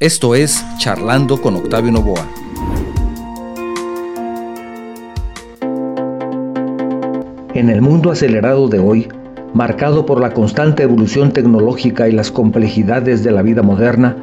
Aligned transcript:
Esto 0.00 0.34
es 0.34 0.66
Charlando 0.78 1.40
con 1.40 1.54
Octavio 1.54 1.92
Novoa. 1.92 2.26
En 7.54 7.70
el 7.70 7.80
mundo 7.80 8.10
acelerado 8.10 8.66
de 8.66 8.80
hoy, 8.80 9.06
marcado 9.54 10.04
por 10.04 10.20
la 10.20 10.32
constante 10.32 10.82
evolución 10.82 11.30
tecnológica 11.30 12.08
y 12.08 12.12
las 12.12 12.32
complejidades 12.32 13.22
de 13.22 13.30
la 13.30 13.42
vida 13.42 13.62
moderna, 13.62 14.16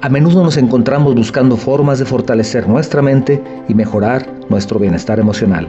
a 0.00 0.08
menudo 0.08 0.42
nos 0.42 0.56
encontramos 0.56 1.14
buscando 1.14 1.58
formas 1.58 1.98
de 1.98 2.06
fortalecer 2.06 2.66
nuestra 2.66 3.02
mente 3.02 3.42
y 3.68 3.74
mejorar 3.74 4.26
nuestro 4.48 4.78
bienestar 4.78 5.20
emocional. 5.20 5.68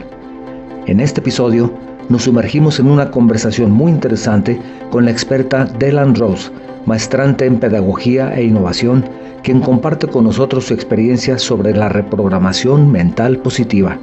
En 0.86 1.00
este 1.00 1.20
episodio, 1.20 1.70
nos 2.08 2.22
sumergimos 2.22 2.80
en 2.80 2.86
una 2.86 3.10
conversación 3.10 3.70
muy 3.70 3.92
interesante 3.92 4.58
con 4.90 5.04
la 5.04 5.10
experta 5.10 5.66
Delan 5.66 6.14
Rose, 6.14 6.50
maestrante 6.86 7.44
en 7.44 7.60
pedagogía 7.60 8.34
e 8.34 8.44
innovación, 8.44 9.04
quien 9.44 9.60
comparte 9.60 10.08
con 10.08 10.24
nosotros 10.24 10.64
su 10.64 10.74
experiencia 10.74 11.38
sobre 11.38 11.76
la 11.76 11.90
reprogramación 11.90 12.90
mental 12.90 13.38
positiva. 13.42 14.00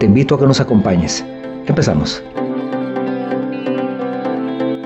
Te 0.00 0.06
invito 0.06 0.34
a 0.34 0.40
que 0.40 0.46
nos 0.46 0.58
acompañes. 0.58 1.24
Empezamos. 1.66 2.20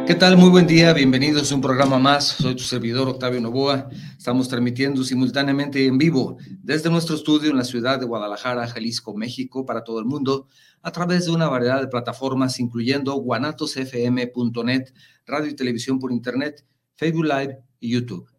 ¿Qué 0.07 0.15
tal? 0.15 0.37
Muy 0.37 0.51
buen 0.51 0.67
día, 0.67 0.93
bienvenidos 0.93 1.51
a 1.51 1.55
un 1.55 1.63
programa 1.63 1.99
más. 1.99 2.27
Soy 2.27 2.55
tu 2.55 2.63
servidor 2.63 3.09
Octavio 3.09 3.41
Novoa. 3.41 3.89
Estamos 4.19 4.49
transmitiendo 4.49 5.03
simultáneamente 5.03 5.87
en 5.87 5.97
vivo 5.97 6.37
desde 6.63 6.91
nuestro 6.91 7.17
estudio 7.17 7.51
en 7.51 7.57
la 7.57 7.65
ciudad 7.65 7.99
de 7.99 8.05
Guadalajara, 8.05 8.69
Jalisco, 8.69 9.17
México, 9.17 9.65
para 9.65 9.83
todo 9.83 9.99
el 9.99 10.05
mundo, 10.05 10.47
a 10.83 10.93
través 10.93 11.25
de 11.25 11.33
una 11.33 11.49
variedad 11.49 11.81
de 11.81 11.89
plataformas, 11.89 12.61
incluyendo 12.61 13.15
guanatosfm.net, 13.15 14.93
radio 15.27 15.51
y 15.51 15.55
televisión 15.57 15.99
por 15.99 16.13
internet, 16.13 16.67
Facebook 16.97 17.25
Live 17.25 17.59
y 17.81 17.93
YouTube. 17.93 18.36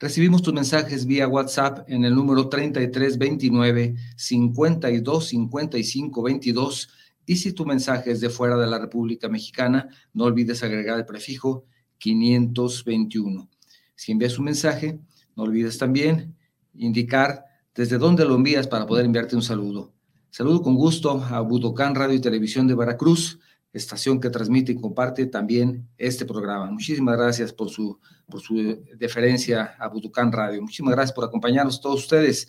Recibimos 0.00 0.42
tus 0.42 0.52
mensajes 0.52 1.06
vía 1.06 1.28
WhatsApp 1.28 1.88
en 1.88 2.04
el 2.04 2.14
número 2.14 2.48
3329 2.48 3.94
52 4.16 5.28
55 5.28 6.22
22 6.22 6.88
y 7.26 7.36
si 7.36 7.52
tu 7.52 7.64
mensaje 7.64 8.10
es 8.10 8.20
de 8.20 8.28
fuera 8.28 8.58
de 8.58 8.66
la 8.66 8.78
República 8.78 9.28
Mexicana, 9.28 9.88
no 10.12 10.24
olvides 10.24 10.62
agregar 10.62 10.98
el 10.98 11.06
prefijo 11.06 11.64
521. 11.98 13.48
Si 13.94 14.12
envías 14.12 14.38
un 14.38 14.46
mensaje, 14.46 14.98
no 15.36 15.44
olvides 15.44 15.78
también 15.78 16.36
indicar 16.74 17.44
desde 17.74 17.98
dónde 17.98 18.24
lo 18.24 18.34
envías 18.34 18.66
para 18.66 18.86
poder 18.86 19.04
enviarte 19.04 19.36
un 19.36 19.42
saludo. 19.42 19.92
Saludo 20.30 20.62
con 20.62 20.74
gusto 20.74 21.22
a 21.30 21.40
Budocán 21.40 21.94
Radio 21.94 22.16
y 22.16 22.20
Televisión 22.20 22.66
de 22.66 22.74
Veracruz, 22.74 23.38
estación 23.72 24.20
que 24.20 24.30
transmite 24.30 24.72
y 24.72 24.76
comparte 24.76 25.26
también 25.26 25.88
este 25.96 26.24
programa. 26.24 26.70
Muchísimas 26.70 27.16
gracias 27.16 27.52
por 27.52 27.70
su, 27.70 27.98
por 28.28 28.40
su 28.40 28.84
deferencia 28.96 29.74
a 29.78 29.88
Budocán 29.88 30.32
Radio. 30.32 30.60
Muchísimas 30.62 30.94
gracias 30.94 31.14
por 31.14 31.24
acompañarnos 31.24 31.80
todos 31.80 32.00
ustedes. 32.02 32.48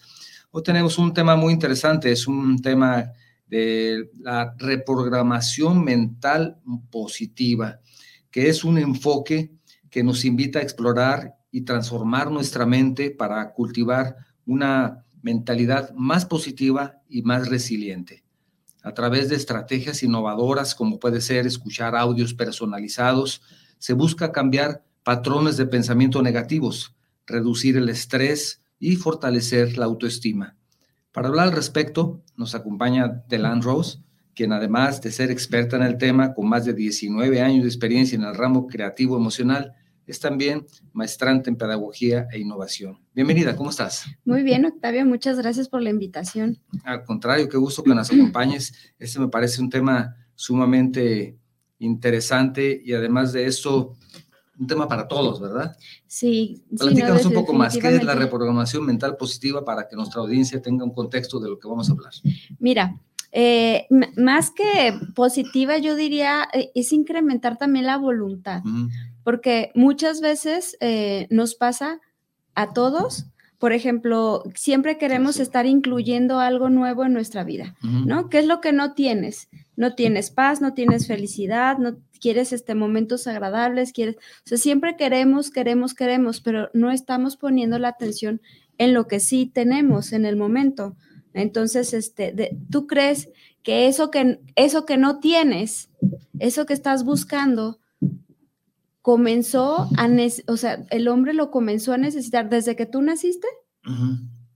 Hoy 0.52 0.64
tenemos 0.64 0.98
un 0.98 1.14
tema 1.14 1.36
muy 1.36 1.54
interesante, 1.54 2.12
es 2.12 2.28
un 2.28 2.62
tema 2.62 3.12
de 3.48 4.10
la 4.20 4.56
reprogramación 4.58 5.84
mental 5.84 6.60
positiva, 6.90 7.80
que 8.32 8.50
es 8.50 8.64
un 8.64 8.78
enfoque 8.78 9.52
que 9.90 10.04
nos 10.04 10.26
invita 10.26 10.60
a 10.60 10.64
explorar 10.64 11.34
y 11.56 11.61
transformar 11.61 12.31
nuestra 12.31 12.66
mente 12.66 13.11
para 13.11 13.53
cultivar 13.53 14.17
una 14.45 15.06
mentalidad 15.22 15.94
más 15.94 16.25
positiva 16.25 17.02
y 17.08 17.22
más 17.22 17.48
resiliente. 17.48 18.25
A 18.84 18.94
través 18.94 19.30
de 19.30 19.38
estrategias 19.38 20.03
innovadoras 20.03 20.76
como 20.76 20.99
puede 20.99 21.21
ser 21.21 21.48
escuchar 21.48 21.95
audios 21.95 22.33
personalizados, 22.33 23.42
se 23.77 23.93
busca 23.93 24.33
cambiar 24.33 24.83
patrones 25.04 25.55
de 25.55 25.66
pensamiento 25.66 26.21
negativos, 26.21 26.93
reducir 27.26 27.77
el 27.77 27.87
estrés 27.87 28.61
y 28.77 28.98
fortalecer 28.98 29.77
la 29.77 29.86
autoestima. 29.86 30.58
Para 31.14 31.30
hablar 31.30 31.48
al 31.48 31.54
respecto, 31.54 32.22
nos 32.36 32.54
acompaña 32.54 33.23
Delan 33.30 33.61
Rose, 33.61 33.99
quien 34.36 34.52
además 34.52 35.02
de 35.02 35.14
ser 35.14 35.32
experta 35.32 35.77
en 35.77 35.83
el 35.83 35.98
tema, 35.98 36.33
con 36.33 36.49
más 36.49 36.66
de 36.66 36.73
19 36.73 37.42
años 37.42 37.64
de 37.64 37.70
experiencia 37.70 38.17
en 38.17 38.26
el 38.26 38.36
ramo 38.36 38.67
creativo 38.67 39.16
emocional, 39.16 39.73
es 40.08 40.20
también 40.20 40.66
maestrante 40.93 41.49
en 41.49 41.55
pedagogía 41.55 42.27
e 42.32 42.39
innovación. 42.39 42.99
Bienvenida, 43.14 43.55
¿cómo 43.55 43.70
estás? 43.70 44.05
Muy 44.23 44.43
bien, 44.43 44.66
Octavio, 44.66 45.05
muchas 45.05 45.38
gracias 45.38 45.67
por 45.67 45.82
la 45.82 45.89
invitación. 45.89 46.60
Al 46.83 47.04
contrario, 47.04 47.49
qué 47.49 47.58
gusto 47.58 47.83
que 47.83 47.95
nos 47.95 48.11
acompañes. 48.11 48.73
Este 48.99 49.20
me 49.20 49.27
parece 49.27 49.61
un 49.61 49.70
tema 49.70 50.16
sumamente 50.36 51.38
interesante 51.80 52.82
y 52.83 52.93
además 52.93 53.33
de 53.33 53.48
eso, 53.48 53.98
un 54.58 54.67
tema 54.67 54.88
para 54.88 55.08
todos, 55.08 55.42
¿verdad? 55.42 55.76
Sí. 56.08 56.64
Platícanos 56.77 57.22
sí, 57.22 57.27
un 57.27 57.33
poco 57.33 57.54
más, 57.54 57.77
¿qué 57.77 57.95
es 57.95 58.04
la 58.04 58.16
reprogramación 58.16 58.86
mental 58.86 59.17
positiva 59.17 59.66
para 59.66 59.87
que 59.87 59.95
nuestra 59.95 60.22
audiencia 60.22 60.61
tenga 60.61 60.83
un 60.83 60.93
contexto 60.93 61.39
de 61.39 61.49
lo 61.49 61.60
que 61.60 61.67
vamos 61.67 61.89
a 61.89 61.93
hablar? 61.93 62.14
Mira, 62.60 62.99
eh, 63.32 63.87
más 64.16 64.52
que 64.52 64.93
positiva, 65.16 65.77
yo 65.80 65.95
diría, 65.95 66.48
eh, 66.54 66.72
es 66.76 66.93
incrementar 66.93 67.58
también 67.58 67.86
la 67.86 67.98
voluntad 67.98 68.61
porque 69.25 69.71
muchas 69.73 70.21
veces 70.21 70.77
eh, 70.81 71.25
nos 71.31 71.55
pasa 71.55 71.99
a 72.53 72.73
todos, 72.73 73.25
por 73.58 73.73
ejemplo, 73.73 74.43
siempre 74.53 74.99
queremos 74.99 75.39
estar 75.39 75.65
incluyendo 75.65 76.39
algo 76.39 76.69
nuevo 76.69 77.03
en 77.03 77.13
nuestra 77.13 77.43
vida, 77.43 77.75
¿no? 77.81 78.30
¿Qué 78.30 78.37
es 78.37 78.45
lo 78.45 78.61
que 78.61 78.71
no 78.71 78.93
tienes? 78.93 79.49
No 79.75 79.95
tienes 79.95 80.30
paz, 80.30 80.61
no 80.61 80.75
tienes 80.75 81.08
felicidad, 81.08 81.80
no 81.80 81.97
quieres 82.21 82.53
este 82.53 82.75
momentos 82.75 83.25
agradables, 83.25 83.93
quieres, 83.93 84.17
o 84.17 84.47
sea, 84.47 84.59
siempre 84.59 84.95
queremos, 84.95 85.49
queremos, 85.49 85.95
queremos, 85.95 86.39
pero 86.39 86.69
no 86.73 86.92
estamos 86.92 87.36
poniendo 87.36 87.80
la 87.80 87.87
atención 87.87 88.42
en 88.77 88.93
lo 88.93 89.07
que 89.07 89.19
sí 89.19 89.47
tenemos 89.52 90.13
en 90.13 90.25
el 90.25 90.36
momento. 90.36 90.95
Entonces, 91.33 91.95
este, 91.95 92.55
tú 92.69 92.86
crees 92.86 93.30
que 93.63 93.87
eso 93.87 94.11
que 94.11 94.39
eso 94.55 94.86
que 94.86 94.97
no 94.97 95.19
tienes, 95.19 95.89
eso 96.37 96.67
que 96.67 96.73
estás 96.73 97.03
buscando, 97.03 97.80
comenzó 99.05 99.88
a, 99.98 100.10
o 100.48 100.58
sea, 100.58 100.83
el 100.89 101.08
hombre 101.10 101.36
lo 101.36 101.52
comenzó 101.52 101.93
a 101.93 101.98
necesitar 101.99 102.49
desde 102.49 102.76
que 102.76 102.88
tú 102.88 103.04
naciste. 103.04 103.48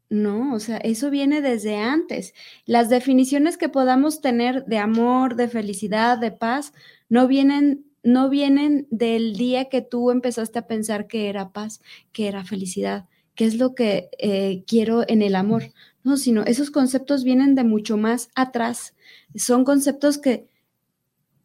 No, 0.09 0.55
o 0.55 0.59
sea, 0.59 0.77
eso 0.77 1.11
viene 1.11 1.43
desde 1.43 1.77
antes. 1.77 2.33
Las 2.65 2.89
definiciones 2.89 3.57
que 3.57 3.69
podamos 3.69 4.21
tener 4.21 4.65
de 4.65 4.79
amor, 4.79 5.35
de 5.35 5.49
felicidad, 5.49 6.17
de 6.17 6.31
paz, 6.31 6.73
no 7.09 7.27
vienen, 7.27 7.85
no 8.01 8.27
vienen 8.27 8.87
del 8.89 9.35
día 9.35 9.69
que 9.69 9.83
tú 9.83 10.09
empezaste 10.09 10.57
a 10.57 10.65
pensar 10.65 11.05
que 11.05 11.29
era 11.29 11.51
paz, 11.51 11.79
que 12.11 12.27
era 12.27 12.43
felicidad, 12.43 13.05
que 13.35 13.45
es 13.45 13.55
lo 13.55 13.75
que 13.75 14.09
eh, 14.17 14.63
quiero 14.65 15.07
en 15.07 15.21
el 15.21 15.35
amor. 15.35 15.65
No, 16.03 16.17
sino 16.17 16.41
esos 16.41 16.71
conceptos 16.71 17.23
vienen 17.23 17.53
de 17.53 17.65
mucho 17.65 17.97
más 17.97 18.29
atrás. 18.33 18.95
Son 19.35 19.63
conceptos 19.63 20.17
que, 20.17 20.47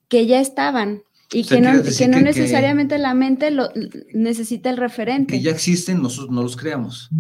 que 0.09 0.25
ya 0.25 0.41
estaban, 0.41 1.03
y 1.35 1.45
que 1.45 1.61
no, 1.61 1.83
que 1.83 2.09
no 2.09 2.21
necesariamente 2.21 2.97
la 2.99 3.13
mente 3.13 3.51
lo, 3.51 3.69
necesita 4.13 4.71
el 4.71 4.77
referente. 4.77 5.35
Que 5.35 5.43
ya 5.43 5.51
existen, 5.51 6.01
nosotros 6.01 6.31
no 6.31 6.43
los 6.43 6.57
creamos. 6.57 7.11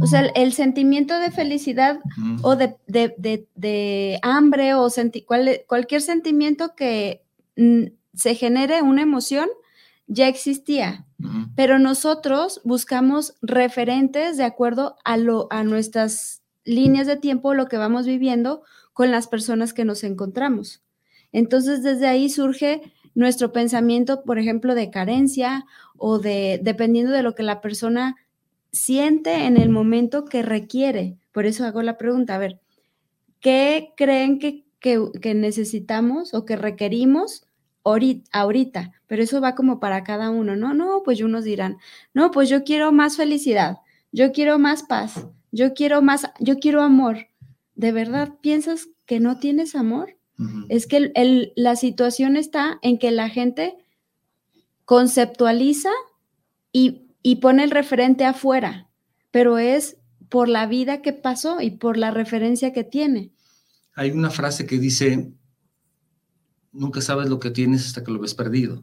O 0.00 0.06
sea, 0.06 0.26
el, 0.34 0.52
sentimiento 0.52 1.18
de 1.18 1.30
felicidad 1.30 2.00
o 2.42 2.56
de, 2.56 2.74
de, 2.88 3.46
de, 3.54 4.18
hambre 4.22 4.74
o 4.74 4.88
cualquier 5.66 6.00
sentimiento 6.02 6.74
que 6.74 7.22
mm, 7.56 7.84
se 8.14 8.34
genere 8.34 8.82
una 8.82 9.02
emoción 9.02 9.48
ya 10.06 10.28
existía. 10.28 11.06
Pero 11.54 11.78
nosotros 11.78 12.60
buscamos 12.64 13.34
referentes 13.42 14.36
de 14.36 14.42
acuerdo 14.42 14.96
a, 15.04 15.16
lo, 15.16 15.46
a 15.50 15.62
nuestras 15.62 16.42
líneas 16.64 17.06
de 17.06 17.16
tiempo, 17.16 17.54
lo 17.54 17.66
que 17.66 17.76
vamos 17.76 18.06
viviendo 18.06 18.62
con 18.92 19.12
las 19.12 19.28
personas 19.28 19.72
que 19.72 19.84
nos 19.84 20.02
encontramos. 20.02 20.82
Entonces, 21.30 21.84
desde 21.84 22.08
ahí 22.08 22.28
surge 22.28 22.92
nuestro 23.14 23.52
pensamiento, 23.52 24.22
por 24.22 24.38
ejemplo, 24.38 24.74
de 24.74 24.90
carencia 24.90 25.64
o 25.96 26.18
de, 26.18 26.60
dependiendo 26.62 27.12
de 27.12 27.22
lo 27.22 27.34
que 27.34 27.42
la 27.42 27.60
persona 27.60 28.16
siente 28.72 29.46
en 29.46 29.56
el 29.56 29.68
momento 29.68 30.24
que 30.24 30.42
requiere. 30.42 31.16
Por 31.30 31.46
eso 31.46 31.64
hago 31.64 31.82
la 31.82 31.98
pregunta, 31.98 32.34
a 32.34 32.38
ver, 32.38 32.60
¿qué 33.40 33.92
creen 33.96 34.38
que, 34.38 34.64
necesitamos 35.34 36.34
o 36.34 36.44
que 36.44 36.56
requerimos 36.56 37.46
ahorita? 37.82 38.92
Pero 39.06 39.22
eso 39.22 39.40
va 39.40 39.54
como 39.54 39.78
para 39.78 40.04
cada 40.04 40.30
uno, 40.30 40.56
¿no? 40.56 40.74
No, 40.74 41.02
pues 41.04 41.20
unos 41.20 41.44
dirán, 41.44 41.76
no, 42.14 42.30
pues 42.30 42.48
yo 42.48 42.64
quiero 42.64 42.92
más 42.92 43.16
felicidad, 43.16 43.78
yo 44.10 44.32
quiero 44.32 44.58
más 44.58 44.82
paz, 44.82 45.26
yo 45.50 45.74
quiero 45.74 46.02
más, 46.02 46.30
yo 46.40 46.58
quiero 46.58 46.82
amor. 46.82 47.28
¿De 47.74 47.92
verdad 47.92 48.34
piensas 48.40 48.88
que 49.06 49.20
no 49.20 49.38
tienes 49.38 49.74
amor? 49.74 50.16
Es 50.68 50.86
que 50.86 51.12
la 51.56 51.76
situación 51.76 52.36
está 52.36 52.78
en 52.82 52.98
que 52.98 53.10
la 53.10 53.28
gente 53.28 53.76
conceptualiza 54.84 55.90
y 56.72 57.02
y 57.22 57.36
pone 57.36 57.64
el 57.64 57.70
referente 57.70 58.24
afuera, 58.24 58.88
pero 59.30 59.58
es 59.58 59.96
por 60.28 60.48
la 60.48 60.66
vida 60.66 61.02
que 61.02 61.12
pasó 61.12 61.60
y 61.60 61.70
por 61.70 61.96
la 61.96 62.10
referencia 62.10 62.72
que 62.72 62.84
tiene. 62.84 63.30
Hay 63.94 64.10
una 64.10 64.30
frase 64.30 64.66
que 64.66 64.78
dice, 64.78 65.30
nunca 66.72 67.00
sabes 67.00 67.28
lo 67.28 67.38
que 67.38 67.50
tienes 67.50 67.86
hasta 67.86 68.02
que 68.02 68.10
lo 68.10 68.18
ves 68.18 68.34
perdido. 68.34 68.82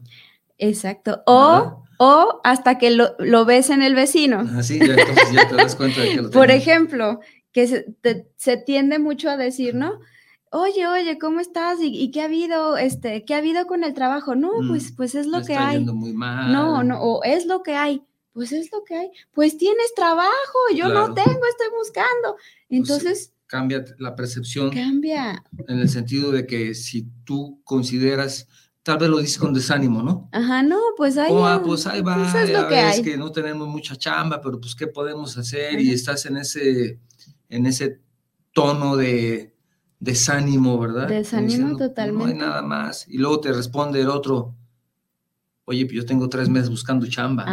Exacto. 0.58 1.22
O, 1.26 1.84
o 1.98 2.40
hasta 2.44 2.78
que 2.78 2.90
lo, 2.90 3.44
ves 3.44 3.70
en 3.70 3.82
el 3.82 3.94
vecino. 3.94 4.40
Así, 4.56 4.78
ya, 4.78 4.94
entonces 4.94 5.32
ya 5.32 5.48
te 5.48 5.56
das 5.56 5.74
cuenta 5.74 6.00
de 6.00 6.10
que 6.10 6.22
lo 6.22 6.30
Por 6.30 6.50
ejemplo, 6.50 7.20
que 7.52 7.66
se, 8.36 8.56
tiende 8.58 8.98
mucho 8.98 9.28
a 9.28 9.36
decir, 9.36 9.74
¿no? 9.74 10.00
Oye, 10.52 10.86
oye, 10.88 11.16
¿cómo 11.18 11.38
estás? 11.38 11.78
¿Y, 11.80 12.10
qué 12.10 12.22
ha 12.22 12.24
habido? 12.24 12.76
Este, 12.76 13.24
¿qué 13.24 13.34
ha 13.34 13.38
habido 13.38 13.66
con 13.66 13.84
el 13.84 13.94
trabajo? 13.94 14.34
No, 14.34 14.60
mm, 14.60 14.68
pues, 14.68 14.92
pues 14.96 15.14
es 15.14 15.26
lo 15.26 15.38
que 15.38 15.52
está 15.52 15.68
hay. 15.68 15.76
Yendo 15.78 15.94
muy 15.94 16.12
mal. 16.12 16.52
No, 16.52 16.82
no, 16.82 17.00
o 17.00 17.22
es 17.22 17.46
lo 17.46 17.62
que 17.62 17.74
hay. 17.74 18.02
Pues 18.32 18.50
es 18.50 18.70
lo 18.72 18.82
que 18.82 18.96
hay. 18.96 19.10
Pues 19.32 19.56
tienes 19.56 19.94
trabajo, 19.94 20.58
yo 20.74 20.88
no 20.88 21.14
tengo, 21.14 21.28
estoy 21.28 21.68
buscando. 21.76 22.36
Pues 22.68 22.80
entonces. 22.80 23.32
cambia 23.46 23.84
la 23.98 24.16
percepción. 24.16 24.70
Cambia. 24.70 25.44
En 25.68 25.78
el 25.78 25.88
sentido 25.88 26.32
de 26.32 26.46
que 26.46 26.74
si 26.74 27.06
tú 27.24 27.60
consideras 27.62 28.48
tal 28.82 28.98
vez 28.98 29.08
lo 29.08 29.18
dices 29.18 29.38
con 29.38 29.54
desánimo, 29.54 30.02
¿no? 30.02 30.28
Ajá, 30.32 30.62
no, 30.62 30.80
pues 30.96 31.16
ahí, 31.18 31.30
oh, 31.30 31.46
ah, 31.46 31.62
pues 31.62 31.86
ahí 31.86 32.00
va, 32.00 32.16
pues 32.16 32.34
es 32.34 32.50
lo 32.50 32.66
que, 32.66 32.76
hay. 32.76 33.02
que 33.02 33.16
no 33.16 33.30
tenemos 33.30 33.68
mucha 33.68 33.94
chamba, 33.94 34.40
pero 34.40 34.60
pues 34.60 34.74
qué 34.74 34.86
podemos 34.86 35.36
hacer 35.36 35.80
y 35.80 35.92
estás 35.92 36.26
en 36.26 36.38
ese 36.38 36.98
en 37.48 37.66
ese 37.66 38.00
tono 38.52 38.96
de 38.96 39.54
desánimo, 40.00 40.78
¿verdad? 40.78 41.06
Desánimo 41.06 41.76
totalmente. 41.76 42.24
No 42.24 42.24
hay 42.24 42.34
nada 42.34 42.62
más. 42.62 43.06
Y 43.06 43.18
luego 43.18 43.38
te 43.40 43.52
responde 43.52 44.00
el 44.00 44.08
otro, 44.08 44.54
oye, 45.66 45.84
pues 45.84 45.96
yo 45.96 46.06
tengo 46.06 46.28
tres 46.28 46.48
meses 46.48 46.70
buscando 46.70 47.06
chamba, 47.06 47.46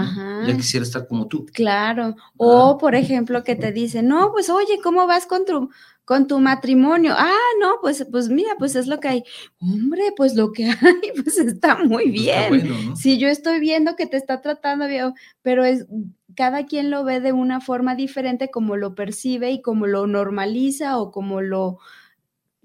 ya 0.47 0.55
quisiera 0.55 0.83
estar 0.83 1.07
como 1.07 1.27
tú. 1.27 1.45
Claro. 1.53 2.15
O, 2.37 2.77
por 2.77 2.95
ejemplo, 2.95 3.43
que 3.43 3.55
te 3.55 3.71
dice, 3.71 4.01
no, 4.01 4.31
pues 4.31 4.49
oye, 4.49 4.79
¿cómo 4.81 5.05
vas 5.05 5.27
con 5.27 5.45
tu, 5.45 5.69
con 6.05 6.25
tu 6.25 6.39
matrimonio? 6.39 7.13
Ah, 7.15 7.35
no, 7.61 7.75
pues, 7.81 8.07
pues 8.09 8.29
mira, 8.29 8.55
pues 8.57 8.75
es 8.75 8.87
lo 8.87 8.99
que 8.99 9.07
hay. 9.09 9.23
Hombre, 9.59 10.13
pues 10.15 10.33
lo 10.35 10.51
que 10.51 10.65
hay, 10.81 11.21
pues 11.21 11.37
está 11.37 11.83
muy 11.83 12.05
pues 12.05 12.63
bien. 12.63 12.95
Si 12.95 13.19
yo 13.19 13.27
estoy 13.27 13.59
viendo 13.59 13.95
que 13.95 14.07
te 14.07 14.17
está 14.17 14.41
tratando 14.41 14.87
bien, 14.87 15.13
pero 15.43 15.65
es 15.65 15.85
cada 16.35 16.65
quien 16.65 16.91
lo 16.91 17.03
ve 17.03 17.19
de 17.19 17.33
una 17.33 17.59
forma 17.61 17.95
diferente 17.95 18.49
como 18.49 18.77
lo 18.77 18.95
percibe 18.95 19.51
y 19.51 19.61
como 19.61 19.85
lo 19.85 20.07
normaliza 20.07 20.97
o 20.97 21.11
como 21.11 21.41
lo, 21.41 21.79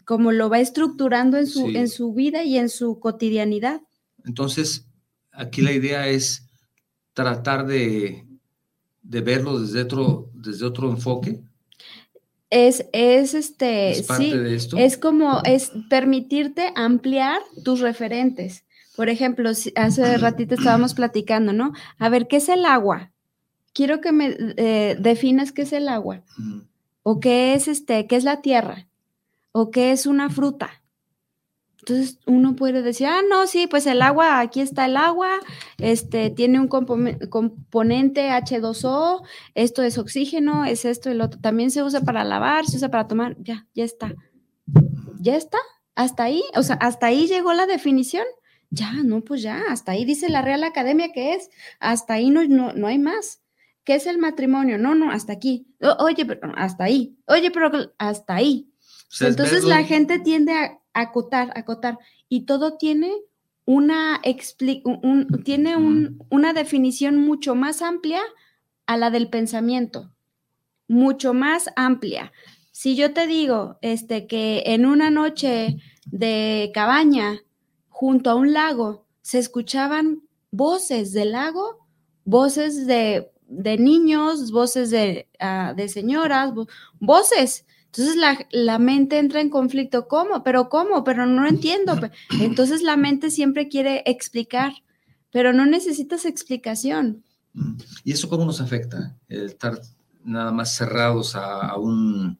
como 0.04 0.32
lo 0.32 0.48
va 0.48 0.60
estructurando 0.60 1.36
en 1.38 1.46
su, 1.46 1.68
en 1.68 1.88
su 1.88 2.12
vida 2.12 2.44
y 2.44 2.58
en 2.58 2.68
su 2.68 2.98
cotidianidad. 2.98 3.80
Entonces, 4.24 4.86
aquí 5.32 5.62
la 5.62 5.72
idea 5.72 6.08
es 6.08 6.46
tratar 7.14 7.66
de, 7.66 8.24
verlo 9.02 9.60
desde 9.60 9.82
otro, 9.82 10.30
desde 10.34 10.66
otro 10.66 10.90
enfoque. 10.90 11.40
Es, 12.50 12.84
es 12.92 13.34
este, 13.34 13.92
¿Es 13.92 14.02
parte 14.02 14.38
de 14.38 14.54
esto? 14.54 14.76
es 14.76 14.98
como, 14.98 15.40
es 15.44 15.72
permitirte 15.88 16.72
ampliar 16.76 17.40
tus 17.64 17.80
referentes. 17.80 18.64
Por 18.94 19.08
ejemplo, 19.08 19.50
hace 19.50 20.18
ratito 20.18 20.54
estábamos 20.54 20.92
platicando, 20.92 21.54
¿no? 21.54 21.72
A 21.98 22.10
ver, 22.10 22.28
¿qué 22.28 22.36
es 22.36 22.50
el 22.50 22.66
agua? 22.66 23.12
quiero 23.72 24.00
que 24.00 24.12
me 24.12 24.36
eh, 24.56 24.96
definas 24.98 25.52
qué 25.52 25.62
es 25.62 25.72
el 25.72 25.88
agua, 25.88 26.22
o 27.02 27.20
qué 27.20 27.54
es 27.54 27.68
este, 27.68 28.06
qué 28.06 28.16
es 28.16 28.24
la 28.24 28.42
tierra, 28.42 28.86
o 29.52 29.70
qué 29.70 29.92
es 29.92 30.06
una 30.06 30.30
fruta. 30.30 30.82
Entonces 31.82 32.20
uno 32.26 32.54
puede 32.54 32.82
decir, 32.82 33.08
ah, 33.08 33.22
no, 33.28 33.48
sí, 33.48 33.66
pues 33.66 33.86
el 33.86 34.02
agua, 34.02 34.38
aquí 34.38 34.60
está 34.60 34.84
el 34.84 34.96
agua, 34.96 35.40
este, 35.78 36.30
tiene 36.30 36.60
un 36.60 36.68
componente 36.68 38.30
H2O, 38.30 39.26
esto 39.54 39.82
es 39.82 39.98
oxígeno, 39.98 40.64
es 40.64 40.84
esto, 40.84 41.10
el 41.10 41.20
otro. 41.20 41.40
También 41.40 41.72
se 41.72 41.82
usa 41.82 42.00
para 42.02 42.22
lavar, 42.22 42.66
se 42.66 42.76
usa 42.76 42.88
para 42.88 43.08
tomar, 43.08 43.36
ya, 43.40 43.66
ya 43.74 43.84
está. 43.84 44.14
Ya 45.18 45.34
está, 45.34 45.58
hasta 45.96 46.22
ahí, 46.22 46.42
o 46.54 46.62
sea, 46.62 46.76
hasta 46.76 47.06
ahí 47.06 47.26
llegó 47.26 47.52
la 47.52 47.66
definición. 47.66 48.26
Ya, 48.70 48.92
no, 49.02 49.20
pues 49.22 49.42
ya, 49.42 49.62
hasta 49.68 49.92
ahí 49.92 50.04
dice 50.04 50.30
la 50.30 50.40
Real 50.40 50.62
Academia 50.64 51.12
que 51.12 51.34
es, 51.34 51.50
hasta 51.80 52.14
ahí 52.14 52.30
no, 52.30 52.44
no, 52.44 52.72
no 52.72 52.86
hay 52.86 52.98
más. 52.98 53.42
¿Qué 53.84 53.96
es 53.96 54.06
el 54.06 54.18
matrimonio? 54.18 54.78
No, 54.78 54.94
no, 54.94 55.10
hasta 55.10 55.32
aquí. 55.32 55.66
oye, 55.98 56.24
pero 56.24 56.52
hasta 56.54 56.84
ahí. 56.84 57.18
Oye, 57.26 57.50
pero 57.50 57.92
hasta 57.98 58.36
ahí. 58.36 58.71
Entonces 59.20 59.64
la 59.64 59.84
gente 59.84 60.18
tiende 60.18 60.52
a 60.52 60.80
acotar, 60.94 61.52
acotar. 61.56 61.98
Y 62.28 62.46
todo 62.46 62.76
tiene 62.76 63.12
una, 63.64 64.20
tiene 65.44 65.76
una 65.76 66.52
definición 66.52 67.18
mucho 67.18 67.54
más 67.54 67.82
amplia 67.82 68.22
a 68.86 68.96
la 68.96 69.10
del 69.10 69.28
pensamiento. 69.28 70.12
Mucho 70.88 71.34
más 71.34 71.70
amplia. 71.76 72.32
Si 72.70 72.96
yo 72.96 73.12
te 73.12 73.26
digo 73.26 73.78
este, 73.82 74.26
que 74.26 74.62
en 74.66 74.86
una 74.86 75.10
noche 75.10 75.76
de 76.06 76.70
cabaña 76.72 77.40
junto 77.88 78.30
a 78.30 78.34
un 78.34 78.52
lago 78.52 79.06
se 79.20 79.38
escuchaban 79.38 80.22
voces 80.50 81.12
del 81.12 81.32
lago, 81.32 81.86
voces 82.24 82.86
de 82.86 83.32
de 83.52 83.76
niños, 83.76 84.50
voces 84.50 84.90
de, 84.90 85.28
ah, 85.38 85.74
de 85.76 85.88
señoras, 85.88 86.52
voces. 86.98 87.66
Entonces 87.94 88.16
la, 88.16 88.46
la, 88.52 88.78
mente 88.78 89.18
entra 89.18 89.42
en 89.42 89.50
conflicto. 89.50 90.08
¿Cómo? 90.08 90.42
¿Pero 90.42 90.70
cómo? 90.70 91.04
Pero 91.04 91.26
no 91.26 91.46
entiendo. 91.46 92.00
Entonces 92.40 92.80
la 92.80 92.96
mente 92.96 93.30
siempre 93.30 93.68
quiere 93.68 94.02
explicar, 94.06 94.72
pero 95.30 95.52
no 95.52 95.66
necesitas 95.66 96.24
explicación. 96.24 97.22
Mm. 97.52 97.74
¿Y 98.04 98.12
eso 98.12 98.30
cómo 98.30 98.46
nos 98.46 98.62
afecta? 98.62 99.14
El 99.28 99.44
estar 99.44 99.78
nada 100.24 100.52
más 100.52 100.74
cerrados 100.74 101.36
a, 101.36 101.76
un, 101.76 102.38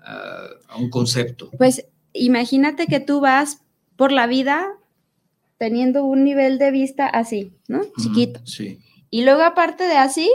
a, 0.00 0.76
un 0.78 0.90
concepto. 0.90 1.50
Pues 1.58 1.86
imagínate 2.12 2.86
que 2.86 3.00
tú 3.00 3.20
vas 3.20 3.62
por 3.96 4.12
la 4.12 4.28
vida 4.28 4.64
teniendo 5.58 6.04
un 6.04 6.22
nivel 6.22 6.58
de 6.58 6.70
vista 6.70 7.08
así, 7.08 7.52
¿no? 7.66 7.80
Chiquito. 8.00 8.40
Sí. 8.44 8.80
Y 9.10 9.24
luego 9.24 9.42
aparte 9.42 9.84
de 9.84 9.96
así, 9.96 10.30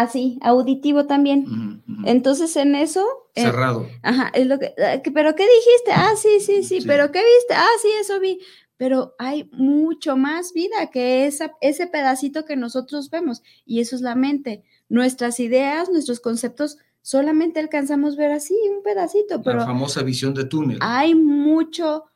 así, 0.00 0.38
auditivo 0.42 1.06
también. 1.06 1.82
Entonces 2.04 2.56
en 2.56 2.74
eso... 2.74 3.04
Eh, 3.34 3.42
Cerrado. 3.42 3.86
ajá, 4.02 4.30
es 4.34 4.46
lo 4.46 4.54
ah, 4.54 5.02
que, 5.02 5.10
pero 5.10 5.34
¿qué 5.34 5.44
dijiste? 5.44 5.92
Ah, 5.92 6.12
sí, 6.16 6.40
sí, 6.40 6.62
sí, 6.62 6.84
pero 6.86 7.12
¿qué 7.12 7.18
viste? 7.18 7.54
Ah, 7.54 7.68
sí, 7.82 7.88
eso 8.00 8.18
vi. 8.18 8.38
Pero 8.78 9.14
hay 9.18 9.48
mucho 9.52 10.16
más 10.16 10.52
vida 10.52 10.90
que 10.92 11.26
esa, 11.26 11.52
ese 11.60 11.86
pedacito 11.86 12.44
que 12.44 12.56
nosotros 12.56 13.10
vemos. 13.10 13.42
Y 13.64 13.80
eso 13.80 13.96
es 13.96 14.02
la 14.02 14.14
mente. 14.14 14.64
Nuestras 14.88 15.40
ideas, 15.40 15.90
nuestros 15.90 16.20
conceptos 16.20 16.78
solamente 17.06 17.60
alcanzamos 17.60 18.16
ver 18.16 18.32
así 18.32 18.52
un 18.76 18.82
pedacito. 18.82 19.40
Pero 19.40 19.60
la 19.60 19.66
famosa 19.66 20.02
visión 20.02 20.34
de 20.34 20.44
túnel. 20.44 20.78
Hay 20.80 21.14
mucho. 21.14 22.06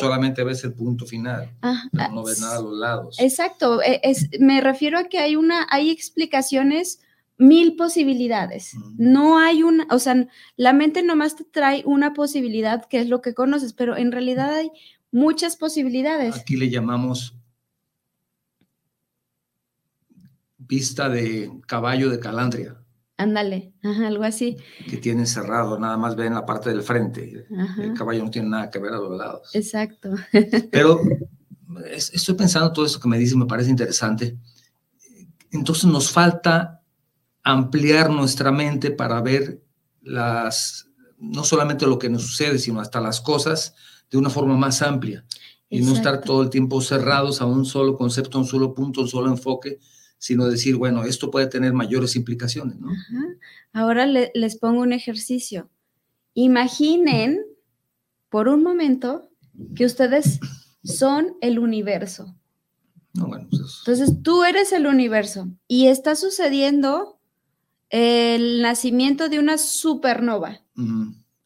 solamente 0.00 0.42
ves 0.42 0.64
el 0.64 0.74
punto 0.74 1.06
final, 1.06 1.48
pero 1.92 2.12
no 2.12 2.24
ves 2.24 2.40
nada 2.40 2.56
a 2.56 2.60
los 2.60 2.76
lados. 2.76 3.20
Exacto. 3.20 3.80
E, 3.82 4.00
es, 4.02 4.28
me 4.40 4.60
refiero 4.60 4.98
a 4.98 5.04
que 5.04 5.18
hay 5.18 5.36
una, 5.36 5.68
hay 5.70 5.90
explicaciones, 5.90 7.00
mil 7.42 7.74
posibilidades. 7.74 8.76
No 8.96 9.38
hay 9.38 9.64
una, 9.64 9.86
o 9.90 9.98
sea, 9.98 10.28
la 10.56 10.72
mente 10.72 11.02
nomás 11.02 11.34
te 11.34 11.44
trae 11.44 11.82
una 11.84 12.14
posibilidad 12.14 12.84
que 12.86 13.00
es 13.00 13.08
lo 13.08 13.20
que 13.20 13.34
conoces, 13.34 13.72
pero 13.72 13.96
en 13.96 14.12
realidad 14.12 14.54
hay 14.54 14.70
muchas 15.10 15.56
posibilidades. 15.56 16.36
Aquí 16.36 16.56
le 16.56 16.70
llamamos 16.70 17.36
vista 20.58 21.08
de 21.08 21.50
caballo 21.66 22.10
de 22.10 22.20
calandria. 22.20 22.78
Ándale, 23.16 23.72
algo 23.82 24.24
así. 24.24 24.56
Que 24.88 24.96
tiene 24.96 25.26
cerrado, 25.26 25.78
nada 25.78 25.96
más 25.96 26.16
ven 26.16 26.34
la 26.34 26.46
parte 26.46 26.70
del 26.70 26.82
frente. 26.82 27.46
El 27.78 27.94
caballo 27.94 28.24
no 28.24 28.30
tiene 28.30 28.48
nada 28.48 28.70
que 28.70 28.78
ver 28.78 28.92
a 28.92 28.98
los 28.98 29.16
lados. 29.16 29.50
Exacto. 29.54 30.14
Pero 30.70 31.00
estoy 31.90 32.34
pensando 32.34 32.72
todo 32.72 32.86
eso 32.86 33.00
que 33.00 33.08
me 33.08 33.18
dice, 33.18 33.36
me 33.36 33.46
parece 33.46 33.70
interesante. 33.70 34.38
Entonces 35.50 35.84
nos 35.84 36.10
falta 36.10 36.81
ampliar 37.42 38.10
nuestra 38.10 38.52
mente 38.52 38.90
para 38.90 39.20
ver 39.20 39.62
las, 40.00 40.88
no 41.18 41.44
solamente 41.44 41.86
lo 41.86 41.98
que 41.98 42.08
nos 42.08 42.22
sucede, 42.22 42.58
sino 42.58 42.80
hasta 42.80 43.00
las 43.00 43.20
cosas 43.20 43.74
de 44.10 44.18
una 44.18 44.30
forma 44.30 44.56
más 44.56 44.82
amplia. 44.82 45.24
Y 45.68 45.80
no 45.80 45.94
estar 45.94 46.20
todo 46.20 46.42
el 46.42 46.50
tiempo 46.50 46.82
cerrados 46.82 47.40
a 47.40 47.46
un 47.46 47.64
solo 47.64 47.96
concepto, 47.96 48.36
a 48.36 48.42
un 48.42 48.46
solo 48.46 48.74
punto, 48.74 49.00
a 49.00 49.04
un 49.04 49.08
solo 49.08 49.30
enfoque, 49.30 49.78
sino 50.18 50.46
decir, 50.46 50.76
bueno, 50.76 51.02
esto 51.04 51.30
puede 51.30 51.46
tener 51.46 51.72
mayores 51.72 52.14
implicaciones, 52.14 52.78
¿no? 52.78 52.90
Ahora 53.72 54.04
les 54.06 54.58
pongo 54.58 54.82
un 54.82 54.92
ejercicio. 54.92 55.70
Imaginen 56.34 57.40
por 58.28 58.48
un 58.48 58.62
momento 58.62 59.30
que 59.74 59.86
ustedes 59.86 60.40
son 60.84 61.36
el 61.40 61.58
universo. 61.58 62.36
Pues 63.14 63.78
Entonces 63.80 64.22
tú 64.22 64.44
eres 64.44 64.72
el 64.72 64.86
universo 64.86 65.48
y 65.68 65.86
está 65.86 66.16
sucediendo 66.16 67.18
el 67.92 68.62
nacimiento 68.62 69.28
de 69.28 69.38
una 69.38 69.58
supernova. 69.58 70.62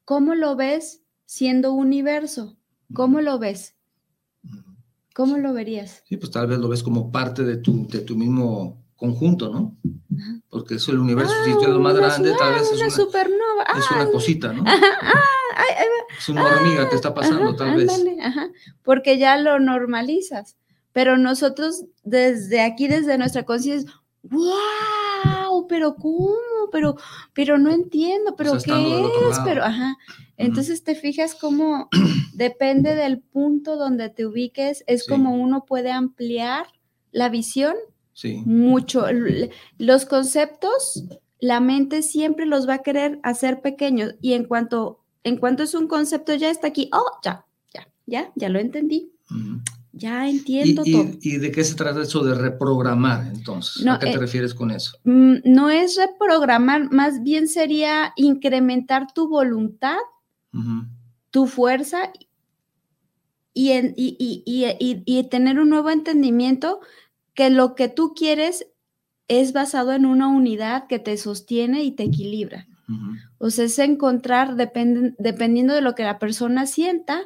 ¿Cómo 0.05 0.35
lo 0.37 0.55
ves 0.55 1.03
siendo 1.26 1.73
universo? 1.73 2.57
¿Cómo 2.95 3.21
lo 3.21 3.38
ves? 3.41 3.75
¿Cómo 5.12 5.38
lo 5.38 5.53
verías? 5.53 6.05
Sí, 6.09 6.17
pues 6.17 6.31
tal 6.31 6.47
vez 6.47 6.59
lo 6.59 6.69
ves 6.69 6.85
como 6.85 7.11
parte 7.11 7.43
de 7.43 7.57
tu, 7.57 7.88
de 7.88 8.00
tu 8.00 8.17
mismo 8.17 8.81
conjunto, 8.95 9.53
¿no? 9.53 9.76
Porque 10.49 10.76
es 10.76 10.88
el 10.88 11.00
universo, 11.00 11.35
si 11.45 11.50
es 11.50 11.69
lo 11.69 11.81
más 11.81 11.97
grande, 11.97 12.33
tal 12.38 12.55
vez 12.55 12.71
es 12.71 12.81
una, 12.81 12.91
supernova. 12.91 13.65
es 13.76 13.91
una 13.91 14.07
cosita, 14.07 14.53
¿no? 14.53 14.65
es 16.19 16.29
una 16.29 16.45
hormiga 16.45 16.88
que 16.88 16.95
está 16.95 17.12
pasando, 17.12 17.57
tal 17.57 17.76
vez. 17.76 18.05
Porque 18.85 19.19
ya 19.19 19.37
lo 19.37 19.59
normalizas. 19.59 20.57
Pero 20.93 21.19
nosotros 21.19 21.85
desde 22.05 22.61
aquí, 22.62 22.87
desde 22.87 23.19
nuestra 23.19 23.45
conciencia, 23.45 23.93
¿Pero 25.68 25.96
cómo? 25.96 26.37
Pero, 26.73 26.96
pero 27.32 27.58
no 27.58 27.70
entiendo, 27.70 28.37
¿pero 28.37 28.52
qué 28.52 29.00
es? 29.30 29.38
Pero, 29.44 29.64
ajá. 29.64 29.96
Entonces 30.37 30.82
te 30.82 30.94
fijas 30.94 31.35
cómo 31.35 31.88
depende 32.35 32.94
del 32.94 33.20
punto 33.20 33.76
donde 33.76 34.11
te 34.11 34.26
ubiques, 34.26 34.85
es 34.87 35.06
como 35.06 35.35
uno 35.35 35.64
puede 35.64 35.90
ampliar 35.90 36.66
la 37.12 37.28
visión 37.28 37.75
sí. 38.12 38.42
mucho. 38.44 39.06
Los 39.78 40.04
conceptos, 40.04 41.04
la 41.40 41.61
mente 41.61 42.02
siempre 42.02 42.46
los 42.46 42.68
va 42.68 42.75
a 42.75 42.82
querer 42.82 43.18
hacer 43.23 43.62
pequeños 43.62 44.16
y 44.20 44.35
en 44.35 44.44
cuanto, 44.44 45.00
en 45.25 45.38
cuanto 45.38 45.62
es 45.62 45.75
un 45.75 45.88
concepto 45.88 46.35
ya 46.35 46.50
está 46.50 46.68
aquí, 46.68 46.90
oh, 46.92 47.18
ya, 47.23 47.46
ya, 47.73 47.88
ya, 48.06 48.32
ya 48.35 48.49
lo 48.49 48.58
entendí. 48.58 49.12
Ya 49.99 50.29
entiendo 50.29 50.85
todo. 50.85 51.07
¿Y 51.23 51.38
de 51.38 51.50
qué 51.50 51.65
se 51.65 51.75
trata 51.75 52.03
eso 52.03 52.23
de 52.23 52.35
reprogramar 52.35 53.26
entonces? 53.35 53.87
¿A 53.87 53.99
qué 53.99 54.07
te 54.07 54.12
eh, 54.12 54.19
refieres 54.19 54.53
con 54.53 54.71
eso? 54.71 54.99
Mm, 55.05 55.37
no 55.45 55.71
es 55.71 55.97
reprogramar, 55.97 56.93
más 56.93 57.23
bien 57.23 57.49
sería 57.49 58.12
incrementar 58.17 59.15
tu 59.15 59.26
voluntad, 59.26 59.97
tu 61.31 61.47
fuerza 61.47 62.12
y, 63.55 63.73
y, 63.97 65.25
tener 65.31 65.59
un 65.59 65.71
nuevo 65.71 65.88
entendimiento 65.88 66.81
que 67.33 67.49
lo 67.49 67.75
que 67.75 67.88
tú 67.88 68.12
quieres 68.15 68.67
es 69.29 69.55
basado 69.55 69.93
en 69.93 70.05
una 70.05 70.29
unidad 70.29 70.88
que 70.88 70.99
te 70.99 71.17
sostiene 71.17 71.85
y 71.85 71.93
te 71.93 72.05
equilibra. 72.05 72.69
O 73.38 73.49
sea, 73.49 73.65
es 73.65 73.79
encontrar, 73.79 74.57
dependiendo 74.57 75.75
de 75.75 75.81
lo 75.81 75.95
que 75.95 76.05
la 76.05 76.19
persona 76.19 76.67
sienta, 76.67 77.23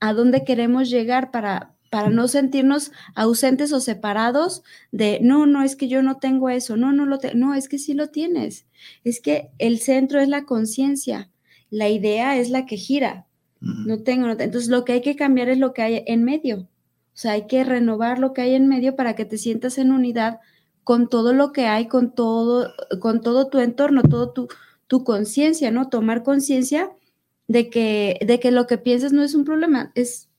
a 0.00 0.12
dónde 0.14 0.44
queremos 0.44 0.90
llegar 0.90 1.30
para, 1.30 1.71
para 1.92 2.08
no 2.08 2.26
sentirnos 2.26 2.90
ausentes 3.14 3.70
o 3.74 3.78
separados 3.78 4.62
de, 4.92 5.18
no, 5.20 5.44
no, 5.44 5.62
es 5.62 5.76
que 5.76 5.88
yo 5.88 6.00
no 6.00 6.16
tengo 6.16 6.48
eso, 6.48 6.78
no, 6.78 6.90
no 6.90 7.04
lo 7.04 7.18
tengo, 7.18 7.34
no, 7.34 7.54
es 7.54 7.68
que 7.68 7.78
sí 7.78 7.92
lo 7.92 8.08
tienes. 8.08 8.64
Es 9.04 9.20
que 9.20 9.50
el 9.58 9.78
centro 9.78 10.18
es 10.18 10.26
la 10.26 10.46
conciencia, 10.46 11.30
la 11.68 11.90
idea 11.90 12.38
es 12.38 12.48
la 12.48 12.64
que 12.64 12.78
gira. 12.78 13.26
No 13.60 14.02
tengo, 14.02 14.26
no 14.26 14.32
entonces 14.32 14.70
lo 14.70 14.86
que 14.86 14.94
hay 14.94 15.00
que 15.02 15.16
cambiar 15.16 15.50
es 15.50 15.58
lo 15.58 15.74
que 15.74 15.82
hay 15.82 16.02
en 16.06 16.24
medio. 16.24 16.60
O 16.60 16.68
sea, 17.12 17.32
hay 17.32 17.46
que 17.46 17.62
renovar 17.62 18.18
lo 18.18 18.32
que 18.32 18.40
hay 18.40 18.54
en 18.54 18.68
medio 18.68 18.96
para 18.96 19.14
que 19.14 19.26
te 19.26 19.36
sientas 19.36 19.76
en 19.76 19.92
unidad 19.92 20.40
con 20.84 21.10
todo 21.10 21.34
lo 21.34 21.52
que 21.52 21.66
hay, 21.66 21.88
con 21.88 22.14
todo, 22.14 22.72
con 23.00 23.20
todo 23.20 23.48
tu 23.48 23.58
entorno, 23.58 24.00
todo 24.00 24.30
tu, 24.30 24.48
tu 24.86 25.04
conciencia, 25.04 25.70
¿no? 25.70 25.90
Tomar 25.90 26.22
conciencia 26.22 26.90
de 27.48 27.68
que, 27.68 28.18
de 28.26 28.40
que 28.40 28.50
lo 28.50 28.66
que 28.66 28.78
piensas 28.78 29.12
no 29.12 29.22
es 29.22 29.34
un 29.34 29.44
problema, 29.44 29.92
es 29.94 30.30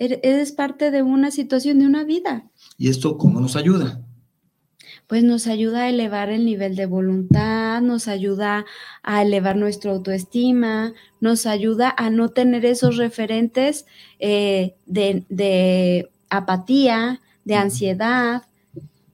eres 0.00 0.52
parte 0.52 0.90
de 0.90 1.02
una 1.02 1.30
situación, 1.30 1.78
de 1.78 1.86
una 1.86 2.04
vida. 2.04 2.44
¿Y 2.78 2.88
esto 2.88 3.18
cómo 3.18 3.40
nos 3.40 3.54
ayuda? 3.54 4.00
Pues 5.06 5.22
nos 5.22 5.46
ayuda 5.46 5.82
a 5.82 5.88
elevar 5.88 6.30
el 6.30 6.44
nivel 6.46 6.76
de 6.76 6.86
voluntad, 6.86 7.82
nos 7.82 8.08
ayuda 8.08 8.64
a 9.02 9.22
elevar 9.22 9.56
nuestra 9.56 9.90
autoestima, 9.90 10.94
nos 11.20 11.46
ayuda 11.46 11.92
a 11.96 12.10
no 12.10 12.30
tener 12.30 12.64
esos 12.64 12.96
referentes 12.96 13.86
eh, 14.18 14.76
de, 14.86 16.08
apatía, 16.30 17.20
de 17.44 17.56
ansiedad, 17.56 18.44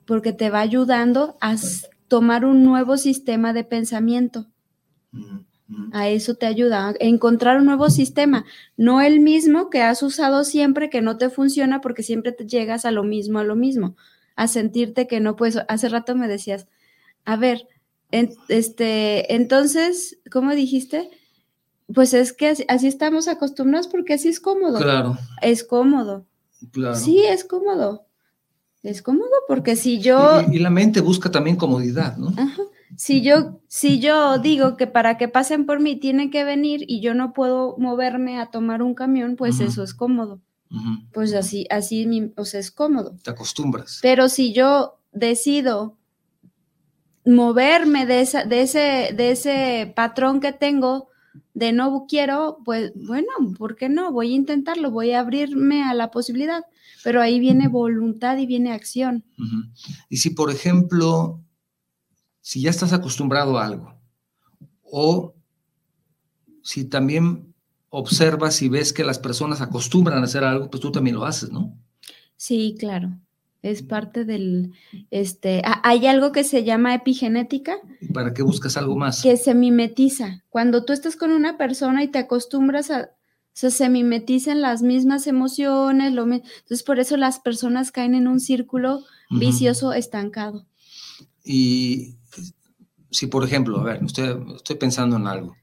porque 0.04 0.32
te 0.32 0.50
va 0.50 0.60
ayudando 0.60 1.36
a 1.40 1.56
tomar 2.08 2.44
un 2.44 2.62
nuevo 2.62 2.96
sistema 2.96 3.52
de 3.52 3.64
pensamiento. 3.64 4.46
A 5.92 6.08
eso 6.08 6.34
te 6.34 6.46
ayuda, 6.46 6.88
a 6.88 6.94
encontrar 7.00 7.58
un 7.58 7.66
nuevo 7.66 7.90
sistema, 7.90 8.44
no 8.76 9.00
el 9.00 9.18
mismo 9.18 9.68
que 9.68 9.82
has 9.82 10.00
usado 10.02 10.44
siempre, 10.44 10.90
que 10.90 11.02
no 11.02 11.18
te 11.18 11.28
funciona 11.28 11.80
porque 11.80 12.04
siempre 12.04 12.30
te 12.30 12.46
llegas 12.46 12.84
a 12.84 12.92
lo 12.92 13.02
mismo, 13.02 13.40
a 13.40 13.44
lo 13.44 13.56
mismo, 13.56 13.96
a 14.36 14.46
sentirte 14.46 15.08
que 15.08 15.18
no 15.18 15.34
puedes. 15.34 15.58
Hace 15.66 15.88
rato 15.88 16.14
me 16.14 16.28
decías, 16.28 16.68
a 17.24 17.36
ver, 17.36 17.66
este, 18.48 19.34
entonces, 19.34 20.18
¿cómo 20.30 20.52
dijiste? 20.52 21.10
Pues 21.92 22.14
es 22.14 22.32
que 22.32 22.64
así, 22.68 22.86
estamos 22.86 23.26
acostumbrados 23.26 23.88
porque 23.88 24.14
así 24.14 24.28
es 24.28 24.38
cómodo. 24.38 24.78
Claro. 24.78 25.18
Es 25.42 25.64
cómodo. 25.64 26.26
Claro. 26.70 26.94
Sí, 26.94 27.24
es 27.24 27.42
cómodo. 27.42 28.06
Es 28.84 29.02
cómodo 29.02 29.30
porque 29.48 29.74
si 29.74 29.98
yo... 29.98 30.42
Y, 30.48 30.56
y 30.56 30.58
la 30.60 30.70
mente 30.70 31.00
busca 31.00 31.28
también 31.28 31.56
comodidad, 31.56 32.16
¿no? 32.16 32.28
Ajá 32.40 32.62
si 32.96 33.22
yo, 33.22 33.60
si 33.68 34.00
yo 34.00 34.38
digo 34.38 34.76
que 34.76 34.86
para 34.86 35.16
que 35.18 35.28
pasen 35.28 35.66
por 35.66 35.80
mí 35.80 35.96
tienen 35.96 36.30
que 36.30 36.44
venir 36.44 36.84
y 36.86 37.00
yo 37.00 37.14
no 37.14 37.32
puedo 37.32 37.76
moverme 37.78 38.38
a 38.38 38.46
tomar 38.46 38.82
un 38.82 38.94
camión, 38.94 39.36
pues 39.36 39.60
eso 39.60 39.82
es 39.82 39.94
cómodo. 39.94 40.40
Pues 41.12 41.32
así, 41.34 41.66
así, 41.70 42.32
o 42.36 42.44
sea, 42.44 42.60
es 42.60 42.70
cómodo. 42.70 43.16
Te 43.22 43.30
acostumbras. 43.30 44.00
Pero 44.02 44.28
si 44.28 44.52
yo 44.52 44.98
decido 45.12 45.96
moverme 47.24 48.06
de, 48.06 48.20
esa, 48.20 48.44
de, 48.44 48.62
ese, 48.62 49.14
de 49.16 49.30
ese 49.30 49.92
patrón 49.94 50.40
que 50.40 50.52
tengo, 50.52 51.08
de 51.54 51.72
no 51.72 52.06
quiero, 52.08 52.58
pues 52.64 52.92
bueno, 52.94 53.28
¿por 53.56 53.76
qué 53.76 53.88
no? 53.88 54.12
Voy 54.12 54.32
a 54.32 54.36
intentarlo, 54.36 54.90
voy 54.90 55.12
a 55.12 55.20
abrirme 55.20 55.84
a 55.84 55.94
la 55.94 56.10
posibilidad, 56.10 56.64
pero 57.02 57.22
ahí 57.22 57.40
viene 57.40 57.68
voluntad 57.68 58.36
y 58.36 58.46
viene 58.46 58.72
acción. 58.72 59.24
Y 60.08 60.18
si, 60.18 60.30
por 60.30 60.50
ejemplo, 60.50 61.40
si 62.46 62.60
ya 62.60 62.70
estás 62.70 62.92
acostumbrado 62.92 63.58
a 63.58 63.66
algo 63.66 63.92
o 64.84 65.34
si 66.62 66.84
también 66.84 67.52
observas 67.88 68.62
y 68.62 68.68
ves 68.68 68.92
que 68.92 69.02
las 69.02 69.18
personas 69.18 69.60
acostumbran 69.60 70.20
a 70.20 70.26
hacer 70.26 70.44
algo, 70.44 70.70
pues 70.70 70.80
tú 70.80 70.92
también 70.92 71.16
lo 71.16 71.24
haces, 71.24 71.50
¿no? 71.50 71.76
Sí, 72.36 72.76
claro. 72.78 73.18
Es 73.62 73.82
parte 73.82 74.24
del, 74.24 74.74
este, 75.10 75.60
hay 75.82 76.06
algo 76.06 76.30
que 76.30 76.44
se 76.44 76.62
llama 76.62 76.94
epigenética. 76.94 77.78
¿Para 78.14 78.32
qué 78.32 78.42
buscas 78.42 78.76
algo 78.76 78.94
más? 78.94 79.22
Que 79.22 79.36
se 79.36 79.52
mimetiza. 79.52 80.44
Cuando 80.48 80.84
tú 80.84 80.92
estás 80.92 81.16
con 81.16 81.32
una 81.32 81.58
persona 81.58 82.04
y 82.04 82.08
te 82.08 82.20
acostumbras 82.20 82.92
a, 82.92 83.10
se 83.54 83.88
mimetizan 83.88 84.60
las 84.60 84.82
mismas 84.82 85.26
emociones, 85.26 86.12
lo, 86.12 86.22
entonces 86.22 86.84
por 86.84 87.00
eso 87.00 87.16
las 87.16 87.40
personas 87.40 87.90
caen 87.90 88.14
en 88.14 88.28
un 88.28 88.38
círculo 88.38 89.02
vicioso 89.30 89.92
estancado. 89.92 90.64
Y 91.44 92.16
si 93.10 93.28
por 93.28 93.44
ejemplo, 93.44 93.80
a 93.80 93.84
ver, 93.84 94.00
estoy, 94.04 94.54
estoy 94.56 94.76
pensando 94.76 95.16
en 95.16 95.26
algo. 95.26 95.56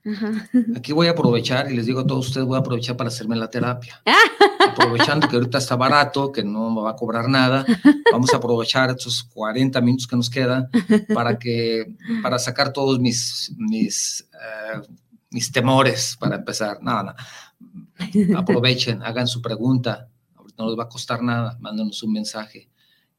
Aquí 0.76 0.92
voy 0.94 1.08
a 1.08 1.12
aprovechar 1.12 1.72
y 1.72 1.76
les 1.76 1.86
digo 1.86 2.02
a 2.02 2.08
todos 2.08 2.28
ustedes, 2.28 2.48
voy 2.48 2.56
a 2.56 2.60
aprovechar 2.60 2.96
para 2.96 3.10
hacerme 3.10 3.36
la 3.36 3.50
terapia. 3.50 4.02
Aprovechando 4.60 5.28
que 5.28 5.36
ahorita 5.36 5.58
está 5.58 5.76
barato, 5.76 6.32
que 6.32 6.44
no 6.44 6.70
me 6.72 6.82
va 6.82 6.92
a 6.92 6.96
cobrar 6.96 7.28
nada, 7.28 7.66
vamos 8.12 8.34
a 8.34 8.38
aprovechar 8.38 8.90
estos 8.90 9.24
40 9.24 9.80
minutos 9.82 10.08
que 10.08 10.16
nos 10.16 10.30
quedan 10.30 10.70
para, 11.14 11.38
que, 11.38 11.96
para 12.22 12.40
sacar 12.40 12.72
todos 12.72 13.00
mis, 13.00 13.54
mis, 13.58 14.28
eh, 14.34 14.82
mis 15.30 15.52
temores 15.52 16.16
para 16.20 16.38
empezar. 16.38 16.82
Nada, 16.82 17.04
nada. 17.04 18.40
Aprovechen, 18.40 19.04
hagan 19.04 19.28
su 19.28 19.42
pregunta. 19.42 20.08
Ahorita 20.36 20.64
no 20.64 20.70
les 20.70 20.80
va 20.80 20.84
a 20.84 20.90
costar 20.90 21.22
nada, 21.22 21.58
mándenos 21.60 22.02
un 22.04 22.14
mensaje 22.14 22.70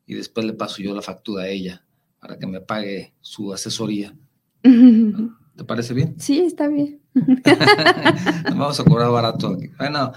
y 0.06 0.14
después 0.14 0.46
le 0.46 0.54
paso 0.54 0.82
yo 0.82 0.94
la 0.94 1.02
factura 1.02 1.44
a 1.44 1.48
ella 1.48 1.84
para 2.24 2.38
que 2.38 2.46
me 2.46 2.62
pague 2.62 3.12
su 3.20 3.52
asesoría. 3.52 4.16
¿Te 4.62 5.64
parece 5.66 5.92
bien? 5.92 6.18
Sí, 6.18 6.40
está 6.40 6.68
bien. 6.68 7.02
vamos 8.46 8.80
a 8.80 8.84
cobrar 8.84 9.10
barato 9.10 9.48
aquí. 9.48 9.68
Bueno, 9.76 10.10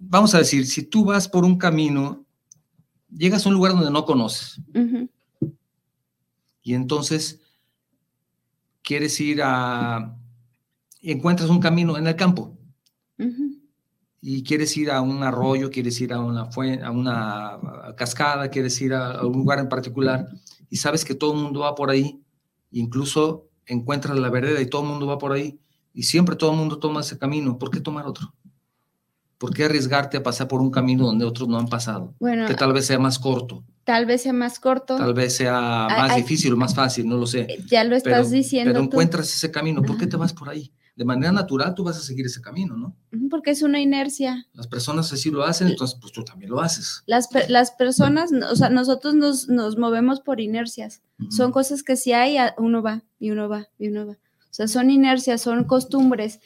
vamos 0.00 0.34
a 0.34 0.38
decir, 0.38 0.66
si 0.66 0.82
tú 0.82 1.04
vas 1.04 1.28
por 1.28 1.44
un 1.44 1.56
camino, 1.56 2.26
llegas 3.08 3.46
a 3.46 3.50
un 3.50 3.54
lugar 3.54 3.70
donde 3.70 3.92
no 3.92 4.04
conoces. 4.04 4.60
Y 6.60 6.74
entonces 6.74 7.40
quieres 8.82 9.20
ir 9.20 9.40
a... 9.44 10.16
Y 11.00 11.12
encuentras 11.12 11.50
un 11.50 11.60
camino 11.60 11.96
en 11.96 12.08
el 12.08 12.16
campo. 12.16 12.58
Y 14.20 14.42
quieres 14.42 14.76
ir 14.76 14.90
a 14.90 15.02
un 15.02 15.22
arroyo, 15.22 15.70
quieres 15.70 16.00
ir 16.00 16.12
a 16.12 16.18
una, 16.18 16.46
fuente, 16.46 16.84
a 16.84 16.90
una 16.90 17.94
cascada, 17.96 18.50
quieres 18.50 18.80
ir 18.82 18.92
a, 18.92 19.12
a 19.12 19.24
un 19.24 19.34
lugar 19.34 19.60
en 19.60 19.68
particular 19.68 20.28
y 20.70 20.76
sabes 20.76 21.04
que 21.04 21.14
todo 21.14 21.32
el 21.32 21.40
mundo 21.40 21.60
va 21.60 21.74
por 21.74 21.90
ahí, 21.90 22.20
incluso 22.70 23.48
encuentras 23.66 24.18
la 24.18 24.30
vereda 24.30 24.60
y 24.60 24.66
todo 24.66 24.82
el 24.82 24.88
mundo 24.88 25.06
va 25.06 25.18
por 25.18 25.32
ahí, 25.32 25.58
y 25.92 26.04
siempre 26.04 26.36
todo 26.36 26.52
el 26.52 26.56
mundo 26.56 26.78
toma 26.78 27.00
ese 27.00 27.18
camino, 27.18 27.58
¿por 27.58 27.70
qué 27.70 27.80
tomar 27.80 28.06
otro? 28.06 28.34
¿Por 29.38 29.54
qué 29.54 29.64
arriesgarte 29.64 30.16
a 30.16 30.22
pasar 30.22 30.48
por 30.48 30.60
un 30.60 30.70
camino 30.70 31.06
donde 31.06 31.24
otros 31.24 31.48
no 31.48 31.58
han 31.58 31.68
pasado? 31.68 32.14
Bueno, 32.18 32.46
que 32.46 32.54
tal 32.54 32.72
vez 32.72 32.86
sea 32.86 32.98
más 32.98 33.18
corto. 33.20 33.64
Tal 33.84 34.04
vez 34.04 34.22
sea 34.22 34.32
más 34.32 34.58
corto. 34.58 34.96
Tal 34.96 35.14
vez 35.14 35.36
sea 35.36 35.86
más 35.88 36.16
difícil 36.16 36.52
o 36.52 36.56
más 36.56 36.74
fácil, 36.74 37.08
no 37.08 37.16
lo 37.16 37.26
sé. 37.26 37.46
Ya 37.68 37.84
lo 37.84 37.94
estás 37.94 38.30
diciendo. 38.30 38.72
Pero 38.72 38.84
encuentras 38.84 39.32
ese 39.32 39.50
camino, 39.50 39.80
¿por 39.82 39.96
qué 39.96 40.08
te 40.08 40.16
vas 40.16 40.32
por 40.32 40.48
ahí? 40.48 40.72
De 40.98 41.04
manera 41.04 41.30
natural 41.30 41.76
tú 41.76 41.84
vas 41.84 41.96
a 41.96 42.00
seguir 42.00 42.26
ese 42.26 42.40
camino, 42.40 42.76
¿no? 42.76 42.96
Porque 43.30 43.52
es 43.52 43.62
una 43.62 43.80
inercia. 43.80 44.48
Las 44.52 44.66
personas 44.66 45.12
así 45.12 45.30
lo 45.30 45.44
hacen, 45.44 45.68
entonces 45.68 45.96
pues 46.00 46.12
tú 46.12 46.24
también 46.24 46.50
lo 46.50 46.60
haces. 46.60 47.04
Las, 47.06 47.28
las 47.48 47.70
personas, 47.70 48.32
o 48.32 48.56
sea, 48.56 48.68
nosotros 48.68 49.14
nos, 49.14 49.48
nos 49.48 49.78
movemos 49.78 50.20
por 50.20 50.40
inercias. 50.40 51.00
Son 51.30 51.52
cosas 51.52 51.84
que 51.84 51.94
si 51.94 52.14
hay, 52.14 52.36
uno 52.58 52.82
va 52.82 53.04
y 53.20 53.30
uno 53.30 53.48
va 53.48 53.68
y 53.78 53.88
uno 53.88 54.08
va. 54.08 54.12
O 54.14 54.50
sea, 54.50 54.66
son 54.66 54.90
inercias, 54.90 55.40
son 55.40 55.62
costumbres. 55.64 56.40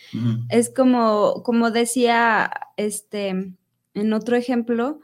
Es 0.50 0.68
como, 0.68 1.42
como 1.44 1.70
decía 1.70 2.50
este, 2.76 3.54
en 3.94 4.12
otro 4.12 4.36
ejemplo, 4.36 5.00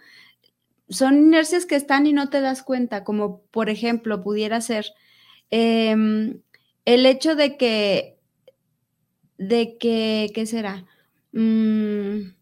son 0.91 1.17
inercias 1.17 1.65
que 1.65 1.77
están 1.77 2.07
y 2.07 2.13
no 2.13 2.29
te 2.29 2.43
das 2.43 2.63
cuenta, 2.63 3.03
como 3.03 3.41
por 3.51 3.71
ejemplo 3.71 4.23
pudiera 4.23 4.61
ser 4.61 4.93
em, 5.49 6.43
el 6.85 7.07
hecho 7.07 7.35
de 7.35 7.57
que 7.57 8.18
de 9.39 9.79
que, 9.79 10.31
¿qué 10.35 10.47
será? 10.47 10.85
Mm, 11.33 12.33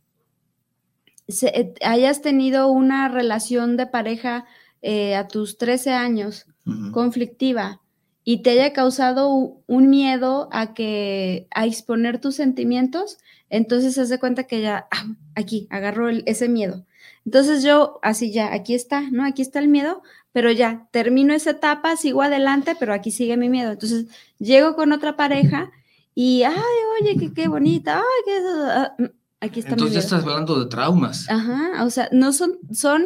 eh, 1.28 1.74
hayas 1.82 2.22
tenido 2.22 2.68
una 2.68 3.08
relación 3.08 3.76
de 3.76 3.86
pareja 3.86 4.46
eh, 4.82 5.14
a 5.14 5.28
tus 5.28 5.58
13 5.58 5.92
años 5.92 6.46
conflictiva 6.92 7.80
y 8.24 8.42
te 8.42 8.50
haya 8.50 8.72
causado 8.72 9.62
un 9.66 9.88
miedo 9.88 10.48
a 10.50 10.74
que 10.74 11.46
a 11.52 11.64
exponer 11.64 12.20
tus 12.20 12.34
sentimientos, 12.34 13.18
entonces 13.50 13.96
haz 13.98 14.08
de 14.08 14.18
cuenta 14.18 14.44
que 14.44 14.62
ya 14.62 14.88
ah, 14.90 15.06
aquí 15.36 15.68
agarró 15.70 16.08
ese 16.08 16.48
miedo. 16.48 16.84
Entonces 17.24 17.62
yo 17.62 18.00
así 18.02 18.32
ya, 18.32 18.52
aquí 18.52 18.74
está, 18.74 19.02
¿no? 19.12 19.24
Aquí 19.24 19.42
está 19.42 19.60
el 19.60 19.68
miedo, 19.68 20.02
pero 20.32 20.50
ya 20.50 20.88
termino 20.90 21.34
esa 21.34 21.50
etapa, 21.50 21.96
sigo 21.96 22.22
adelante, 22.22 22.76
pero 22.78 22.94
aquí 22.94 23.12
sigue 23.12 23.36
mi 23.36 23.48
miedo. 23.48 23.72
Entonces 23.72 24.06
llego 24.38 24.74
con 24.74 24.92
otra 24.92 25.16
pareja 25.16 25.70
y, 26.18 26.44
ay, 26.44 26.56
oye, 26.98 27.30
qué, 27.34 27.46
bonita, 27.46 27.98
ay, 27.98 28.22
qué... 28.24 28.40
Ah, 28.48 28.94
mm, 28.98 29.04
aquí 29.38 29.60
está 29.60 29.72
Entonces 29.72 29.94
ya 29.94 30.00
estás 30.00 30.22
hablando 30.22 30.58
de 30.58 30.64
traumas. 30.64 31.28
Ajá, 31.28 31.84
o 31.84 31.90
sea, 31.90 32.08
no 32.10 32.32
son, 32.32 32.58
son 32.72 33.04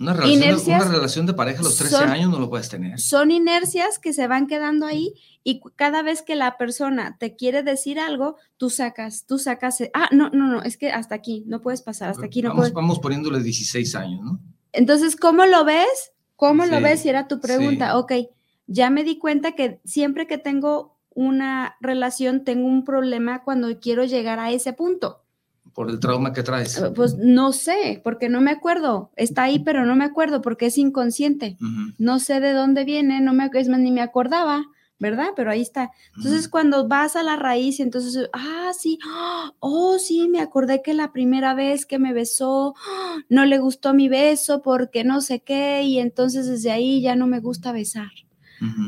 una 0.00 0.12
relación, 0.12 0.82
una 0.82 0.90
relación 0.90 1.26
de 1.26 1.34
pareja 1.34 1.60
a 1.60 1.62
los 1.62 1.76
13 1.76 1.96
años 1.98 2.30
no 2.30 2.40
lo 2.40 2.50
puedes 2.50 2.68
tener. 2.68 2.98
Son 2.98 3.30
inercias 3.30 4.00
que 4.00 4.12
se 4.12 4.26
van 4.26 4.48
quedando 4.48 4.86
ahí 4.86 5.14
y 5.44 5.60
cada 5.76 6.02
vez 6.02 6.22
que 6.22 6.34
la 6.34 6.58
persona 6.58 7.16
te 7.20 7.36
quiere 7.36 7.62
decir 7.62 8.00
algo, 8.00 8.36
tú 8.56 8.70
sacas, 8.70 9.24
tú 9.24 9.38
sacas, 9.38 9.80
eh, 9.80 9.92
ah, 9.94 10.08
no, 10.10 10.28
no, 10.30 10.48
no, 10.48 10.62
es 10.62 10.76
que 10.76 10.90
hasta 10.90 11.14
aquí, 11.14 11.44
no 11.46 11.62
puedes 11.62 11.82
pasar, 11.82 12.10
hasta 12.10 12.26
aquí 12.26 12.42
no 12.42 12.48
vamos, 12.48 12.62
puedes. 12.62 12.74
Vamos 12.74 12.98
poniéndole 12.98 13.40
16 13.40 13.94
años, 13.94 14.20
¿no? 14.20 14.40
Entonces, 14.72 15.14
¿cómo 15.14 15.46
lo 15.46 15.64
ves? 15.64 16.12
¿Cómo 16.34 16.66
lo 16.66 16.80
ves? 16.80 17.04
Y 17.06 17.08
era 17.08 17.28
tu 17.28 17.38
pregunta. 17.38 17.96
Ok, 17.98 18.14
ya 18.66 18.90
me 18.90 19.04
di 19.04 19.18
cuenta 19.18 19.52
que 19.52 19.80
siempre 19.84 20.26
que 20.26 20.38
tengo 20.38 20.91
una 21.14 21.76
relación, 21.80 22.44
tengo 22.44 22.66
un 22.66 22.84
problema 22.84 23.42
cuando 23.42 23.78
quiero 23.80 24.04
llegar 24.04 24.38
a 24.38 24.50
ese 24.50 24.72
punto. 24.72 25.22
Por 25.74 25.88
el 25.88 26.00
trauma 26.00 26.32
que 26.32 26.42
traes. 26.42 26.78
Eh, 26.78 26.90
pues 26.94 27.16
no 27.16 27.52
sé, 27.52 28.00
porque 28.04 28.28
no 28.28 28.40
me 28.40 28.50
acuerdo. 28.50 29.10
Está 29.16 29.44
ahí, 29.44 29.58
pero 29.58 29.86
no 29.86 29.96
me 29.96 30.04
acuerdo 30.04 30.42
porque 30.42 30.66
es 30.66 30.76
inconsciente. 30.76 31.56
No 31.98 32.18
sé 32.18 32.40
de 32.40 32.52
dónde 32.52 32.84
viene, 32.84 33.20
no 33.20 33.32
me, 33.32 33.48
es 33.54 33.68
más, 33.68 33.80
ni 33.80 33.90
me 33.90 34.02
acordaba, 34.02 34.66
¿verdad? 34.98 35.28
Pero 35.34 35.50
ahí 35.50 35.62
está. 35.62 35.90
Entonces, 36.16 36.48
cuando 36.48 36.88
vas 36.88 37.16
a 37.16 37.22
la 37.22 37.36
raíz, 37.36 37.80
entonces, 37.80 38.28
ah, 38.34 38.70
sí, 38.78 38.98
oh, 39.60 39.98
sí, 39.98 40.28
me 40.28 40.40
acordé 40.40 40.82
que 40.82 40.92
la 40.92 41.10
primera 41.10 41.54
vez 41.54 41.86
que 41.86 41.98
me 41.98 42.12
besó, 42.12 42.74
no 43.30 43.46
le 43.46 43.58
gustó 43.58 43.94
mi 43.94 44.08
beso 44.08 44.60
porque 44.60 45.04
no 45.04 45.22
sé 45.22 45.40
qué, 45.40 45.82
y 45.84 46.00
entonces 46.00 46.46
desde 46.46 46.70
ahí 46.70 47.00
ya 47.00 47.16
no 47.16 47.26
me 47.26 47.40
gusta 47.40 47.72
besar. 47.72 48.10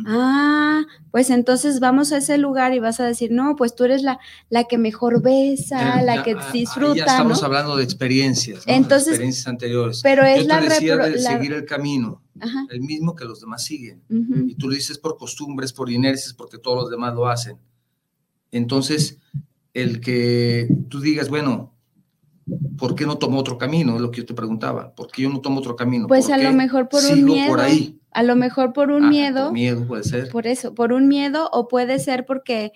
Ah, 0.07 0.85
pues 1.11 1.31
entonces 1.31 1.81
vamos 1.81 2.13
a 2.13 2.19
ese 2.19 2.39
lugar 2.39 2.75
y 2.75 2.79
vas 2.79 3.01
a 3.01 3.05
decir, 3.05 3.31
no, 3.33 3.57
pues 3.57 3.75
tú 3.75 3.85
eres 3.85 4.03
la, 4.03 4.21
la 4.51 4.65
que 4.65 4.79
mejor 4.79 5.23
besa, 5.23 6.03
la 6.03 6.23
que 6.23 6.37
disfruta. 6.53 6.95
Ya 6.95 7.05
estamos 7.05 7.43
hablando 7.43 7.77
de 7.77 7.85
experiencias, 7.85 8.65
entonces, 8.67 9.09
experiencias 9.09 9.47
anteriores. 9.47 10.01
Pero 10.03 10.25
es 10.25 10.47
la, 10.47 10.61
de 10.61 11.19
seguir 11.19 11.53
el 11.53 11.65
camino, 11.65 12.23
el 12.71 12.81
mismo 12.81 13.15
que 13.15 13.25
los 13.25 13.41
demás 13.41 13.65
siguen. 13.65 14.03
Y 14.09 14.55
tú 14.55 14.69
lo 14.69 14.75
dices 14.75 14.99
por 14.99 15.17
costumbres, 15.17 15.73
por 15.73 15.91
inercias, 15.91 16.35
porque 16.35 16.59
todos 16.59 16.83
los 16.83 16.91
demás 16.91 17.15
lo 17.15 17.27
hacen. 17.27 17.59
Entonces, 18.51 19.19
el 19.73 20.01
que 20.01 20.69
tú 20.89 21.01
digas, 21.01 21.29
bueno, 21.29 21.75
¿por 22.79 22.95
qué 22.95 23.07
no 23.07 23.19
tomo 23.19 23.39
otro 23.41 23.59
camino? 23.59 23.97
Es 23.97 24.01
lo 24.01 24.11
que 24.11 24.19
yo 24.19 24.27
te 24.27 24.35
preguntaba. 24.35 24.95
¿Por 24.95 25.09
qué 25.11 25.23
yo 25.23 25.31
no 25.31 25.41
tomo 25.41 25.59
otro 25.59 25.75
camino? 25.75 26.07
Pues 26.07 26.31
a 26.31 26.39
lo 26.39 26.53
mejor 26.53 26.89
por 26.89 27.03
un 27.05 27.25
miedo. 27.25 27.49
por 27.49 27.61
ahí. 27.61 27.99
A 28.15 28.23
lo 28.23 28.37
mejor 28.37 28.73
por 28.73 28.91
un 28.91 29.05
ah, 29.05 29.09
miedo. 29.09 29.45
Por 29.47 29.53
miedo 29.53 29.87
puede 29.87 30.05
ser. 30.05 30.31
Por 30.31 30.47
eso, 30.47 30.75
por 30.75 30.93
un 30.93 31.09
miedo 31.09 31.51
o 31.53 31.67
puede 31.69 31.99
ser 31.99 32.25
porque 32.25 32.73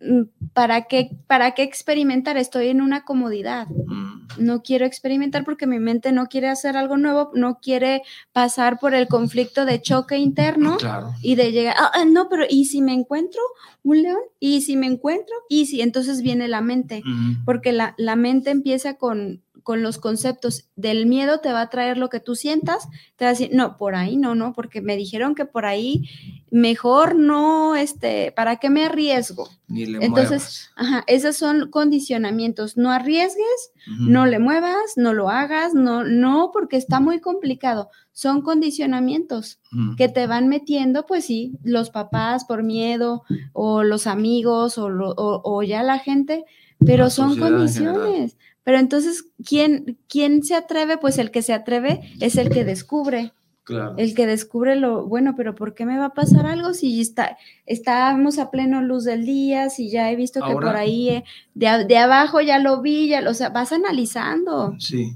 mm, 0.00 0.22
¿para 0.52 0.82
qué, 0.82 1.10
para 1.28 1.52
qué 1.52 1.62
experimentar? 1.62 2.36
Estoy 2.36 2.68
en 2.68 2.80
una 2.80 3.04
comodidad. 3.04 3.68
Mm. 3.68 4.44
No 4.44 4.62
quiero 4.62 4.84
experimentar 4.84 5.44
porque 5.44 5.68
mi 5.68 5.78
mente 5.78 6.10
no 6.10 6.26
quiere 6.26 6.48
hacer 6.48 6.76
algo 6.76 6.96
nuevo, 6.96 7.30
no 7.34 7.58
quiere 7.60 8.02
pasar 8.32 8.80
por 8.80 8.92
el 8.92 9.06
conflicto 9.06 9.64
de 9.64 9.80
choque 9.80 10.18
interno 10.18 10.76
y 11.22 11.36
de 11.36 11.52
llegar, 11.52 11.76
ah, 11.78 11.92
ah, 11.94 12.04
no, 12.04 12.28
pero 12.28 12.44
¿y 12.48 12.64
si 12.64 12.82
me 12.82 12.92
encuentro 12.92 13.40
un 13.84 14.02
león? 14.02 14.20
¿Y 14.40 14.62
si 14.62 14.76
me 14.76 14.86
encuentro? 14.86 15.34
¿Y 15.48 15.66
si? 15.66 15.80
Entonces 15.80 16.22
viene 16.22 16.48
la 16.48 16.60
mente, 16.60 17.02
porque 17.44 17.72
la, 17.72 17.94
la 17.98 18.16
mente 18.16 18.50
empieza 18.50 18.94
con, 18.94 19.42
con 19.66 19.82
los 19.82 19.98
conceptos 19.98 20.68
del 20.76 21.06
miedo 21.06 21.40
te 21.40 21.52
va 21.52 21.60
a 21.60 21.70
traer 21.70 21.98
lo 21.98 22.08
que 22.08 22.20
tú 22.20 22.36
sientas, 22.36 22.86
te 23.16 23.24
va 23.24 23.30
a 23.30 23.32
decir, 23.32 23.50
no, 23.52 23.76
por 23.76 23.96
ahí 23.96 24.16
no, 24.16 24.36
no, 24.36 24.52
porque 24.52 24.80
me 24.80 24.96
dijeron 24.96 25.34
que 25.34 25.44
por 25.44 25.66
ahí 25.66 26.08
mejor 26.52 27.16
no, 27.16 27.74
este, 27.74 28.30
¿para 28.30 28.58
qué 28.58 28.70
me 28.70 28.84
arriesgo? 28.84 29.48
Ni 29.66 29.86
le 29.86 30.04
Entonces, 30.04 30.70
ajá, 30.76 31.02
esos 31.08 31.36
son 31.36 31.68
condicionamientos, 31.72 32.76
no 32.76 32.92
arriesgues, 32.92 33.72
no 33.98 34.26
le 34.26 34.38
muevas, 34.38 34.92
no 34.94 35.12
lo 35.12 35.30
hagas, 35.30 35.74
no, 35.74 36.04
no, 36.04 36.50
porque 36.52 36.76
está 36.76 37.00
muy 37.00 37.18
complicado, 37.18 37.90
son 38.12 38.42
condicionamientos 38.42 39.58
que 39.96 40.08
te 40.08 40.28
van 40.28 40.46
metiendo, 40.46 41.06
pues 41.06 41.24
sí, 41.24 41.58
los 41.64 41.90
papás 41.90 42.44
por 42.44 42.62
miedo, 42.62 43.24
o 43.52 43.82
los 43.82 44.06
amigos, 44.06 44.78
o, 44.78 44.88
o 45.16 45.62
ya 45.64 45.82
la 45.82 45.98
gente, 45.98 46.44
pero 46.78 47.10
son 47.10 47.36
condiciones. 47.36 48.36
Pero 48.66 48.78
entonces, 48.80 49.26
¿quién, 49.46 49.96
¿quién 50.08 50.42
se 50.42 50.56
atreve? 50.56 50.98
Pues 50.98 51.18
el 51.18 51.30
que 51.30 51.40
se 51.40 51.52
atreve 51.52 52.00
es 52.18 52.34
el 52.34 52.50
que 52.50 52.64
descubre. 52.64 53.32
Claro. 53.62 53.94
El 53.96 54.12
que 54.16 54.26
descubre 54.26 54.74
lo, 54.74 55.06
bueno, 55.06 55.34
pero 55.36 55.54
¿por 55.54 55.72
qué 55.72 55.86
me 55.86 55.98
va 55.98 56.06
a 56.06 56.14
pasar 56.14 56.46
algo 56.46 56.74
si 56.74 57.00
está, 57.00 57.38
estábamos 57.64 58.40
a 58.40 58.50
pleno 58.50 58.82
luz 58.82 59.04
del 59.04 59.24
día, 59.24 59.70
si 59.70 59.88
ya 59.88 60.10
he 60.10 60.16
visto 60.16 60.40
que 60.44 60.52
por 60.52 60.74
ahí 60.74 61.10
eh, 61.10 61.24
de, 61.54 61.84
de, 61.84 61.96
abajo 61.96 62.40
ya 62.40 62.58
lo 62.58 62.82
vi, 62.82 63.06
ya 63.06 63.20
lo, 63.20 63.30
o 63.30 63.34
sea, 63.34 63.50
vas 63.50 63.70
analizando. 63.70 64.74
Sí. 64.80 65.14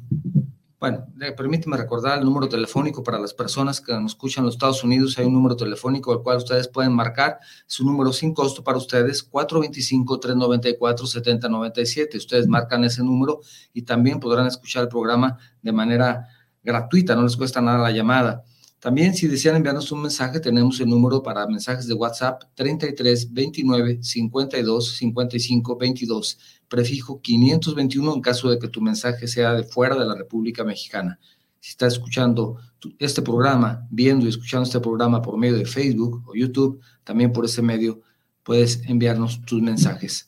Bueno, 0.81 1.07
permíteme 1.37 1.77
recordar 1.77 2.19
el 2.19 2.25
número 2.25 2.49
telefónico 2.49 3.03
para 3.03 3.19
las 3.19 3.35
personas 3.35 3.83
que 3.83 3.93
nos 3.93 4.12
escuchan 4.12 4.40
en 4.40 4.47
los 4.47 4.55
Estados 4.55 4.83
Unidos. 4.83 5.19
Hay 5.19 5.27
un 5.27 5.35
número 5.35 5.55
telefónico 5.55 6.11
al 6.11 6.23
cual 6.23 6.38
ustedes 6.38 6.69
pueden 6.69 6.95
marcar. 6.95 7.38
Es 7.69 7.79
un 7.81 7.88
número 7.88 8.14
sin 8.14 8.33
costo 8.33 8.64
para 8.64 8.79
ustedes, 8.79 9.31
425-394-7097. 9.31 12.16
Ustedes 12.16 12.49
marcan 12.49 12.83
ese 12.85 13.05
número 13.05 13.43
y 13.75 13.83
también 13.83 14.21
podrán 14.21 14.47
escuchar 14.47 14.85
el 14.85 14.88
programa 14.88 15.37
de 15.61 15.71
manera 15.71 16.27
gratuita, 16.64 17.14
no 17.14 17.25
les 17.25 17.37
cuesta 17.37 17.61
nada 17.61 17.77
la 17.77 17.90
llamada. 17.90 18.43
También, 18.81 19.14
si 19.14 19.29
desean 19.29 19.57
enviarnos 19.57 19.93
un 19.93 20.01
mensaje, 20.01 20.40
tenemos 20.40 20.81
el 20.81 20.88
número 20.88 21.23
para 21.23 21.47
mensajes 21.47 21.87
de 21.87 21.93
WhatsApp 21.93 22.45
33 22.55 23.33
29 23.33 24.03
52 24.03 24.97
55 24.97 25.77
22 25.77 26.38
prefijo 26.66 27.21
521 27.21 28.14
en 28.14 28.21
caso 28.23 28.49
de 28.49 28.59
que 28.59 28.69
tu 28.69 28.81
mensaje 28.81 29.29
sea 29.29 29.53
de 29.53 29.64
fuera 29.64 29.97
de 29.97 30.07
la 30.07 30.14
República 30.14 30.64
Mexicana. 30.64 31.19
Si 31.59 31.73
estás 31.73 31.95
escuchando 31.95 32.57
este 32.99 33.21
programa, 33.21 33.87
viendo 33.90 34.25
y 34.25 34.31
escuchando 34.31 34.64
este 34.64 34.81
programa 34.81 35.21
por 35.21 35.37
medio 35.37 35.59
de 35.59 35.66
Facebook 35.66 36.23
o 36.27 36.35
YouTube, 36.35 36.81
también 37.05 37.33
por 37.33 37.45
ese 37.45 37.61
medio 37.61 38.01
puedes 38.43 38.83
enviarnos 38.88 39.45
tus 39.45 39.61
mensajes. 39.61 40.27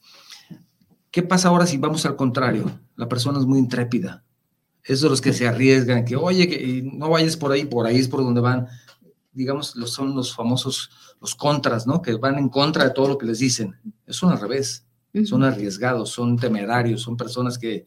¿Qué 1.10 1.22
pasa 1.22 1.48
ahora 1.48 1.66
si 1.66 1.78
vamos 1.78 2.04
al 2.04 2.16
contrario? 2.16 2.70
La 2.96 3.08
persona 3.08 3.38
es 3.38 3.46
muy 3.46 3.58
intrépida. 3.58 4.24
Esos 4.84 5.10
los 5.10 5.20
que 5.20 5.32
se 5.32 5.46
arriesgan, 5.46 6.04
que 6.04 6.16
oye, 6.16 6.48
que 6.48 6.82
no 6.82 7.10
vayas 7.10 7.36
por 7.36 7.52
ahí, 7.52 7.64
por 7.64 7.86
ahí 7.86 7.98
es 7.98 8.08
por 8.08 8.22
donde 8.22 8.40
van, 8.40 8.66
digamos, 9.32 9.76
los, 9.76 9.92
son 9.92 10.14
los 10.14 10.34
famosos, 10.34 10.90
los 11.20 11.34
contras, 11.34 11.86
¿no? 11.86 12.02
Que 12.02 12.14
van 12.14 12.38
en 12.38 12.48
contra 12.48 12.84
de 12.84 12.90
todo 12.90 13.08
lo 13.08 13.18
que 13.18 13.26
les 13.26 13.38
dicen. 13.38 13.76
Eso 14.06 14.28
al 14.28 14.40
revés 14.40 14.86
son 15.24 15.44
arriesgados, 15.44 16.10
son 16.10 16.36
temerarios, 16.36 17.02
son 17.02 17.16
personas 17.16 17.58
que 17.58 17.86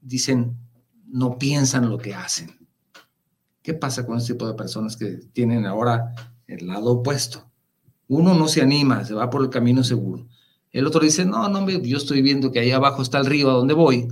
dicen, 0.00 0.56
no 1.06 1.38
piensan 1.38 1.88
lo 1.88 1.98
que 1.98 2.14
hacen. 2.14 2.50
¿Qué 3.62 3.74
pasa 3.74 4.06
con 4.06 4.18
este 4.18 4.32
tipo 4.32 4.46
de 4.46 4.54
personas 4.54 4.96
que 4.96 5.18
tienen 5.32 5.66
ahora 5.66 6.14
el 6.46 6.66
lado 6.66 6.92
opuesto? 6.92 7.50
Uno 8.08 8.34
no 8.34 8.48
se 8.48 8.62
anima, 8.62 9.04
se 9.04 9.14
va 9.14 9.28
por 9.28 9.42
el 9.42 9.50
camino 9.50 9.82
seguro. 9.82 10.26
El 10.70 10.86
otro 10.86 11.00
dice, 11.00 11.24
no, 11.24 11.48
no, 11.48 11.68
yo 11.68 11.96
estoy 11.96 12.22
viendo 12.22 12.52
que 12.52 12.60
ahí 12.60 12.70
abajo 12.70 13.02
está 13.02 13.18
el 13.18 13.26
río 13.26 13.50
a 13.50 13.54
donde 13.54 13.74
voy. 13.74 14.08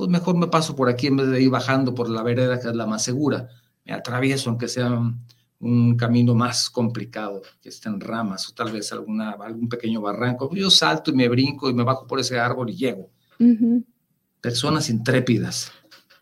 Pues 0.00 0.08
mejor 0.08 0.34
me 0.34 0.46
paso 0.46 0.74
por 0.74 0.88
aquí 0.88 1.08
en 1.08 1.18
vez 1.18 1.28
de 1.28 1.42
ir 1.42 1.50
bajando 1.50 1.94
por 1.94 2.08
la 2.08 2.22
vereda 2.22 2.58
que 2.58 2.68
es 2.68 2.74
la 2.74 2.86
más 2.86 3.02
segura. 3.02 3.50
Me 3.84 3.92
atravieso, 3.92 4.48
aunque 4.48 4.66
sea 4.66 4.98
un 5.58 5.96
camino 5.98 6.34
más 6.34 6.70
complicado, 6.70 7.42
que 7.60 7.68
está 7.68 7.90
en 7.90 8.00
ramas 8.00 8.48
o 8.48 8.54
tal 8.54 8.72
vez 8.72 8.90
alguna, 8.94 9.32
algún 9.32 9.68
pequeño 9.68 10.00
barranco. 10.00 10.48
Yo 10.54 10.70
salto 10.70 11.10
y 11.10 11.14
me 11.14 11.28
brinco 11.28 11.68
y 11.68 11.74
me 11.74 11.84
bajo 11.84 12.06
por 12.06 12.18
ese 12.18 12.38
árbol 12.38 12.70
y 12.70 12.76
llego. 12.76 13.10
Personas 14.40 14.88
intrépidas. 14.88 15.70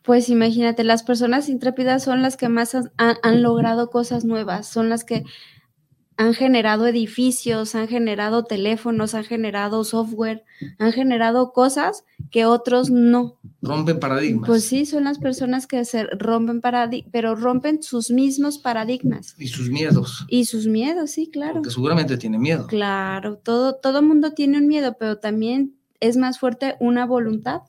Pues 0.03 0.29
imagínate, 0.29 0.83
las 0.83 1.05
personas 1.05 1.49
intrépidas 1.49 2.03
son 2.03 2.21
las 2.21 2.37
que 2.37 2.49
más 2.49 2.75
han 2.97 3.43
logrado 3.43 3.91
cosas 3.91 4.25
nuevas, 4.25 4.67
son 4.67 4.88
las 4.88 5.05
que 5.05 5.23
han 6.19 6.35
generado 6.35 6.89
edificios, 6.89 7.77
han 7.77 7.87
generado 7.87 8.43
teléfonos, 8.43 9.15
han 9.15 9.23
generado 9.23 9.85
software, 9.85 10.43
han 10.79 10.91
generado 10.91 11.53
cosas 11.53 12.05
que 12.33 12.45
otros 12.45 12.91
no. 12.91 13.39
Rompen 13.63 14.01
paradigmas. 14.01 14.49
Pues 14.49 14.65
sí, 14.65 14.85
son 14.85 15.05
las 15.05 15.21
personas 15.21 15.69
que 15.69 15.85
se 15.85 16.07
rompen 16.07 16.61
paradigmas, 16.61 17.09
pero 17.13 17.37
rompen 17.37 17.85
sus 17.85 18.11
mismos 18.11 18.59
paradigmas. 18.59 19.37
Y 19.39 19.47
sus 19.47 19.71
miedos. 19.71 20.27
Y 20.29 20.47
sus 20.47 20.67
miedos, 20.67 21.13
sí, 21.13 21.31
claro. 21.31 21.55
Porque 21.55 21.71
seguramente 21.71 22.19
tiene 22.19 22.37
miedo. 22.37 22.67
Claro, 22.67 23.37
todo, 23.37 23.77
todo 23.77 24.03
mundo 24.03 24.33
tiene 24.33 24.59
un 24.59 24.67
miedo, 24.67 24.97
pero 24.99 25.19
también 25.19 25.77
es 26.01 26.17
más 26.17 26.41
fuerte 26.41 26.75
una 26.81 27.07
voluntad 27.07 27.61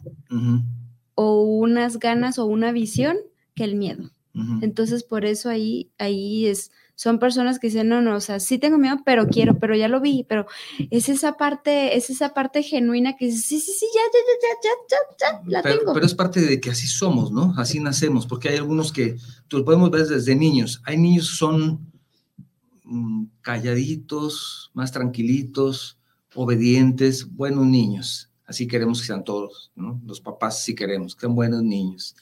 o 1.13 1.43
unas 1.43 1.99
ganas 1.99 2.39
o 2.39 2.47
una 2.47 2.71
visión 2.71 3.15
que 3.53 3.63
el 3.63 3.75
miedo. 3.75 4.09
Entonces, 4.61 5.03
por 5.03 5.25
eso 5.25 5.49
ahí, 5.49 5.91
ahí 5.99 6.47
es 6.47 6.71
son 6.99 7.17
personas 7.17 7.59
que 7.59 7.67
dicen, 7.67 7.87
no, 7.87 8.01
no, 8.01 8.17
o 8.17 8.19
sea, 8.19 8.41
sí 8.41 8.57
tengo 8.57 8.77
miedo, 8.77 8.97
pero 9.05 9.29
quiero, 9.29 9.57
pero 9.57 9.73
ya 9.73 9.87
lo 9.87 10.01
vi, 10.01 10.25
pero 10.27 10.47
es 10.91 11.07
esa 11.07 11.37
parte, 11.37 11.95
es 11.95 12.09
esa 12.09 12.33
parte 12.33 12.61
genuina 12.61 13.15
que 13.15 13.27
dice, 13.27 13.37
sí, 13.37 13.61
sí, 13.61 13.71
sí, 13.71 13.85
ya, 13.95 14.01
ya, 14.11 14.19
ya, 14.41 14.57
ya, 14.63 14.69
ya, 14.89 14.97
ya, 15.17 15.49
la 15.49 15.61
pero, 15.63 15.79
tengo. 15.79 15.93
Pero 15.93 16.05
es 16.05 16.13
parte 16.13 16.41
de 16.41 16.59
que 16.59 16.71
así 16.71 16.87
somos, 16.87 17.31
¿no? 17.31 17.53
Así 17.55 17.79
nacemos, 17.79 18.27
porque 18.27 18.49
hay 18.49 18.57
algunos 18.57 18.91
que, 18.91 19.15
tú 19.47 19.63
podemos 19.63 19.89
ver 19.91 20.07
desde 20.07 20.35
niños, 20.35 20.81
hay 20.83 20.97
niños 20.97 21.29
que 21.29 21.37
son 21.37 21.89
mm, 22.83 23.27
calladitos, 23.39 24.69
más 24.73 24.91
tranquilitos, 24.91 25.97
obedientes, 26.35 27.33
buenos 27.33 27.65
niños, 27.65 28.29
así 28.45 28.67
queremos 28.67 28.99
que 28.99 29.07
sean 29.07 29.23
todos, 29.23 29.71
¿no? 29.73 30.01
Los 30.05 30.19
papás 30.19 30.63
sí 30.63 30.75
queremos, 30.75 31.15
que 31.15 31.21
sean 31.21 31.35
buenos 31.35 31.63
niños. 31.63 32.17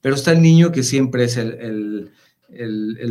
Pero 0.00 0.14
está 0.14 0.30
el 0.30 0.42
niño 0.42 0.70
que 0.70 0.84
siempre 0.84 1.24
es 1.24 1.36
el 1.36 1.54
el, 1.60 2.12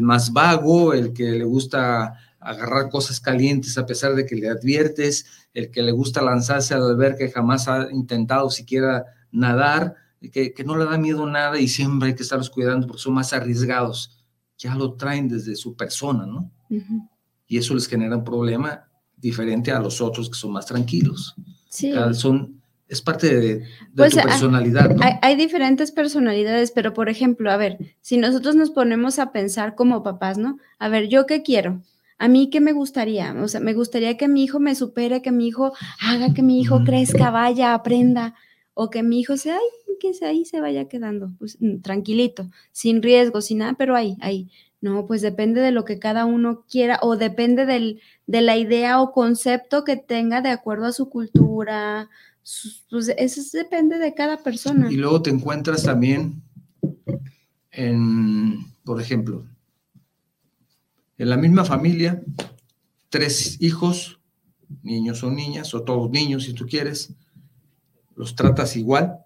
más 0.01 0.34
vago, 0.34 0.93
el 0.93 1.13
que 1.13 1.32
le 1.32 1.43
gusta 1.43 2.17
agarrar 2.39 2.89
cosas 2.89 3.19
calientes 3.19 3.77
a 3.77 3.86
pesar 3.86 4.15
de 4.15 4.25
que 4.25 4.36
le 4.36 4.49
adviertes, 4.49 5.25
el 5.54 5.69
que 5.69 5.82
le 5.82 5.91
gusta 5.91 6.21
lanzarse 6.21 6.73
al 6.73 6.84
alberca 6.84 7.23
y 7.23 7.32
jamás 7.32 7.67
ha 7.67 7.91
intentado 7.91 8.49
siquiera 8.49 9.06
nadar, 9.32 9.95
que, 10.32 10.54
que, 10.54 10.63
no 10.63 10.77
le 10.77 10.86
da 10.86 10.97
miedo 10.97 11.25
nada 11.25 11.60
y 11.60 11.67
siempre 11.67 12.10
hay 12.10 12.15
que 12.15 12.23
estarlos 12.23 12.49
cuidando 12.49 12.88
porque 12.88 13.01
son 13.01 13.13
más 13.13 13.34
arriesgados. 13.34 14.19
Ya 14.58 14.75
lo 14.75 14.93
traen 14.93 15.27
desde 15.27 15.56
su 15.56 15.75
persona, 15.75 16.25
¿no? 16.25 16.51
Y 17.47 17.58
eso 17.58 17.73
les 17.73 17.88
genera 17.88 18.17
un 18.17 18.23
problema 18.23 18.88
diferente 19.17 19.71
a 19.71 19.80
los 19.80 19.99
otros 20.01 20.30
que 20.30 20.36
son 20.36 20.51
más 20.51 20.65
tranquilos. 20.65 21.36
Sí. 21.69 21.91
Son 22.13 22.61
es 22.91 23.01
parte 23.01 23.34
de, 23.34 23.63
pues, 23.95 24.13
tu 24.13 24.21
personalidad. 24.21 24.89
¿no? 24.89 25.01
Hay, 25.21 25.36
diferentes 25.38 25.93
personalidades, 25.93 26.71
pero 26.71 26.93
por 26.93 27.08
ejemplo, 27.08 27.49
a 27.49 27.56
ver, 27.56 27.77
si 28.01 28.17
nosotros 28.17 28.56
nos 28.58 28.69
ponemos 28.69 29.17
a 29.17 29.32
pensar 29.32 29.75
como 29.75 30.04
papás, 30.04 30.38
¿no? 30.38 30.58
A 30.77 30.89
ver, 30.89 31.08
¿yo 31.08 31.25
qué 31.25 31.41
quiero? 31.41 31.82
A 32.17 32.27
mí, 32.27 32.49
¿qué 32.49 32.60
me 32.60 32.73
gustaría? 32.73 33.34
O 33.41 33.47
sea, 33.47 33.62
me 33.62 33.73
gustaría 33.73 34.17
que 34.17 34.27
mi 34.27 34.43
hijo 34.43 34.60
me 34.60 34.75
supere, 34.75 35.21
que 35.21 35.32
mi 35.32 35.47
hijo 35.47 35.71
haga 36.01 36.34
que 36.34 36.43
mi 36.43 36.60
hijo 36.60 36.84
crezca, 36.84 37.32
vaya, 37.32 37.73
aprenda, 37.73 38.36
o 38.73 38.89
que 38.89 39.04
mi 39.04 39.21
hijo 39.21 39.38
sea, 39.38 39.56
ay, 39.56 39.95
que 40.01 40.12
ahí 40.25 40.43
se 40.43 40.60
vaya 40.60 40.89
quedando, 40.89 41.32
pues 41.39 41.58
tranquilito, 41.82 42.49
sin 42.73 43.01
riesgo, 43.01 43.39
sin 43.39 43.60
nada, 43.60 43.75
pero 43.77 43.95
ahí, 43.95 44.17
ahí. 44.19 44.51
No, 44.81 45.05
pues 45.05 45.21
depende 45.21 45.61
de 45.61 45.71
lo 45.71 45.85
que 45.85 45.99
cada 45.99 46.25
uno 46.25 46.65
quiera 46.67 46.99
o 47.03 47.15
depende 47.15 47.67
del, 47.67 48.01
de 48.25 48.41
la 48.41 48.57
idea 48.57 48.99
o 48.99 49.11
concepto 49.11 49.83
que 49.83 49.95
tenga 49.95 50.41
de 50.41 50.49
acuerdo 50.49 50.87
a 50.87 50.91
su 50.91 51.07
cultura, 51.09 52.09
pues 52.89 53.13
eso 53.17 53.57
depende 53.57 53.99
de 53.99 54.13
cada 54.13 54.37
persona. 54.37 54.91
Y 54.91 54.95
luego 54.95 55.21
te 55.21 55.29
encuentras 55.29 55.83
también 55.83 56.41
en, 57.71 58.57
por 58.83 58.99
ejemplo, 58.99 59.45
en 61.17 61.29
la 61.29 61.37
misma 61.37 61.63
familia, 61.63 62.21
tres 63.09 63.61
hijos, 63.61 64.19
niños 64.81 65.23
o 65.23 65.29
niñas, 65.29 65.73
o 65.75 65.83
todos 65.83 66.09
niños 66.09 66.45
si 66.45 66.53
tú 66.53 66.65
quieres, 66.65 67.13
los 68.15 68.35
tratas 68.35 68.75
igual, 68.75 69.19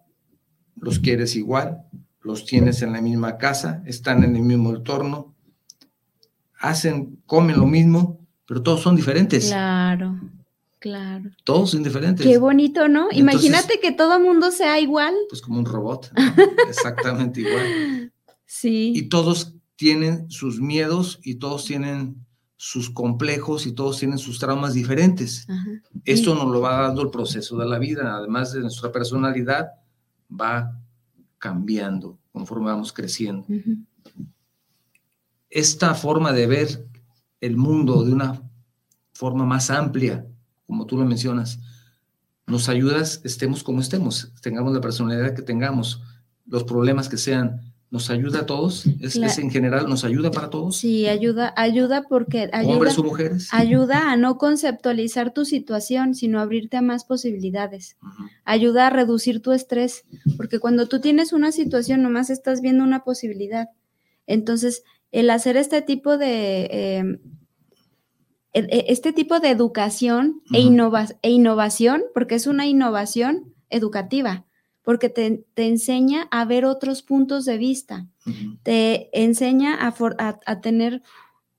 los 0.76 1.00
quieres 1.00 1.36
igual, 1.36 1.86
los 2.22 2.46
tienes 2.46 2.82
en 2.82 2.92
la 2.92 3.02
misma 3.02 3.38
casa, 3.38 3.82
están 3.86 4.24
en 4.24 4.36
el 4.36 4.42
mismo 4.42 4.72
entorno, 4.72 5.35
hacen, 6.70 7.22
comen 7.26 7.60
lo 7.60 7.66
mismo, 7.66 8.20
pero 8.46 8.62
todos 8.62 8.82
son 8.82 8.96
diferentes. 8.96 9.48
Claro. 9.48 10.20
Claro. 10.80 11.32
Todos 11.44 11.72
son 11.72 11.82
diferentes. 11.82 12.26
Qué 12.26 12.38
bonito, 12.38 12.88
¿no? 12.88 13.08
Imagínate 13.12 13.80
que 13.80 13.92
todo 13.92 14.20
mundo 14.20 14.52
sea 14.52 14.80
igual. 14.80 15.16
Pues 15.30 15.42
como 15.42 15.58
un 15.58 15.66
robot, 15.66 16.12
exactamente 16.70 17.42
igual. 17.42 18.12
Sí. 18.46 18.94
Y 18.96 19.10
todos 19.10 19.56
tienen 19.76 20.30
sus 20.30 20.62
miedos 20.62 21.20
y 21.24 21.36
todos 21.36 21.66
tienen 21.66 22.24
sus 22.58 22.90
complejos 22.90 23.66
y 23.66 23.74
todos 23.74 23.98
tienen 23.98 24.18
sus 24.18 24.40
traumas 24.40 24.74
diferentes. 24.74 25.48
Esto 26.04 26.36
nos 26.36 26.48
lo 26.48 26.62
va 26.62 26.82
dando 26.82 27.02
el 27.02 27.10
proceso 27.10 27.58
de 27.58 27.66
la 27.66 27.80
vida, 27.80 28.16
además 28.16 28.54
de 28.54 28.62
nuestra 28.62 28.92
personalidad, 28.92 29.70
va 30.30 30.80
cambiando 31.38 32.18
conforme 32.32 32.68
vamos 32.68 32.94
creciendo. 32.94 33.46
Esta 35.56 35.96
forma 35.96 36.34
de 36.34 36.48
ver 36.48 36.86
el 37.40 37.56
mundo 37.56 38.04
de 38.04 38.12
una 38.12 38.42
forma 39.14 39.46
más 39.46 39.70
amplia, 39.70 40.28
como 40.68 40.86
tú 40.86 40.98
lo 40.98 41.06
mencionas, 41.06 41.60
nos 42.46 42.68
ayudas, 42.68 43.22
estemos 43.24 43.64
como 43.64 43.80
estemos, 43.80 44.34
tengamos 44.42 44.74
la 44.74 44.82
personalidad 44.82 45.34
que 45.34 45.42
tengamos, 45.42 46.02
los 46.46 46.66
problemas 46.66 47.08
que 47.08 47.16
sean, 47.16 47.62
nos 47.90 48.10
ayuda 48.10 48.42
a 48.42 48.46
todos, 48.46 48.86
es, 49.00 49.16
en 49.16 49.50
general, 49.50 49.88
nos 49.88 50.04
ayuda 50.04 50.30
para 50.30 50.50
todos. 50.50 50.76
Sí, 50.76 51.08
ayuda, 51.08 51.54
ayuda 51.56 52.04
porque 52.10 52.50
ayuda, 52.52 52.74
hombres 52.74 52.98
o 53.00 53.04
mujeres, 53.06 53.48
ayuda 53.54 54.12
a 54.12 54.18
no 54.18 54.38
conceptualizar 54.38 55.34
tu 55.34 55.46
situación, 55.46 56.16
sino 56.16 56.42
abrirte 56.42 56.76
a 56.76 56.82
más 56.82 57.06
posibilidades. 57.06 57.96
Ayuda 58.44 58.88
a 58.88 58.90
reducir 58.90 59.42
tu 59.42 59.54
estrés, 59.54 60.04
porque 60.36 60.60
cuando 60.60 60.90
tú 60.90 61.00
tienes 61.00 61.32
una 61.32 61.54
situación, 61.54 62.04
nomás 62.04 62.30
estás 62.30 62.60
viendo 62.60 62.84
una 62.84 63.06
posibilidad. 63.06 63.70
Entonces, 64.28 64.84
el 65.16 65.30
hacer 65.30 65.56
este 65.56 65.82
tipo 65.82 66.18
de 66.18 66.66
em, 66.72 67.20
e, 68.52 68.60
e, 68.60 68.86
este 68.90 69.14
tipo 69.14 69.40
de 69.40 69.50
educación 69.50 70.42
e, 70.54 70.58
e, 70.58 71.30
innovación, 71.30 72.04
porque 72.14 72.36
es 72.36 72.48
una 72.48 72.66
innovación 72.66 73.54
educativa, 73.70 74.46
porque 74.84 75.08
te, 75.08 75.46
enseña 75.56 76.28
a 76.32 76.44
ver 76.44 76.66
otros 76.66 77.02
puntos 77.02 77.46
de 77.46 77.58
vista, 77.58 78.08
te 78.64 79.10
enseña 79.14 79.78
a, 79.88 80.62
tener 80.62 81.02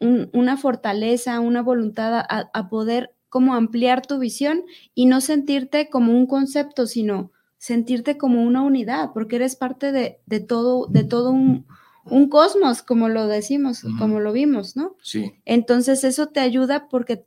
una 0.00 0.56
fortaleza, 0.58 1.40
una 1.40 1.62
voluntad, 1.62 2.24
a, 2.28 2.68
poder 2.68 3.14
como 3.30 3.54
ampliar 3.54 4.06
tu 4.06 4.18
visión 4.18 4.64
y 4.94 5.06
no 5.06 5.22
sentirte 5.22 5.88
como 5.88 6.12
un 6.12 6.26
concepto, 6.26 6.86
sino 6.86 7.32
sentirte 7.56 8.18
como 8.18 8.42
una 8.42 8.62
unidad, 8.62 9.12
porque 9.14 9.36
eres 9.36 9.56
parte 9.56 9.92
de, 9.92 10.20
de 10.26 10.40
todo, 10.40 10.86
de 10.88 11.04
todo 11.04 11.30
un, 11.30 11.66
un 12.08 12.28
cosmos, 12.28 12.82
como 12.82 13.08
lo 13.08 13.26
decimos, 13.26 13.84
como 13.98 14.20
lo 14.20 14.32
vimos, 14.32 14.76
¿no? 14.76 14.96
Sí. 15.02 15.32
Entonces 15.44 16.04
eso 16.04 16.28
te 16.28 16.40
ayuda 16.40 16.88
porque 16.88 17.24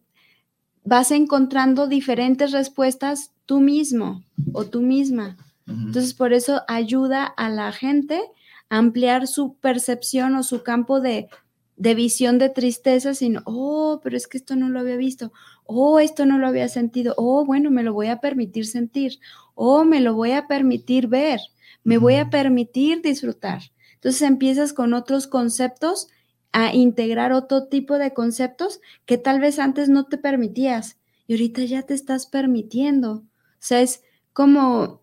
vas 0.84 1.12
encontrando 1.12 1.88
diferentes 1.88 2.52
respuestas 2.52 3.32
tú 3.46 3.60
mismo 3.60 4.24
o 4.54 4.66
tú 4.66 4.82
misma. 4.82 5.38
Entonces 5.68 6.14
por 6.16 6.34
eso 6.34 6.62
ayuda 6.68 7.26
a 7.26 7.50
la 7.50 7.72
gente 7.72 8.22
a 8.70 8.78
ampliar 8.78 9.28
su 9.28 9.54
percepción 9.56 10.36
o 10.36 10.44
su 10.44 10.64
campo 10.64 11.00
de, 11.00 11.28
de 11.76 11.96
visión 11.96 12.40
de 12.40 12.50
tristeza, 12.50 13.14
sino, 13.14 13.42
oh, 13.46 14.00
pero 14.04 14.18
es 14.18 14.28
que 14.28 14.38
esto 14.38 14.56
no 14.56 14.70
lo 14.70 14.80
había 14.80 14.96
visto, 14.96 15.32
oh, 15.66 16.00
esto 16.00 16.26
no 16.26 16.40
lo 16.40 16.48
había 16.48 16.68
sentido, 16.70 17.14
oh, 17.18 17.46
bueno, 17.46 17.70
me 17.70 17.84
lo 17.84 17.94
voy 17.94 18.08
a 18.08 18.20
permitir 18.20 18.66
sentir, 18.66 19.20
oh, 19.54 19.84
me 19.84 20.02
lo 20.02 20.16
voy 20.16 20.32
a 20.32 20.48
permitir 20.48 21.08
ver, 21.08 21.40
me 21.84 21.98
voy 21.98 22.16
a 22.16 22.30
permitir 22.30 23.02
disfrutar. 23.02 23.62
Entonces 24.00 24.22
empiezas 24.22 24.72
con 24.72 24.94
otros 24.94 25.28
conceptos 25.28 26.08
a 26.52 26.74
integrar 26.74 27.34
otro 27.34 27.68
tipo 27.68 27.98
de 27.98 28.14
conceptos 28.14 28.80
que 29.06 29.18
tal 29.18 29.40
vez 29.40 29.60
antes 29.60 29.90
no 29.90 30.06
te 30.06 30.18
permitías 30.18 30.98
y 31.28 31.34
ahorita 31.34 31.64
ya 31.64 31.84
te 31.84 31.94
estás 31.94 32.26
permitiendo. 32.26 33.12
O 33.12 33.26
sea, 33.60 33.82
es 33.82 34.04
como, 34.32 35.02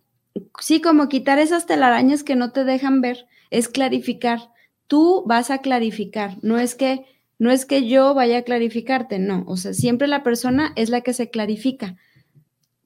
sí, 0.61 0.81
como 0.81 1.09
quitar 1.09 1.39
esas 1.39 1.67
telarañas 1.67 2.25
que 2.25 2.37
no 2.37 2.53
te 2.53 2.65
dejan 2.65 3.01
ver, 3.01 3.27
es 3.51 3.69
clarificar. 3.69 4.51
Tú 4.87 5.25
vas 5.27 5.51
a 5.51 5.59
clarificar, 5.59 6.39
no 6.43 6.59
es 6.59 6.75
que 6.75 7.05
no 7.39 7.51
es 7.51 7.67
que 7.67 7.87
yo 7.87 8.15
vaya 8.15 8.39
a 8.39 8.43
clarificarte, 8.43 9.19
no, 9.19 9.45
o 9.47 9.59
sea, 9.59 9.75
siempre 9.75 10.09
la 10.09 10.23
persona 10.23 10.73
es 10.75 10.89
la 10.89 11.03
que 11.03 11.13
se 11.13 11.29
clarifica. 11.29 11.97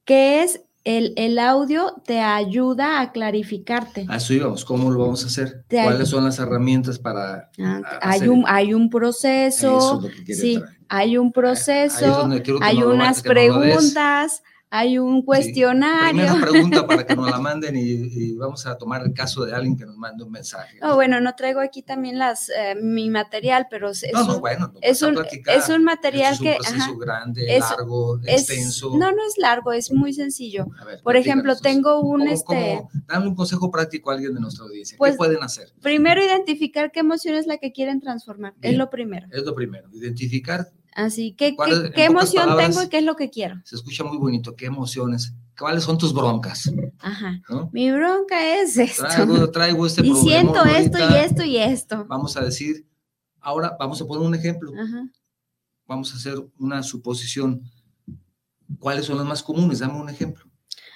¿Qué 0.05 0.42
es 0.42 0.64
el, 0.84 1.12
el, 1.16 1.38
audio 1.38 1.94
te 2.04 2.20
ayuda 2.20 3.00
a 3.00 3.12
clarificarte. 3.12 4.06
A 4.08 4.16
eso 4.16 4.32
íbamos, 4.32 4.64
¿cómo 4.64 4.90
lo 4.90 5.00
vamos 5.00 5.24
a 5.24 5.26
hacer? 5.26 5.64
¿Cuáles 5.68 6.08
son 6.08 6.24
las 6.24 6.38
herramientas 6.38 6.98
para... 6.98 7.50
Ah, 7.58 7.82
hay, 8.02 8.28
un, 8.28 8.44
hay 8.46 8.72
un 8.72 8.88
proceso, 8.88 10.02
sí, 10.26 10.60
hay 10.88 11.18
un 11.18 11.32
proceso, 11.32 12.28
hay 12.62 12.82
unas 12.82 13.22
preguntas, 13.22 14.42
hay 14.72 14.98
un 14.98 15.22
cuestionario. 15.22 16.11
primera 16.11 16.40
pregunta 16.48 16.87
para 16.87 17.04
que 17.04 17.16
nos 17.16 17.28
la 17.28 17.38
manden 17.38 17.74
y, 17.76 18.33
vamos 18.35 18.64
a 18.66 18.78
tomar 18.78 19.02
el 19.02 19.12
caso 19.12 19.44
de 19.44 19.52
alguien 19.52 19.76
que 19.76 19.85
nos 19.85 19.96
mande 19.96 20.22
un 20.22 20.30
mensaje. 20.30 20.78
Oh, 20.80 20.94
bueno, 20.94 21.20
no 21.20 21.35
traigo 21.35 21.61
aquí 21.61 21.83
también 21.83 22.18
las 22.18 22.48
eh, 22.50 22.76
mi 22.80 23.11
material, 23.11 23.66
pero 23.68 23.90
es, 23.90 24.06
no, 24.12 24.37
un, 24.37 24.40
bueno, 24.40 24.72
es, 24.80 25.02
un, 25.02 25.18
es 25.46 25.68
un 25.68 25.85
material 25.85 26.35
es 26.35 26.40
un 26.40 26.46
que 26.46 26.56
ajá, 26.64 26.90
grande, 26.98 27.59
largo, 27.59 28.20
extenso. 28.24 28.96
No, 28.96 29.11
no 29.11 29.26
es 29.26 29.37
largo, 29.38 29.72
es 29.72 29.92
muy 29.92 30.12
sencillo. 30.12 30.66
Por 31.02 31.16
ejemplo, 31.16 31.56
tengo 31.56 32.00
un 32.00 32.28
este. 32.28 32.83
dame 33.06 33.26
un 33.26 33.35
consejo 33.35 33.70
práctico 33.70 34.11
a 34.11 34.14
alguien 34.14 34.35
de 34.35 34.40
nuestra 34.40 34.64
audiencia. 34.64 34.94
¿Qué 34.94 34.98
pues, 34.98 35.16
pueden 35.16 35.42
hacer? 35.42 35.72
Primero, 35.83 36.22
identificar 36.22 36.92
qué 36.92 37.00
emoción 37.00 37.35
es 37.35 37.46
la 37.46 37.59
que 37.59 37.72
quieren 37.72 38.00
transformar. 38.00 38.54
es 38.62 38.76
lo 38.76 38.88
primero. 38.88 39.26
Es 39.33 39.42
lo 39.42 39.54
primero. 39.54 39.88
Identificar 39.92 40.68
Así, 41.04 41.32
¿qué, 41.32 41.56
qué, 41.94 42.04
emoción 42.04 42.56
tengo 42.56 42.82
y 42.82 42.88
qué 42.88 42.98
es 42.98 43.04
lo 43.04 43.16
que 43.16 43.30
quiero? 43.30 43.60
Se 43.64 43.76
escucha 43.76 44.04
muy 44.04 44.18
bonito, 44.18 44.54
¿qué 44.54 44.66
emociones? 44.66 45.34
¿Cuáles 45.58 45.84
son 45.84 45.98
tus 45.98 46.12
broncas? 46.12 46.70
Ajá. 46.98 47.40
Mi 47.72 47.90
bronca 47.90 48.60
es 48.60 48.76
esto. 48.76 49.06
Traigo, 49.06 49.50
traigo 49.50 49.86
este 49.86 50.02
y 50.06 50.14
siento 50.14 50.64
esto 50.64 50.98
y 50.98 51.14
esto 51.14 51.44
y 51.44 51.56
esto. 51.56 52.04
Vamos 52.06 52.36
a 52.36 52.42
decir, 52.42 52.86
ahora 53.40 53.76
vamos 53.78 54.00
a 54.00 54.06
poner 54.06 54.26
un 54.26 54.34
ejemplo. 54.34 54.72
Ajá. 54.78 55.08
Vamos 55.86 56.12
a 56.12 56.16
hacer 56.16 56.34
una 56.58 56.82
suposición. 56.82 57.62
¿Cuáles 58.78 59.06
son 59.06 59.16
las 59.16 59.26
más 59.26 59.42
comunes? 59.42 59.80
Dame 59.80 59.98
un 59.98 60.08
ejemplo 60.08 60.49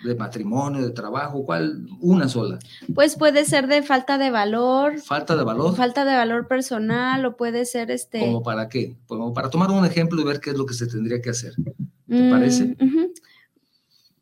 de 0.04 0.14
matrimonio, 0.14 0.82
de 0.82 0.90
trabajo, 0.90 1.44
¿cuál? 1.44 1.86
Una 2.00 2.28
sola. 2.28 2.58
Pues 2.94 3.16
puede 3.16 3.44
ser 3.44 3.66
de 3.66 3.82
falta 3.82 4.18
de 4.18 4.30
valor. 4.30 5.00
Falta 5.00 5.34
de 5.34 5.44
valor. 5.44 5.74
Falta 5.74 6.04
de 6.04 6.14
valor 6.14 6.46
personal 6.46 7.24
o 7.24 7.36
puede 7.36 7.64
ser 7.64 7.90
este. 7.90 8.20
¿Como 8.20 8.42
para 8.42 8.68
qué? 8.68 8.96
Como 9.06 9.32
para 9.32 9.50
tomar 9.50 9.70
un 9.70 9.84
ejemplo 9.84 10.20
y 10.20 10.24
ver 10.24 10.40
qué 10.40 10.50
es 10.50 10.56
lo 10.56 10.66
que 10.66 10.74
se 10.74 10.86
tendría 10.86 11.20
que 11.20 11.30
hacer. 11.30 11.54
¿Te 11.54 12.22
mm, 12.22 12.30
parece? 12.30 12.76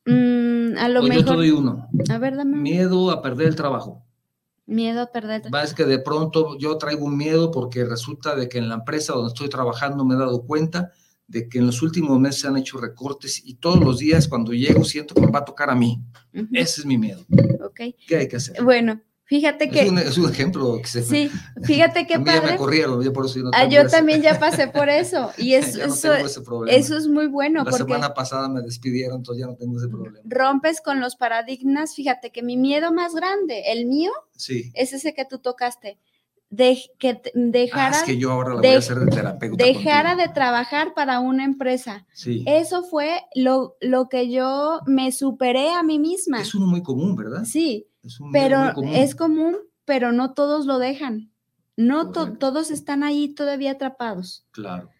Mm, 0.07 0.79
a 0.79 0.89
lo 0.89 1.03
mejor. 1.03 1.25
Yo 1.25 1.25
te 1.25 1.37
doy 1.37 1.51
uno. 1.51 1.89
A 2.11 2.19
ver, 2.19 2.37
dame. 2.37 2.57
Miedo 2.57 3.11
a 3.11 3.21
perder 3.21 3.49
el 3.49 3.57
trabajo. 3.57 4.05
Miedo 4.67 5.03
a 5.03 5.07
perder 5.07 5.37
el 5.37 5.43
trabajo. 5.43 5.65
Es 5.65 5.75
que 5.75 5.85
de 5.85 5.99
pronto 5.99 6.57
yo 6.59 6.79
traigo 6.79 7.05
un 7.05 7.17
miedo 7.17 7.51
porque 7.51 7.85
resulta 7.85 8.37
de 8.37 8.49
que 8.49 8.59
en 8.59 8.69
la 8.69 8.77
empresa 8.77 9.13
donde 9.13 9.29
estoy 9.29 9.49
trabajando 9.49 10.05
me 10.05 10.15
he 10.15 10.19
dado 10.19 10.43
cuenta 10.45 10.93
de 11.33 11.49
que 11.49 11.59
en 11.59 11.67
los 11.67 11.81
últimos 11.81 12.21
meses 12.21 12.43
se 12.43 12.47
han 12.47 12.59
hecho 12.59 12.79
recortes 12.79 13.43
y 13.43 13.55
todos 13.55 13.81
los 13.81 13.99
días 13.99 14.29
cuando 14.29 14.53
llego 14.53 14.85
siento 14.85 15.15
que 15.15 15.23
me 15.23 15.29
va 15.29 15.39
a 15.39 15.45
tocar 15.45 15.71
a 15.71 15.75
mí. 15.75 15.99
Ese 16.53 16.83
es 16.83 16.87
mi 16.87 16.99
miedo. 16.99 17.25
Okay. 17.71 17.97
¿Qué 18.07 18.17
hay 18.17 18.29
que 18.29 18.37
hacer? 18.37 18.63
Bueno, 18.63 19.01
fíjate 19.25 19.71
que... 19.71 19.81
Es 19.81 20.19
un, 20.19 20.29
ejemplo 20.29 20.79
que 20.83 20.87
se... 20.87 21.03
Sí, 21.03 21.31
fíjate 21.65 22.07
que... 22.07 22.15
a 22.15 22.19
mí 22.19 22.27
ya 22.27 22.43
me 22.43 22.57
corrieron, 22.57 23.03
yo 23.03 23.15
por 23.15 23.25
eso 23.25 23.39
no 23.39 23.51
ah, 23.55 23.65
Yo 23.65 23.87
también 23.87 24.21
ya 24.21 24.39
pasé 24.39 24.69
por 24.69 24.89
eso 24.91 25.33
y 25.39 25.55
es, 25.55 25.75
eso, 25.75 26.13
eso 26.13 26.97
es 26.99 27.09
muy 27.09 27.29
bueno. 27.29 27.65
La 27.65 27.73
semana 27.73 28.13
pasada 28.13 28.51
me 28.51 28.61
despidieron, 28.61 29.17
entonces 29.17 29.41
ya 29.41 29.47
no 29.47 29.57
tengo 29.57 29.79
ese 29.79 29.89
problema. 29.89 30.19
Rompes 30.25 30.83
con 30.83 31.01
los 31.01 31.17
paradigmas, 31.17 31.95
fíjate 31.95 32.31
que 32.31 32.43
mi 32.43 32.59
miedo 32.59 32.93
más 32.93 33.15
grande, 33.15 33.73
el 33.73 33.87
mío, 33.87 34.13
sí. 34.37 34.71
es 34.75 34.93
ese 34.93 35.15
que 35.15 35.25
tú 35.25 35.39
tocaste 35.39 35.99
de, 36.53 36.79
que 36.99 37.23
dejara, 37.35 38.01
ah, 38.01 38.05
que 38.05 38.19
yo 38.19 38.31
ahora 38.31 38.51
la 38.51 38.61
voy 38.61 38.69
a 38.69 38.79
hacer 38.79 38.99
de 38.99 39.11
terapeuta 39.11 39.65
dejara 39.65 40.17
de 40.17 40.29
trabajar 40.29 40.93
para 40.93 41.19
una 41.19 41.45
empresa. 41.45 42.07
Sí. 42.13 42.45
Eso 42.47 42.83
fue 42.85 43.23
lo, 43.35 43.77
lo 43.81 44.11
que 44.11 44.31
yo 44.31 44.81
me 44.87 45.13
superé 45.13 45.71
a 45.71 45.83
mí 45.83 45.99
misma. 45.99 46.43
Es 46.43 46.55
uno 46.55 46.67
muy 46.67 46.83
común, 46.83 47.17
¿verdad? 47.17 47.45
Sí, 47.45 47.89
pero 48.33 48.75
es 48.93 49.15
común, 49.15 49.57
pero 49.87 50.13
no 50.13 50.35
todos 50.35 50.67
lo 50.67 50.79
dejan. 50.79 51.33
No 51.79 52.11
todos 52.11 52.71
están 52.71 53.03
ahí 53.03 53.35
todavía 53.35 53.73
atrapados. 53.73 54.47
Claro. 54.51 54.91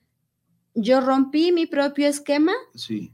Yo 0.75 1.03
rompí 1.03 1.53
mi 1.53 1.67
propio 1.67 2.09
esquema. 2.09 2.55
Sí. 2.75 3.13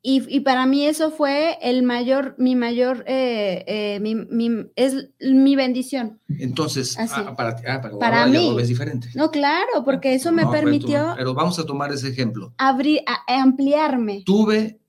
Y, 0.00 0.40
para 0.40 0.64
mí 0.64 0.86
eso 0.86 1.10
fue 1.10 1.58
el 1.60 1.82
mayor, 1.82 2.36
mi 2.38 2.54
mayor, 2.54 3.04
eh, 3.08 3.64
eh, 3.66 4.00
mi, 4.00 4.70
es 4.76 5.10
mi 5.20 5.56
bendición. 5.56 6.20
Entonces, 6.28 6.96
ah, 6.98 7.34
para, 7.36 7.56
ah, 7.66 7.80
para, 7.98 8.26
mí. 8.26 8.56
es 8.60 8.68
diferente. 8.68 9.10
No, 9.16 9.30
claro, 9.32 9.84
porque 9.84 10.14
eso 10.14 10.30
me 10.30 10.46
permitió. 10.46 11.14
Pero, 11.16 11.34
vamos 11.34 11.58
a 11.58 11.66
tomar 11.66 11.92
ese 11.92 12.08
ejemplo. 12.08 12.54
Abrir, 12.58 13.00
ampliarme. 13.26 14.22
Tuve, 14.24 14.80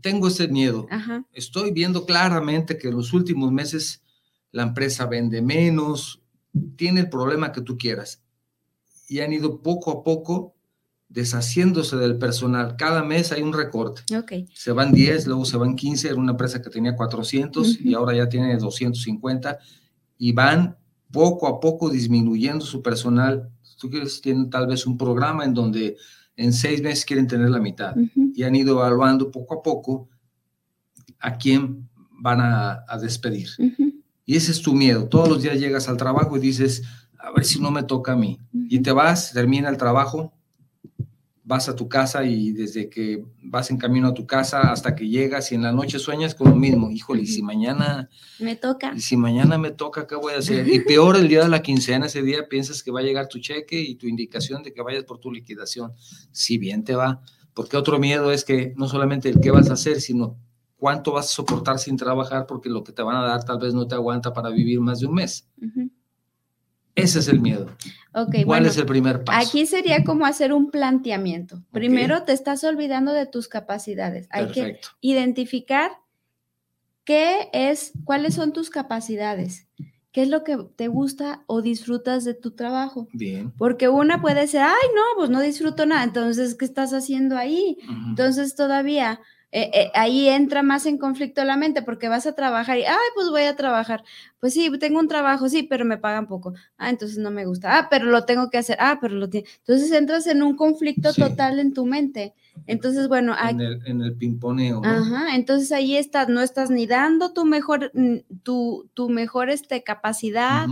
tengo 0.00 0.26
ese 0.26 0.48
miedo. 0.48 0.88
Estoy 1.32 1.70
viendo 1.70 2.04
claramente 2.04 2.76
que 2.76 2.88
en 2.88 2.96
los 2.96 3.12
últimos 3.12 3.52
meses 3.52 4.02
la 4.50 4.64
empresa 4.64 5.06
vende 5.06 5.40
menos, 5.40 6.20
tiene 6.76 7.00
el 7.00 7.08
problema 7.08 7.52
que 7.52 7.60
tú 7.60 7.78
quieras. 7.78 8.22
Y 9.08 9.20
han 9.20 9.32
ido 9.32 9.62
poco 9.62 9.92
a 9.92 10.02
poco 10.02 10.51
deshaciéndose 11.12 11.96
del 11.96 12.16
personal. 12.16 12.76
Cada 12.76 13.04
mes 13.04 13.32
hay 13.32 13.42
un 13.42 13.52
recorte. 13.52 14.02
Okay. 14.16 14.48
Se 14.54 14.72
van 14.72 14.92
10, 14.92 15.26
luego 15.26 15.44
se 15.44 15.56
van 15.56 15.76
15, 15.76 16.08
era 16.08 16.16
una 16.16 16.32
empresa 16.32 16.62
que 16.62 16.70
tenía 16.70 16.96
400 16.96 17.80
y 17.80 17.94
ahora 17.94 18.16
ya 18.16 18.28
tiene 18.28 18.56
250 18.56 19.58
y 20.18 20.32
van 20.32 20.76
poco 21.10 21.46
a 21.46 21.60
poco 21.60 21.90
disminuyendo 21.90 22.64
su 22.64 22.82
personal. 22.82 23.50
Tú 23.78 23.90
quieres, 23.90 24.20
tienen 24.22 24.48
tal 24.48 24.66
vez 24.66 24.86
un 24.86 24.96
programa 24.96 25.44
en 25.44 25.52
donde 25.52 25.96
en 26.36 26.52
seis 26.52 26.82
meses 26.82 27.04
quieren 27.04 27.26
tener 27.26 27.50
la 27.50 27.60
mitad 27.60 27.94
y 28.34 28.42
han 28.42 28.54
ido 28.54 28.78
evaluando 28.78 29.30
poco 29.30 29.58
a 29.58 29.62
poco 29.62 30.08
a 31.20 31.36
quién 31.36 31.88
van 32.20 32.40
a, 32.40 32.84
despedir. 33.00 33.48
Y 34.24 34.36
ese 34.36 34.52
es 34.52 34.62
tu 34.62 34.74
miedo. 34.74 35.08
Todos 35.08 35.28
los 35.28 35.42
días 35.42 35.58
llegas 35.58 35.88
al 35.88 35.96
trabajo 35.96 36.36
y 36.36 36.40
dices, 36.40 36.82
a 37.18 37.32
ver 37.32 37.44
si 37.44 37.60
no 37.60 37.70
me 37.70 37.82
toca 37.82 38.12
a 38.12 38.16
mí. 38.16 38.38
Y 38.52 38.80
te 38.80 38.92
vas, 38.92 39.32
termina 39.32 39.68
el 39.68 39.76
trabajo, 39.76 40.32
vas 41.52 41.68
a 41.68 41.76
tu 41.76 41.86
casa 41.86 42.24
y 42.24 42.52
desde 42.52 42.88
que 42.88 43.22
vas 43.42 43.70
en 43.70 43.76
camino 43.76 44.08
a 44.08 44.14
tu 44.14 44.26
casa 44.26 44.72
hasta 44.72 44.94
que 44.94 45.06
llegas 45.06 45.52
y 45.52 45.54
en 45.54 45.62
la 45.62 45.70
noche 45.70 45.98
sueñas 45.98 46.34
con 46.34 46.48
lo 46.48 46.56
mismo, 46.56 46.90
híjole, 46.90 47.22
y 47.22 47.26
si 47.26 47.42
mañana 47.42 48.08
me 48.38 48.56
toca. 48.56 48.94
Y 48.96 49.00
si 49.02 49.18
mañana 49.18 49.58
me 49.58 49.70
toca, 49.70 50.06
¿qué 50.06 50.14
voy 50.14 50.32
a 50.32 50.38
hacer? 50.38 50.66
Y 50.66 50.80
peor 50.86 51.16
el 51.16 51.28
día 51.28 51.42
de 51.42 51.50
la 51.50 51.60
quincena, 51.60 52.06
ese 52.06 52.22
día 52.22 52.48
piensas 52.48 52.82
que 52.82 52.90
va 52.90 53.00
a 53.00 53.02
llegar 53.02 53.28
tu 53.28 53.38
cheque 53.38 53.78
y 53.78 53.96
tu 53.96 54.06
indicación 54.06 54.62
de 54.62 54.72
que 54.72 54.80
vayas 54.80 55.04
por 55.04 55.18
tu 55.18 55.30
liquidación. 55.30 55.92
Si 56.30 56.56
bien 56.56 56.84
te 56.84 56.94
va, 56.94 57.20
porque 57.52 57.76
otro 57.76 57.98
miedo 57.98 58.32
es 58.32 58.44
que 58.44 58.72
no 58.78 58.88
solamente 58.88 59.28
el 59.28 59.38
qué 59.38 59.50
vas 59.50 59.68
a 59.68 59.74
hacer, 59.74 60.00
sino 60.00 60.38
cuánto 60.78 61.12
vas 61.12 61.26
a 61.26 61.34
soportar 61.34 61.78
sin 61.78 61.98
trabajar 61.98 62.46
porque 62.46 62.70
lo 62.70 62.82
que 62.82 62.92
te 62.92 63.02
van 63.02 63.16
a 63.16 63.26
dar 63.26 63.44
tal 63.44 63.58
vez 63.58 63.74
no 63.74 63.86
te 63.86 63.94
aguanta 63.94 64.32
para 64.32 64.48
vivir 64.48 64.80
más 64.80 65.00
de 65.00 65.06
un 65.06 65.14
mes. 65.16 65.46
Ese 66.94 67.20
es 67.20 67.28
el 67.28 67.40
miedo. 67.40 67.74
Okay, 68.14 68.44
¿Cuál 68.44 68.66
es 68.66 68.76
el 68.76 68.84
primer 68.84 69.24
paso? 69.24 69.48
Aquí 69.48 69.66
sería 69.66 70.04
como 70.04 70.26
hacer 70.26 70.52
un 70.52 70.70
planteamiento. 70.70 71.62
Primero 71.72 72.24
te 72.24 72.32
estás 72.32 72.62
olvidando 72.64 73.12
de 73.12 73.26
tus 73.26 73.48
capacidades. 73.48 74.28
Hay 74.30 74.48
que 74.48 74.80
identificar 75.00 75.92
qué 77.04 77.48
es, 77.52 77.92
cuáles 78.04 78.34
son 78.34 78.52
tus 78.52 78.68
capacidades, 78.68 79.66
qué 80.12 80.22
es 80.22 80.28
lo 80.28 80.44
que 80.44 80.58
te 80.76 80.88
gusta 80.88 81.42
o 81.46 81.62
disfrutas 81.62 82.24
de 82.24 82.34
tu 82.34 82.50
trabajo. 82.50 83.08
Bien. 83.14 83.50
Porque 83.56 83.88
una 83.88 84.20
puede 84.20 84.46
ser, 84.46 84.62
ay, 84.62 84.88
no, 84.94 85.02
pues 85.16 85.30
no 85.30 85.40
disfruto 85.40 85.86
nada. 85.86 86.04
Entonces, 86.04 86.54
¿qué 86.54 86.66
estás 86.66 86.92
haciendo 86.92 87.38
ahí? 87.38 87.78
Entonces, 88.08 88.54
todavía 88.54 89.20
eh, 89.54 89.70
eh, 89.74 89.90
ahí 89.92 90.30
entra 90.30 90.62
más 90.62 90.86
en 90.86 90.96
conflicto 90.96 91.44
la 91.44 91.58
mente 91.58 91.82
porque 91.82 92.08
vas 92.08 92.26
a 92.26 92.34
trabajar 92.34 92.78
y, 92.78 92.84
ay, 92.84 92.96
pues 93.14 93.28
voy 93.28 93.42
a 93.42 93.54
trabajar. 93.54 94.02
Pues 94.40 94.54
sí, 94.54 94.70
tengo 94.78 94.98
un 94.98 95.08
trabajo, 95.08 95.46
sí, 95.50 95.62
pero 95.62 95.84
me 95.84 95.98
pagan 95.98 96.26
poco. 96.26 96.54
Ah, 96.78 96.88
entonces 96.88 97.18
no 97.18 97.30
me 97.30 97.44
gusta. 97.44 97.78
Ah, 97.78 97.88
pero 97.90 98.06
lo 98.06 98.24
tengo 98.24 98.48
que 98.48 98.56
hacer. 98.56 98.78
Ah, 98.80 98.96
pero 98.98 99.14
lo 99.14 99.28
tiene. 99.28 99.46
Entonces 99.58 99.92
entras 99.92 100.26
en 100.26 100.42
un 100.42 100.56
conflicto 100.56 101.12
total 101.12 101.58
en 101.58 101.74
tu 101.74 101.84
mente. 101.84 102.32
Entonces, 102.66 103.08
bueno, 103.08 103.36
en 103.38 103.60
el, 103.60 103.86
en 103.86 104.00
el 104.00 104.14
pimponeo. 104.14 104.80
Ajá, 104.84 105.34
entonces 105.34 105.70
ahí 105.70 105.96
estás, 105.96 106.30
no 106.30 106.40
estás 106.40 106.70
ni 106.70 106.86
dando 106.86 107.34
tu 107.34 107.44
mejor, 107.44 107.92
tu, 108.42 108.88
tu 108.94 109.10
mejor 109.10 109.50
este, 109.50 109.82
capacidad, 109.82 110.66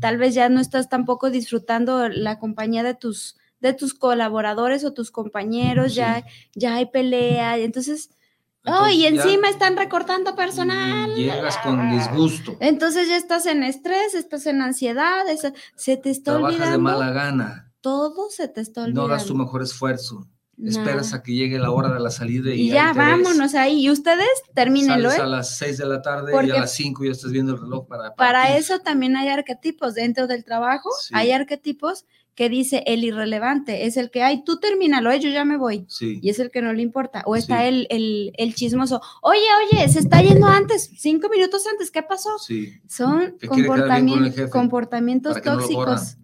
tal 0.00 0.18
vez 0.18 0.34
ya 0.34 0.48
no 0.48 0.60
estás 0.60 0.88
tampoco 0.88 1.30
disfrutando 1.30 2.08
la 2.08 2.38
compañía 2.38 2.82
de 2.82 2.94
tus, 2.94 3.36
de 3.60 3.72
tus 3.72 3.94
colaboradores 3.94 4.84
o 4.84 4.92
tus 4.92 5.10
compañeros, 5.10 5.94
ya, 5.94 6.24
ya 6.54 6.76
hay 6.76 6.86
pelea, 6.86 7.58
entonces 7.58 8.10
Oh, 8.66 8.88
y 8.88 9.06
encima 9.06 9.48
están 9.48 9.76
recortando 9.76 10.34
personal. 10.34 11.14
Llegas 11.14 11.56
con 11.58 11.90
disgusto. 11.90 12.56
Entonces 12.60 13.08
ya 13.08 13.16
estás 13.16 13.46
en 13.46 13.62
estrés, 13.62 14.14
estás 14.14 14.46
en 14.46 14.60
ansiedad, 14.62 15.24
se 15.76 15.96
te 15.96 16.10
está 16.10 16.32
Trabajas 16.32 16.56
olvidando. 16.56 16.76
de 16.76 16.82
mala 16.82 17.10
gana. 17.12 17.72
Todo 17.80 18.30
se 18.30 18.48
te 18.48 18.60
está 18.60 18.82
olvidando. 18.82 19.02
No 19.02 19.08
das 19.08 19.26
tu 19.26 19.34
mejor 19.36 19.62
esfuerzo. 19.62 20.26
esperas 20.64 21.12
a 21.12 21.22
que 21.22 21.34
llegue 21.34 21.58
la 21.58 21.70
hora 21.70 21.92
de 21.92 22.00
la 22.00 22.10
salida 22.10 22.50
y, 22.52 22.62
y 22.62 22.68
ya 22.70 22.92
vámonos 22.92 23.54
ahí. 23.54 23.84
Y 23.84 23.90
ustedes 23.90 24.26
termínenlo. 24.54 25.12
¿eh? 25.12 25.16
a 25.16 25.26
las 25.26 25.56
6 25.58 25.78
de 25.78 25.86
la 25.86 26.02
tarde 26.02 26.32
y 26.46 26.50
a 26.50 26.60
las 26.60 26.72
5 26.72 27.04
ya 27.04 27.12
estás 27.12 27.30
viendo 27.30 27.52
el 27.52 27.60
reloj 27.60 27.86
para. 27.86 28.14
Para, 28.14 28.56
eso 28.56 28.80
también 28.80 29.16
hay 29.16 29.28
arquetipos 29.28 29.94
dentro 29.94 30.26
del 30.26 30.44
trabajo. 30.44 30.90
Hay 31.12 31.30
arquetipos 31.30 32.04
que 32.36 32.50
dice 32.50 32.84
el 32.86 33.02
irrelevante, 33.02 33.86
es 33.86 33.96
el 33.96 34.10
que, 34.10 34.22
ay, 34.22 34.44
tú 34.44 34.60
termínalo, 34.60 35.10
¿eh? 35.10 35.18
yo 35.18 35.30
ya 35.30 35.46
me 35.46 35.56
voy. 35.56 35.86
Y 36.00 36.28
es 36.28 36.38
el 36.38 36.50
que 36.50 36.60
no 36.60 36.74
le 36.74 36.82
importa. 36.82 37.22
O 37.24 37.34
está 37.34 37.66
el, 37.66 37.86
el, 37.88 38.32
el, 38.36 38.54
chismoso, 38.54 39.00
oye, 39.22 39.40
oye, 39.72 39.88
se 39.88 40.00
está 40.00 40.20
yendo 40.20 40.46
antes, 40.46 40.90
cinco 40.98 41.30
minutos 41.30 41.66
antes, 41.66 41.90
¿qué 41.90 42.02
pasó? 42.02 42.30
Son 42.86 43.36
comportamientos 44.50 45.40
tóxicos. 45.42 46.18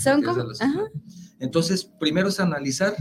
Son 0.00 0.22
como, 0.22 0.44
Entonces, 1.40 1.84
primero 1.84 2.28
es 2.28 2.38
analizar 2.38 2.94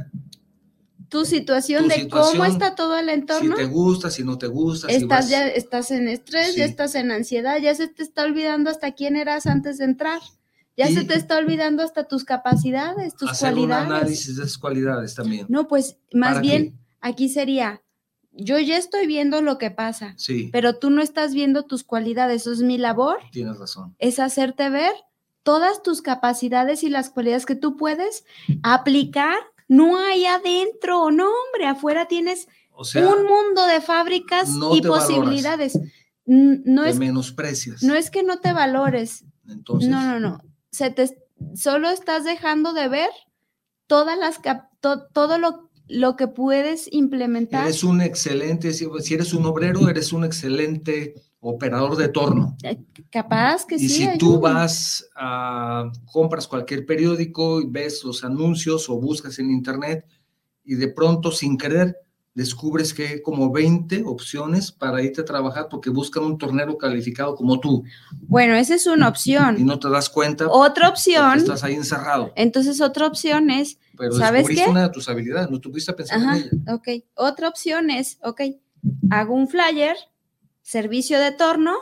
tu 1.07 1.25
situación 1.25 1.88
de 1.88 2.07
cómo 2.09 2.45
está 2.45 2.73
todo 2.73 2.97
el 2.97 3.09
entorno. 3.09 3.55
Si 3.55 3.62
te 3.62 3.67
gusta, 3.67 4.09
si 4.09 4.23
no 4.23 4.39
te 4.39 4.47
gusta. 4.47 4.88
Estás 4.88 5.29
ya, 5.29 5.47
estás 5.47 5.91
en 5.91 6.07
estrés, 6.07 6.55
ya 6.55 6.65
estás 6.65 6.95
en 6.95 7.12
ansiedad, 7.12 7.59
ya 7.59 7.75
se 7.75 7.88
te 7.88 8.01
está 8.01 8.23
olvidando 8.23 8.71
hasta 8.71 8.93
quién 8.93 9.15
eras 9.15 9.45
antes 9.45 9.77
de 9.77 9.85
entrar. 9.85 10.19
Ya 10.79 10.87
se 10.87 11.03
te 11.03 11.15
está 11.15 11.37
olvidando 11.37 11.83
hasta 11.83 12.05
tus 12.05 12.23
capacidades, 12.23 13.13
tus 13.13 13.31
hacer 13.31 13.51
cualidades. 13.51 13.87
un 13.87 13.93
análisis 13.93 14.37
de 14.37 14.43
esas 14.43 14.57
cualidades 14.57 15.13
también. 15.13 15.45
No, 15.49 15.67
pues 15.67 15.97
más 16.13 16.39
bien 16.39 16.79
aquí 17.01 17.27
sería, 17.27 17.83
yo 18.31 18.57
ya 18.59 18.77
estoy 18.77 19.05
viendo 19.05 19.41
lo 19.41 19.57
que 19.57 19.71
pasa, 19.71 20.13
sí. 20.15 20.47
pero 20.53 20.77
tú 20.77 20.89
no 20.89 21.01
estás 21.01 21.33
viendo 21.33 21.65
tus 21.65 21.83
cualidades. 21.83 22.43
Eso 22.43 22.53
es 22.53 22.61
mi 22.61 22.77
labor. 22.77 23.17
Tienes 23.33 23.57
razón. 23.59 23.93
Es 23.99 24.19
hacerte 24.19 24.69
ver 24.69 24.93
todas 25.43 25.83
tus 25.83 26.01
capacidades 26.01 26.81
y 26.83 26.89
las 26.89 27.09
cualidades 27.09 27.45
que 27.45 27.55
tú 27.55 27.75
puedes 27.75 28.23
aplicar. 28.63 29.35
No 29.67 29.97
hay 29.97 30.25
adentro, 30.25 31.11
no, 31.11 31.25
hombre, 31.25 31.67
afuera 31.67 32.07
tienes 32.07 32.47
un 32.95 33.27
mundo 33.27 33.67
de 33.67 33.81
fábricas 33.81 34.49
y 34.73 34.81
posibilidades. 34.81 35.77
No 36.25 36.83
te 36.83 36.89
es 36.91 36.99
menosprecias. 36.99 37.83
No 37.83 37.95
es 37.95 38.09
que 38.09 38.23
no 38.23 38.39
te 38.39 38.53
valores. 38.53 39.25
Entonces, 39.45 39.89
no, 39.89 40.01
no, 40.03 40.19
no 40.19 40.48
se 40.71 40.91
te, 40.91 41.10
solo 41.55 41.89
estás 41.89 42.23
dejando 42.23 42.73
de 42.73 42.88
ver 42.89 43.10
todas 43.88 44.17
las, 44.17 44.39
todo 44.82 45.38
lo, 45.38 45.69
lo, 45.88 46.15
que 46.15 46.27
puedes 46.27 46.88
implementar. 46.91 47.63
Eres 47.63 47.84
un 47.84 48.01
excelente, 48.01 48.73
si, 48.73 49.13
eres 49.13 49.34
un 49.34 49.45
obrero, 49.45 49.89
eres 49.89 50.13
un 50.13 50.25
excelente 50.25 51.15
operador 51.39 51.95
de 51.95 52.10
torno. 52.10 52.55
Eh, 52.63 52.77
capaz 53.10 53.65
que 53.65 53.79
sí. 53.79 53.86
Y 53.86 53.89
si 53.89 54.17
tú 54.17 54.39
vas 54.39 55.10
a, 55.15 55.91
compras 56.12 56.47
cualquier 56.47 56.86
periódico 56.86 57.62
y 57.62 57.67
ves 57.67 58.03
los 58.03 58.23
anuncios 58.23 58.89
o 58.89 58.99
buscas 58.99 59.39
en 59.39 59.49
internet 59.49 60.05
y 60.63 60.75
de 60.75 60.89
pronto 60.89 61.32
sin 61.32 61.58
querer 61.58 61.97
descubres 62.33 62.93
que 62.93 63.07
hay 63.07 63.21
como 63.21 63.51
20 63.51 64.03
opciones 64.05 64.71
para 64.71 65.01
irte 65.01 65.21
a 65.21 65.25
trabajar 65.25 65.67
porque 65.69 65.89
buscan 65.89 66.23
un 66.23 66.37
tornero 66.37 66.77
calificado 66.77 67.35
como 67.35 67.59
tú. 67.59 67.83
Bueno, 68.21 68.55
esa 68.55 68.75
es 68.75 68.87
una 68.87 69.07
opción. 69.07 69.59
Y 69.59 69.63
no 69.63 69.79
te 69.79 69.89
das 69.89 70.09
cuenta. 70.09 70.47
Otra 70.47 70.89
opción. 70.89 71.37
Estás 71.37 71.63
ahí 71.63 71.75
encerrado. 71.75 72.31
Entonces, 72.35 72.81
otra 72.81 73.07
opción 73.07 73.49
es. 73.49 73.77
Pero 73.97 74.13
¿sabes 74.13 74.43
descubriste 74.47 74.69
una 74.69 74.83
de 74.83 74.89
tus 74.89 75.09
habilidades, 75.09 75.49
no 75.49 75.59
tuviste 75.59 75.91
a 75.91 75.95
pensar 75.95 76.21
en 76.21 76.29
ella. 76.29 76.73
Ok. 76.73 76.87
Otra 77.15 77.49
opción 77.49 77.89
es, 77.89 78.17
ok, 78.23 78.41
hago 79.09 79.33
un 79.33 79.49
flyer, 79.49 79.97
servicio 80.61 81.19
de 81.19 81.31
torno 81.31 81.73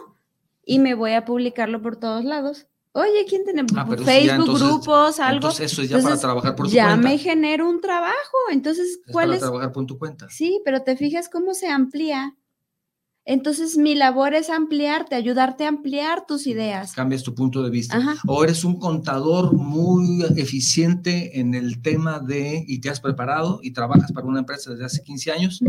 y 0.65 0.79
me 0.79 0.95
voy 0.95 1.13
a 1.13 1.25
publicarlo 1.25 1.81
por 1.81 1.97
todos 1.97 2.25
lados. 2.25 2.67
Oye, 2.97 3.25
¿quién 3.29 3.43
tiene 3.43 3.63
ah, 3.75 3.85
Facebook, 4.03 4.57
grupos, 4.57 5.19
algo? 5.19 5.35
Entonces 5.35 5.71
eso 5.71 5.83
es 5.83 5.89
ya 5.89 6.01
para 6.01 6.17
trabajar 6.17 6.55
por 6.55 6.65
tu 6.65 6.73
cuenta. 6.73 6.89
Ya 6.89 6.95
me 6.95 7.19
genero 7.19 7.69
un 7.69 7.79
trabajo, 7.79 8.37
entonces, 8.51 9.01
¿cuál 9.11 9.33
es? 9.33 9.39
Para 9.39 9.51
trabajar 9.51 9.71
por 9.71 9.85
tu 9.85 9.99
cuenta. 9.99 10.27
Sí, 10.31 10.61
pero 10.65 10.81
te 10.81 10.97
fijas 10.97 11.29
cómo 11.29 11.53
se 11.53 11.67
amplía. 11.67 12.35
Entonces, 13.23 13.77
mi 13.77 13.93
labor 13.93 14.33
es 14.33 14.49
ampliarte, 14.49 15.13
ayudarte 15.13 15.65
a 15.65 15.67
ampliar 15.67 16.25
tus 16.25 16.47
ideas. 16.47 16.93
Cambias 16.93 17.21
tu 17.21 17.35
punto 17.35 17.61
de 17.61 17.69
vista. 17.69 18.15
O 18.25 18.43
eres 18.43 18.63
un 18.63 18.79
contador 18.79 19.53
muy 19.53 20.23
eficiente 20.35 21.39
en 21.39 21.53
el 21.53 21.83
tema 21.83 22.19
de, 22.19 22.65
y 22.67 22.81
te 22.81 22.89
has 22.89 22.99
preparado 22.99 23.59
y 23.61 23.73
trabajas 23.73 24.11
para 24.11 24.25
una 24.25 24.39
empresa 24.39 24.71
desde 24.71 24.85
hace 24.85 25.03
15 25.03 25.31
años 25.31 25.59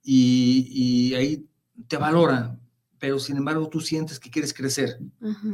y, 0.00 0.68
y, 0.70 1.14
ahí 1.14 1.44
te 1.88 1.96
valora, 1.96 2.56
pero 3.00 3.18
sin 3.18 3.36
embargo 3.36 3.68
tú 3.68 3.80
sientes 3.80 4.20
que 4.20 4.30
quieres 4.30 4.54
crecer. 4.54 5.00
Ajá 5.20 5.48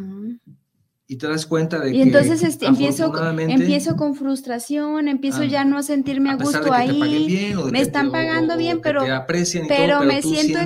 y 1.06 1.16
te 1.16 1.28
das 1.28 1.46
cuenta 1.46 1.78
de 1.78 1.94
y 1.94 2.00
entonces 2.00 2.42
este, 2.42 2.66
empiezo, 2.66 3.12
empiezo 3.38 3.96
con 3.96 4.14
frustración, 4.14 5.08
empiezo 5.08 5.42
ah, 5.42 5.46
ya 5.46 5.64
no 5.64 5.76
a 5.76 5.82
sentirme 5.82 6.30
a, 6.30 6.36
gusto 6.36 6.72
ahí, 6.72 7.54
me 7.70 7.80
están 7.80 8.10
pagando 8.10 8.56
bien, 8.56 8.80
pero, 8.80 9.04
pero, 9.68 10.02
me 10.04 10.22
siento 10.22 10.58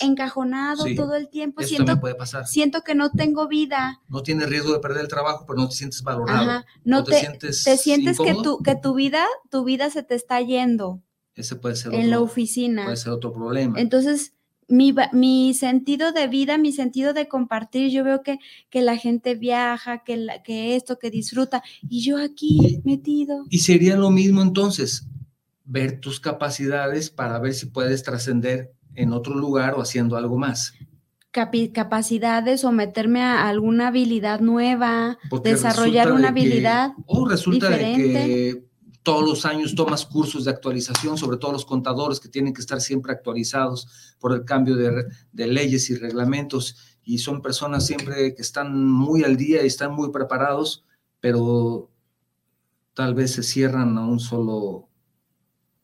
encajonado 0.00 0.84
todo 0.96 1.14
el 1.14 1.28
tiempo, 1.28 1.62
siento, 1.62 1.98
siento 2.44 2.82
que 2.82 2.94
no 2.94 3.10
tengo 3.12 3.48
vida. 3.48 4.00
No 4.08 4.22
tienes 4.22 4.48
riesgo 4.48 4.72
de 4.72 4.80
perder 4.80 5.02
el 5.02 5.08
trabajo, 5.08 5.44
pero 5.46 5.60
no 5.60 5.68
te 5.68 5.76
sientes 5.76 6.02
valorado. 6.02 6.64
no 6.84 7.04
te, 7.04 7.20
sientes, 7.20 7.64
te 7.64 7.76
sientes 7.76 8.18
que 8.18 8.34
tu, 8.34 8.58
que 8.62 8.76
tu 8.76 8.94
vida, 8.94 9.24
tu 9.50 9.64
vida 9.64 9.90
se 9.90 10.02
te 10.02 10.14
está 10.14 10.40
yendo. 10.40 11.02
Ese 11.34 11.56
puede 11.56 11.76
ser 11.76 11.94
en 11.94 12.10
la 12.10 12.20
oficina. 12.20 12.84
Puede 12.84 12.96
ser 12.96 13.12
otro 13.12 13.32
problema. 13.32 13.80
Entonces, 13.80 14.34
mi, 14.68 14.94
mi, 15.12 15.54
sentido 15.54 16.12
de 16.12 16.26
vida, 16.26 16.58
mi 16.58 16.72
sentido 16.72 17.12
de 17.12 17.28
compartir, 17.28 17.90
yo 17.90 18.04
veo 18.04 18.22
que, 18.22 18.38
que 18.70 18.82
la 18.82 18.96
gente 18.96 19.34
viaja, 19.34 20.04
que, 20.04 20.26
que 20.44 20.76
esto, 20.76 20.98
que 20.98 21.10
disfruta, 21.10 21.62
y 21.88 22.02
yo 22.02 22.18
aquí 22.18 22.80
metido. 22.84 23.44
Y 23.50 23.60
sería 23.60 23.96
lo 23.96 24.10
mismo 24.10 24.42
entonces, 24.42 25.06
ver 25.64 26.00
tus 26.00 26.20
capacidades 26.20 27.10
para 27.10 27.38
ver 27.38 27.54
si 27.54 27.66
puedes 27.66 28.02
trascender 28.02 28.72
en 28.94 29.12
otro 29.12 29.34
lugar 29.34 29.74
o 29.74 29.80
haciendo 29.80 30.16
algo 30.16 30.38
más. 30.38 30.74
capacidades 31.30 32.64
o 32.64 32.72
meterme 32.72 33.22
a 33.22 33.48
alguna 33.48 33.88
habilidad 33.88 34.40
nueva, 34.40 35.18
desarrollar 35.42 36.12
una 36.12 36.28
habilidad. 36.28 36.92
o 37.06 37.26
resulta 37.28 37.70
de 37.70 37.76
que 37.78 38.64
todos 39.04 39.22
los 39.22 39.44
años 39.44 39.74
tomas 39.74 40.06
cursos 40.06 40.46
de 40.46 40.50
actualización, 40.50 41.18
sobre 41.18 41.36
todo 41.36 41.52
los 41.52 41.66
contadores 41.66 42.18
que 42.18 42.30
tienen 42.30 42.54
que 42.54 42.62
estar 42.62 42.80
siempre 42.80 43.12
actualizados 43.12 43.86
por 44.18 44.32
el 44.32 44.46
cambio 44.46 44.76
de, 44.76 45.46
leyes 45.46 45.90
y 45.90 45.94
reglamentos 45.94 46.98
y 47.04 47.18
son 47.18 47.42
personas 47.42 47.86
siempre 47.86 48.34
que 48.34 48.40
están 48.40 48.88
muy 48.88 49.22
al 49.22 49.36
día 49.36 49.62
y 49.62 49.66
están 49.66 49.92
muy 49.92 50.10
preparados, 50.10 50.86
pero 51.20 51.90
tal 52.94 53.14
vez 53.14 53.32
se 53.32 53.42
cierran 53.42 53.98
a 53.98 54.06
un 54.06 54.18
solo 54.18 54.88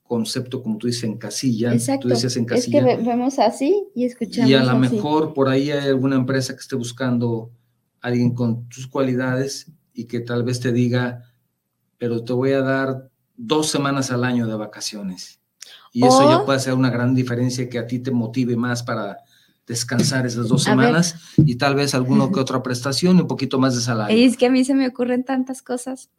concepto, 0.02 0.62
como 0.62 0.78
tú 0.78 0.86
dices, 0.86 1.04
en 1.04 1.18
casilla. 1.18 1.74
Exacto. 1.74 2.08
Tú 2.08 2.14
dices 2.14 2.34
en 2.38 2.46
casilla. 2.46 2.78
Es 2.78 2.96
que 2.96 3.04
vemos 3.04 3.38
así 3.38 3.86
y 3.94 4.06
escuchamos 4.06 4.50
Y 4.50 4.54
a 4.54 4.64
lo 4.64 4.78
mejor 4.78 5.34
por 5.34 5.50
ahí 5.50 5.70
hay 5.70 5.88
alguna 5.88 6.16
empresa 6.16 6.54
que 6.54 6.60
esté 6.60 6.74
buscando 6.74 7.52
a 8.00 8.08
alguien 8.08 8.34
con 8.34 8.66
tus 8.70 8.86
cualidades 8.86 9.70
y 9.92 10.06
que 10.06 10.20
tal 10.20 10.42
vez 10.42 10.58
te 10.60 10.72
diga, 10.72 11.29
pero 12.00 12.24
te 12.24 12.32
voy 12.32 12.52
a 12.52 12.62
dar 12.62 13.10
dos 13.36 13.70
semanas 13.70 14.10
al 14.10 14.24
año 14.24 14.46
de 14.46 14.56
vacaciones. 14.56 15.38
Y 15.92 16.06
eso 16.06 16.28
ya 16.28 16.44
puede 16.46 16.56
hacer 16.56 16.72
una 16.72 16.88
gran 16.88 17.14
diferencia 17.14 17.68
que 17.68 17.78
a 17.78 17.86
ti 17.86 17.98
te 17.98 18.10
motive 18.10 18.56
más 18.56 18.82
para 18.82 19.18
descansar 19.66 20.24
esas 20.24 20.48
dos 20.48 20.62
semanas 20.64 21.14
y 21.36 21.56
tal 21.56 21.74
vez 21.74 21.94
alguna 21.94 22.30
que 22.32 22.40
otra 22.40 22.62
prestación 22.62 23.18
y 23.18 23.20
un 23.20 23.28
poquito 23.28 23.58
más 23.58 23.74
de 23.74 23.82
salario. 23.82 24.26
Es 24.26 24.38
que 24.38 24.46
a 24.46 24.50
mí 24.50 24.64
se 24.64 24.74
me 24.74 24.88
ocurren 24.88 25.24
tantas 25.24 25.62
cosas. 25.62 26.10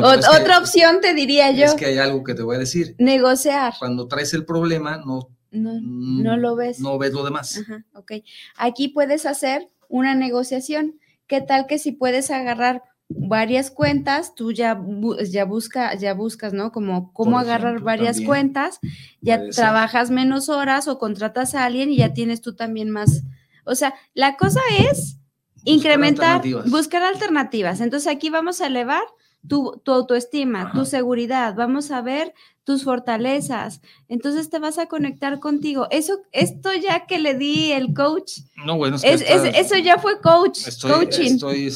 Pues 0.00 0.26
otra 0.28 0.58
opción 0.58 1.00
te 1.00 1.12
diría 1.12 1.50
yo. 1.50 1.64
Es 1.64 1.74
que 1.74 1.86
hay 1.86 1.98
algo 1.98 2.24
que 2.24 2.34
te 2.34 2.42
voy 2.42 2.56
a 2.56 2.58
decir. 2.58 2.96
Negociar. 2.98 3.74
Cuando 3.78 4.08
traes 4.08 4.32
el 4.32 4.44
problema, 4.44 4.96
no, 4.96 5.28
no, 5.50 5.74
mm, 5.74 6.22
no 6.22 6.36
lo 6.36 6.56
ves. 6.56 6.80
No 6.80 6.96
ves 6.98 7.12
lo 7.12 7.24
demás. 7.24 7.58
Ajá, 7.58 7.84
ok. 7.92 8.12
Aquí 8.56 8.88
puedes 8.88 9.26
hacer 9.26 9.68
una 9.88 10.14
negociación. 10.14 10.98
¿Qué 11.26 11.40
tal 11.40 11.66
que 11.66 11.78
si 11.78 11.92
puedes 11.92 12.30
agarrar 12.30 12.82
varias 13.08 13.70
cuentas, 13.70 14.34
tú 14.34 14.52
ya, 14.52 14.80
ya, 15.28 15.44
busca, 15.44 15.94
ya 15.94 16.14
buscas, 16.14 16.52
¿no? 16.52 16.72
Como 16.72 17.12
cómo 17.12 17.38
agarrar 17.38 17.80
varias 17.80 18.20
cuentas, 18.20 18.80
ya 19.20 19.48
trabajas 19.50 20.10
menos 20.10 20.48
horas 20.48 20.88
o 20.88 20.98
contratas 20.98 21.54
a 21.54 21.64
alguien 21.64 21.90
y 21.90 21.98
ya 21.98 22.12
tienes 22.14 22.40
tú 22.40 22.54
también 22.54 22.90
más. 22.90 23.22
O 23.64 23.74
sea, 23.74 23.94
la 24.14 24.36
cosa 24.36 24.60
es 24.90 25.18
incrementar, 25.64 26.42
buscar 26.66 27.02
alternativas. 27.02 27.80
Entonces 27.80 28.12
aquí 28.12 28.30
vamos 28.30 28.60
a 28.60 28.66
elevar 28.66 29.02
tu, 29.48 29.82
autoestima, 29.86 30.72
tu 30.72 30.84
seguridad, 30.84 31.54
vamos 31.54 31.90
a 31.90 32.00
ver 32.00 32.34
tus 32.64 32.82
fortalezas. 32.82 33.80
Entonces 34.08 34.50
te 34.50 34.58
vas 34.58 34.78
a 34.78 34.86
conectar 34.86 35.38
contigo. 35.38 35.86
Eso, 35.90 36.18
esto 36.32 36.74
ya 36.74 37.06
que 37.06 37.20
le 37.20 37.34
di 37.34 37.70
el 37.72 37.94
coach. 37.94 38.40
No, 38.64 38.76
bueno, 38.76 38.96
es, 38.96 39.22
eso 39.22 39.76
ya 39.76 39.98
fue 39.98 40.20
coach, 40.20 40.58
coaching. 40.82 41.38
Eh, 41.52 41.70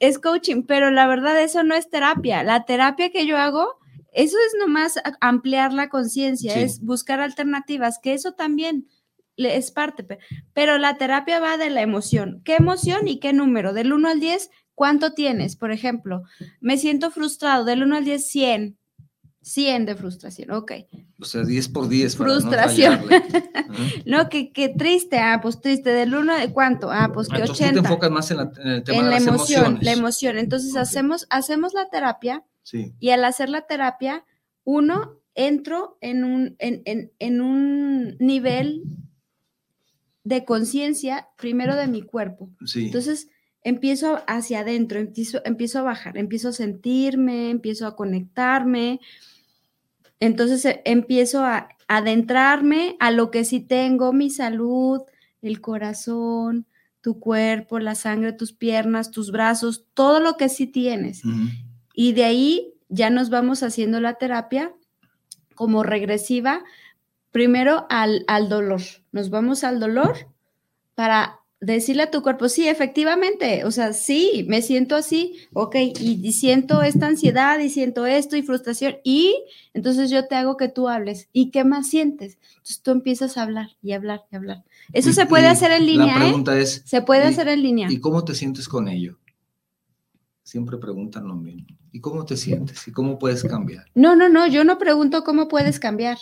es 0.00 0.18
coaching, 0.18 0.62
pero 0.62 0.90
la 0.90 1.06
verdad 1.06 1.40
eso 1.40 1.62
no 1.62 1.76
es 1.76 1.88
terapia. 1.90 2.42
La 2.42 2.64
terapia 2.64 3.10
que 3.10 3.24
yo 3.24 3.38
hago, 3.38 3.78
eso 4.12 4.36
es 4.46 4.56
nomás 4.58 5.00
ampliar 5.20 5.72
la 5.72 5.88
conciencia, 5.88 6.54
es 6.56 6.80
buscar 6.80 7.20
alternativas, 7.20 8.00
que 8.00 8.12
eso 8.12 8.32
también 8.32 8.88
es 9.36 9.70
parte, 9.70 10.04
pero 10.54 10.78
la 10.78 10.96
terapia 10.96 11.40
va 11.40 11.56
de 11.56 11.70
la 11.70 11.82
emoción. 11.82 12.40
¿Qué 12.44 12.56
emoción 12.56 13.06
y 13.06 13.20
qué 13.20 13.32
número? 13.32 13.72
Del 13.72 13.92
1 13.92 14.08
al 14.08 14.20
10, 14.20 14.50
¿cuánto 14.76 15.12
tienes? 15.12 15.56
Por 15.56 15.72
ejemplo, 15.72 16.22
me 16.60 16.78
siento 16.78 17.10
frustrado, 17.10 17.64
del 17.64 17.82
1 17.82 17.96
al 17.96 18.04
10, 18.04 18.24
100 18.24 18.78
100 19.46 19.86
de 19.86 19.94
frustración, 19.94 20.50
ok. 20.50 20.72
O 21.20 21.24
sea, 21.24 21.44
10 21.44 21.68
por 21.68 21.88
10. 21.88 22.16
Frustración. 22.16 23.00
no, 24.04 24.28
que, 24.28 24.74
triste, 24.76 25.18
ah, 25.20 25.38
pues 25.40 25.60
triste, 25.60 25.90
del 25.90 26.16
1 26.16 26.36
de 26.36 26.52
cuánto, 26.52 26.90
ah, 26.90 27.12
pues 27.14 27.28
que 27.28 27.36
80. 27.36 27.46
Entonces 27.46 27.68
tú 27.68 27.74
te 27.74 27.78
enfocas 27.78 28.10
más 28.10 28.30
en, 28.32 28.40
el 28.40 28.82
tema 28.82 29.04
de 29.04 29.04
la 29.04 29.10
las 29.10 29.26
emoción, 29.26 29.58
emociones. 29.60 29.82
La 29.84 29.92
emoción, 29.92 30.38
entonces 30.38 30.74
hacemos, 30.74 31.28
hacemos 31.30 31.74
la 31.74 31.88
terapia 31.88 32.44
y 32.98 33.10
al 33.10 33.24
hacer 33.24 33.48
la 33.48 33.68
terapia, 33.68 34.24
uno, 34.64 35.20
entro 35.36 35.96
en 36.00 36.24
un, 36.24 36.56
en, 36.58 37.12
en 37.16 37.40
un 37.40 38.16
nivel 38.18 38.82
de 40.24 40.44
conciencia, 40.44 41.28
primero 41.36 41.76
de 41.76 41.86
mi 41.86 42.02
cuerpo. 42.02 42.50
Sí. 42.64 42.86
Entonces, 42.86 43.28
empiezo 43.66 44.20
hacia 44.28 44.60
adentro, 44.60 45.00
empiezo, 45.00 45.40
empiezo 45.44 45.80
a 45.80 45.82
bajar, 45.82 46.16
empiezo 46.16 46.50
a 46.50 46.52
sentirme, 46.52 47.50
empiezo 47.50 47.88
a 47.88 47.96
conectarme, 47.96 49.00
entonces 50.20 50.64
eh, 50.66 50.82
empiezo 50.84 51.44
a 51.44 51.70
adentrarme 51.88 52.96
a 53.00 53.10
lo 53.10 53.32
que 53.32 53.44
sí 53.44 53.58
tengo, 53.58 54.12
mi 54.12 54.30
salud, 54.30 55.02
el 55.42 55.60
corazón, 55.60 56.66
tu 57.00 57.18
cuerpo, 57.18 57.80
la 57.80 57.96
sangre, 57.96 58.32
tus 58.32 58.52
piernas, 58.52 59.10
tus 59.10 59.32
brazos, 59.32 59.84
todo 59.94 60.20
lo 60.20 60.36
que 60.36 60.48
sí 60.48 60.68
tienes. 60.68 61.22
Y 61.92 62.12
de 62.12 62.22
ahí 62.22 62.72
ya 62.88 63.10
nos 63.10 63.30
vamos 63.30 63.64
haciendo 63.64 63.98
la 63.98 64.14
terapia 64.14 64.72
como 65.56 65.82
regresiva, 65.82 66.62
primero 67.32 67.86
al, 67.90 68.24
al 68.28 68.48
dolor. 68.48 68.82
Nos 69.10 69.28
vamos 69.30 69.64
al 69.64 69.80
dolor 69.80 70.28
para 70.94 71.40
decirle 71.74 72.04
a 72.04 72.10
tu 72.10 72.22
cuerpo, 72.22 72.48
sí, 72.48 72.68
efectivamente, 72.68 73.64
o 73.64 73.70
sea, 73.70 73.92
sí, 73.92 74.44
me 74.48 74.62
siento 74.62 74.94
así, 74.94 75.34
ok, 75.52 75.76
y, 75.98 76.32
siento 76.32 76.82
esta 76.82 77.06
ansiedad 77.06 77.58
y 77.58 77.70
siento 77.70 78.06
esto 78.06 78.36
y 78.36 78.42
frustración, 78.42 78.96
y 79.02 79.34
entonces 79.74 80.10
yo 80.10 80.26
te 80.26 80.36
hago 80.36 80.56
que 80.56 80.68
tú 80.68 80.88
hables, 80.88 81.28
¿y 81.32 81.50
qué 81.50 81.64
más 81.64 81.88
sientes? 81.88 82.38
Entonces 82.56 82.82
tú 82.82 82.90
empiezas 82.92 83.36
a 83.36 83.42
hablar 83.42 83.70
y 83.82 83.92
hablar 83.92 84.22
y 84.30 84.36
hablar. 84.36 84.64
Eso 84.92 85.12
se 85.12 85.26
puede 85.26 85.48
hacer 85.48 85.72
en 85.72 85.86
línea. 85.86 86.06
La 86.06 86.16
¿eh? 86.16 86.24
pregunta 86.26 86.58
es, 86.58 86.82
se 86.84 87.02
puede 87.02 87.24
hacer 87.24 87.48
en 87.48 87.62
línea. 87.62 87.88
¿Y 87.90 87.98
cómo 87.98 88.24
te 88.24 88.34
sientes 88.34 88.68
con 88.68 88.88
ello? 88.88 89.18
Siempre 90.46 90.78
preguntan 90.78 91.26
lo 91.26 91.34
mismo. 91.34 91.66
¿Y 91.90 92.00
cómo 92.00 92.24
te 92.24 92.36
sientes? 92.36 92.86
¿Y 92.86 92.92
cómo 92.92 93.18
puedes 93.18 93.42
cambiar? 93.42 93.86
No, 93.96 94.14
no, 94.14 94.28
no, 94.28 94.46
yo 94.46 94.62
no 94.62 94.78
pregunto 94.78 95.24
cómo 95.24 95.48
puedes 95.48 95.80
cambiar. 95.80 96.18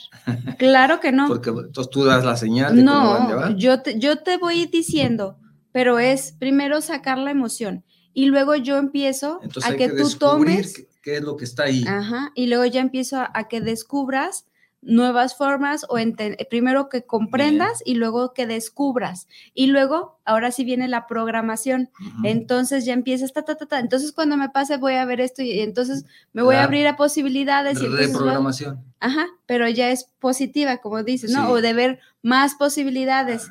Claro 0.58 0.98
que 0.98 1.12
no. 1.12 1.28
Porque 1.28 1.50
entonces 1.50 1.90
tú 1.90 2.04
das 2.04 2.24
la 2.24 2.34
señal 2.38 2.74
de 2.74 2.82
no, 2.82 2.92
cómo 2.94 3.36
van 3.36 3.52
a 3.52 3.56
yo 3.58 3.82
te, 3.82 3.98
yo 3.98 4.22
te 4.22 4.38
voy 4.38 4.64
diciendo, 4.64 5.36
pero 5.72 5.98
es 5.98 6.32
primero 6.32 6.80
sacar 6.80 7.18
la 7.18 7.32
emoción 7.32 7.84
y 8.14 8.24
luego 8.24 8.54
yo 8.54 8.78
empiezo 8.78 9.40
a 9.62 9.74
que, 9.74 9.90
tú 9.90 10.08
tomes. 10.18 10.86
Qué, 11.02 11.16
es 11.16 11.22
lo 11.22 11.36
que 11.36 11.44
está 11.44 11.64
ahí? 11.64 11.84
Ajá, 11.86 12.32
y 12.34 12.46
luego 12.46 12.64
ya 12.64 12.80
empiezo 12.80 13.18
a 13.18 13.48
que 13.48 13.60
descubras 13.60 14.46
nuevas 14.84 15.36
formas 15.36 15.84
o 15.88 15.96
primero 16.48 16.88
que 16.88 17.04
comprendas 17.04 17.82
y 17.84 17.94
luego 17.94 18.32
que 18.32 18.46
descubras. 18.46 19.26
Y 19.54 19.66
luego, 19.66 20.18
ahora 20.24 20.50
sí 20.52 20.64
viene 20.64 20.88
la 20.88 21.06
programación. 21.06 21.90
Entonces 22.22 22.84
ya 22.84 22.92
empiezas, 22.92 23.32
ta, 23.32 23.42
ta, 23.42 23.56
ta, 23.56 23.78
Entonces 23.78 24.12
cuando 24.12 24.36
me 24.36 24.50
pase 24.50 24.76
voy 24.76 24.94
a 24.94 25.04
ver 25.04 25.20
esto 25.20 25.42
y 25.42 25.60
entonces 25.60 26.04
me 26.32 26.42
voy 26.42 26.56
a 26.56 26.64
abrir 26.64 26.86
a 26.86 26.96
posibilidades. 26.96 27.80
De 27.80 28.04
y 28.04 28.12
programación. 28.12 28.84
Ajá, 29.00 29.26
pero 29.46 29.68
ya 29.68 29.90
es 29.90 30.04
positiva, 30.18 30.78
como 30.78 31.02
dices, 31.02 31.30
¿no? 31.30 31.50
O 31.50 31.60
de 31.60 31.72
ver 31.72 31.98
más 32.22 32.54
posibilidades. 32.54 33.48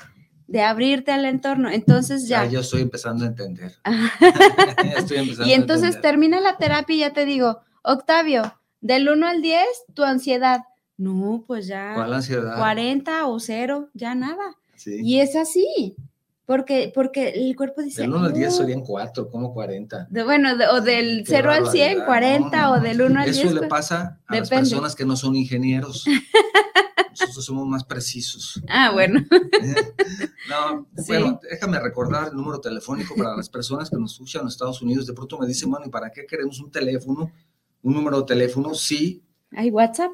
De 0.47 0.61
abrirte 0.61 1.11
al 1.11 1.25
entorno, 1.25 1.69
entonces 1.69 2.27
ya. 2.27 2.45
yo 2.45 2.59
estoy 2.59 2.81
empezando 2.81 3.23
a 3.23 3.27
entender. 3.27 3.73
y 5.45 5.53
entonces 5.53 5.99
termina 6.01 6.41
la 6.41 6.57
terapia 6.57 6.95
y 6.95 6.99
ya 6.99 7.13
te 7.13 7.25
digo, 7.25 7.61
Octavio, 7.81 8.59
del 8.81 9.09
1 9.09 9.25
al 9.25 9.41
10, 9.41 9.65
tu 9.93 10.03
ansiedad 10.03 10.65
no, 10.97 11.43
pues 11.47 11.67
ya. 11.67 11.93
¿Cuál 11.95 12.13
ansiedad? 12.13 12.57
40 12.57 13.27
o 13.27 13.39
0, 13.39 13.89
ya 13.93 14.15
nada. 14.15 14.57
Y 14.85 15.19
es 15.19 15.35
así. 15.35 15.95
Porque, 16.45 16.91
porque 16.93 17.29
el 17.29 17.55
cuerpo 17.55 17.81
dice. 17.81 18.01
Del 18.01 18.13
1 18.13 18.25
al 18.25 18.33
10 18.33 18.55
serían 18.55 18.81
4, 18.81 19.29
como 19.29 19.53
40. 19.53 20.09
bueno, 20.25 20.49
o 20.71 20.81
del 20.81 21.23
0 21.25 21.51
al 21.51 21.67
100, 21.69 22.03
40, 22.05 22.71
o 22.71 22.79
del 22.81 23.01
1 23.01 23.19
al 23.19 23.31
10. 23.31 23.45
Eso 23.45 23.61
le 23.61 23.67
pasa 23.67 24.19
a 24.27 24.35
las 24.35 24.49
personas 24.49 24.93
que 24.93 25.05
no 25.05 25.15
son 25.15 25.35
ingenieros. 25.35 26.05
Nosotros 27.11 27.45
somos 27.45 27.67
más 27.67 27.83
precisos. 27.85 28.61
Ah, 28.67 28.91
bueno. 28.91 29.23
no, 30.49 30.87
bueno, 31.07 31.39
déjame 31.49 31.79
recordar 31.79 32.29
el 32.29 32.35
número 32.35 32.59
telefónico 32.59 33.15
para 33.15 33.37
las 33.37 33.47
personas 33.49 33.89
que 33.89 33.97
nos 33.97 34.13
escuchan 34.13 34.41
en 34.41 34.47
Estados 34.49 34.81
Unidos. 34.81 35.07
De 35.07 35.13
pronto 35.13 35.37
me 35.37 35.47
dicen, 35.47 35.69
bueno, 35.69 35.85
¿y 35.85 35.89
para 35.89 36.11
qué 36.11 36.25
queremos 36.25 36.59
un 36.59 36.71
teléfono? 36.71 37.31
Un 37.83 37.93
número 37.93 38.21
de 38.21 38.25
teléfono, 38.25 38.73
sí. 38.73 39.23
¿Hay 39.51 39.69
WhatsApp? 39.69 40.11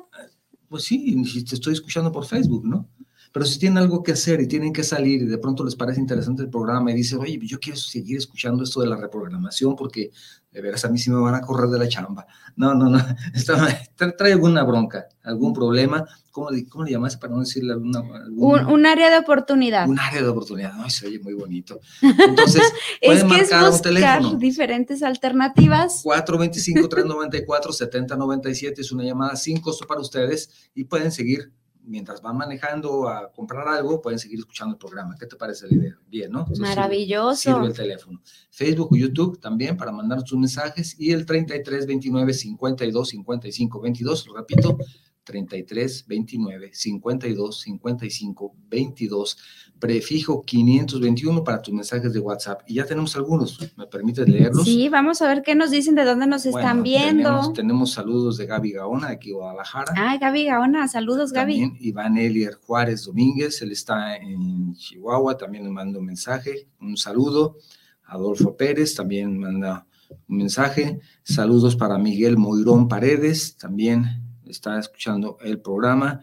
Pues 0.69 0.83
sí, 0.83 1.23
si 1.25 1.43
te 1.43 1.55
estoy 1.55 1.73
escuchando 1.73 2.11
por 2.11 2.25
Facebook, 2.25 2.65
¿no? 2.65 2.87
Pero 3.31 3.45
si 3.45 3.59
tienen 3.59 3.77
algo 3.77 4.01
que 4.01 4.13
hacer 4.13 4.41
y 4.41 4.47
tienen 4.47 4.73
que 4.73 4.83
salir 4.83 5.21
y 5.21 5.25
de 5.25 5.37
pronto 5.37 5.63
les 5.63 5.75
parece 5.75 5.99
interesante 5.99 6.41
el 6.41 6.49
programa 6.49 6.91
y 6.91 6.95
dicen, 6.95 7.19
oye, 7.19 7.39
yo 7.43 7.59
quiero 7.59 7.77
seguir 7.77 8.17
escuchando 8.17 8.63
esto 8.63 8.81
de 8.81 8.87
la 8.87 8.95
reprogramación 8.95 9.75
porque 9.75 10.11
de 10.51 10.61
veras 10.61 10.85
a 10.85 10.89
mí 10.89 10.97
sí 10.97 11.11
me 11.11 11.19
van 11.19 11.35
a 11.35 11.41
correr 11.41 11.69
de 11.69 11.77
la 11.77 11.87
chamba. 11.87 12.25
No, 12.55 12.73
no, 12.73 12.89
no, 12.89 12.99
trae 14.17 14.33
alguna 14.33 14.63
bronca, 14.63 15.07
algún 15.23 15.53
problema. 15.53 16.03
¿Cómo, 16.31 16.49
cómo 16.69 16.85
le 16.85 16.91
llamas 16.91 17.17
para 17.17 17.33
no 17.33 17.39
decirle 17.39 17.73
alguna, 17.73 18.03
un, 18.31 18.85
área 18.85 19.09
de 19.09 19.17
oportunidad. 19.17 19.89
Un 19.89 19.99
área 19.99 20.21
de 20.21 20.27
oportunidad, 20.27 20.73
no, 20.73 20.87
se 20.89 21.07
oye 21.07 21.19
muy 21.19 21.33
bonito. 21.33 21.79
Entonces, 22.01 22.61
es 23.01 23.23
que 23.23 23.41
es 23.41 23.49
buscar 23.51 24.37
diferentes 24.37 25.01
alternativas. 25.03 26.03
425-394-7097 26.05 28.73
es 28.79 28.91
una 28.91 29.03
llamada 29.03 29.35
sin 29.35 29.59
costo 29.59 29.87
para 29.87 30.01
ustedes 30.01 30.69
y 30.73 30.85
pueden 30.85 31.11
seguir 31.11 31.51
mientras 31.89 32.21
van 32.21 32.37
manejando 32.37 33.09
a 33.09 33.31
comprar 33.31 33.67
algo, 33.67 34.01
pueden 34.01 34.19
seguir 34.19 34.39
escuchando 34.39 34.73
el 34.73 34.79
programa. 34.79 35.15
¿Qué 35.19 35.25
te 35.25 35.35
parece 35.35 35.67
la 35.67 35.75
idea? 35.75 35.99
Bien, 36.07 36.31
¿no? 36.31 36.45
Maravilloso. 36.59 37.35
Sirve, 37.35 37.67
el 37.67 37.73
teléfono. 37.73 38.21
Facebook 38.51 38.89
o 38.91 38.95
YouTube 38.95 39.39
también 39.39 39.75
para 39.75 39.91
mandar 39.91 40.23
tus 40.23 40.37
mensajes 40.37 40.95
y 40.99 41.11
el 41.11 41.25
33 41.25 41.87
29 41.87 42.33
52 42.33 43.09
55 43.09 43.81
22, 43.81 44.27
lo 44.27 44.35
repito, 44.35 44.77
33 45.23 46.07
29 46.07 46.71
52 46.73 47.59
55 47.59 48.55
22 48.69 49.37
prefijo 49.79 50.43
521 50.43 51.43
para 51.43 51.61
tus 51.61 51.73
mensajes 51.73 52.13
de 52.13 52.19
WhatsApp. 52.19 52.61
Y 52.67 52.75
ya 52.75 52.85
tenemos 52.85 53.15
algunos, 53.15 53.59
¿me 53.77 53.87
permites 53.87 54.27
leerlos? 54.27 54.65
Sí, 54.65 54.89
vamos 54.89 55.21
a 55.21 55.27
ver 55.27 55.41
qué 55.41 55.55
nos 55.55 55.71
dicen, 55.71 55.95
de 55.95 56.03
dónde 56.03 56.27
nos 56.27 56.45
están 56.45 56.83
viendo. 56.83 57.53
Tenemos, 57.53 57.93
saludos 57.93 58.37
de 58.37 58.45
Gaby 58.45 58.73
Gaona, 58.73 59.09
aquí 59.09 59.29
en 59.29 59.35
Guadalajara. 59.35 59.93
Ah, 59.95 60.17
Gaby 60.19 60.45
Gaona, 60.45 60.87
saludos 60.87 61.31
Gaby. 61.31 61.61
También 61.61 61.77
Iván 61.79 62.17
Elier 62.17 62.55
Juárez 62.55 63.05
Domínguez, 63.05 63.61
él 63.61 63.71
está 63.71 64.17
en 64.17 64.73
Chihuahua, 64.75 65.37
también 65.37 65.63
nos 65.63 65.73
manda 65.73 65.99
un 65.99 66.05
mensaje, 66.05 66.67
un 66.81 66.97
saludo. 66.97 67.57
Adolfo 68.03 68.57
Pérez 68.57 68.95
también 68.95 69.39
manda 69.39 69.85
un 70.27 70.37
mensaje. 70.37 70.99
Saludos 71.23 71.75
para 71.75 71.97
Miguel 71.97 72.37
Moirón 72.37 72.87
Paredes, 72.87 73.55
también 73.55 74.23
está 74.45 74.79
escuchando 74.79 75.37
el 75.41 75.61
programa. 75.61 76.21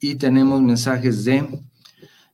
Y 0.00 0.14
tenemos 0.14 0.62
mensajes 0.62 1.24
de 1.24 1.46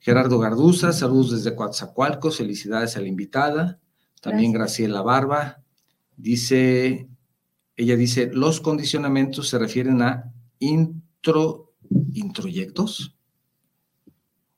Gerardo 0.07 0.39
Garduza, 0.39 0.93
saludos 0.93 1.33
desde 1.33 1.57
Coatzacoalcos, 1.57 2.37
felicidades 2.37 2.97
a 2.97 3.01
la 3.01 3.09
invitada. 3.09 3.81
También 4.23 4.53
Graciela 4.53 5.03
Barba, 5.03 5.65
dice, 6.17 7.09
ella 7.77 7.97
dice, 7.97 8.31
los 8.33 8.61
condicionamientos 8.61 9.49
se 9.49 9.59
refieren 9.59 10.03
a 10.03 10.33
intro, 10.61 11.73
introyectos. 12.13 13.17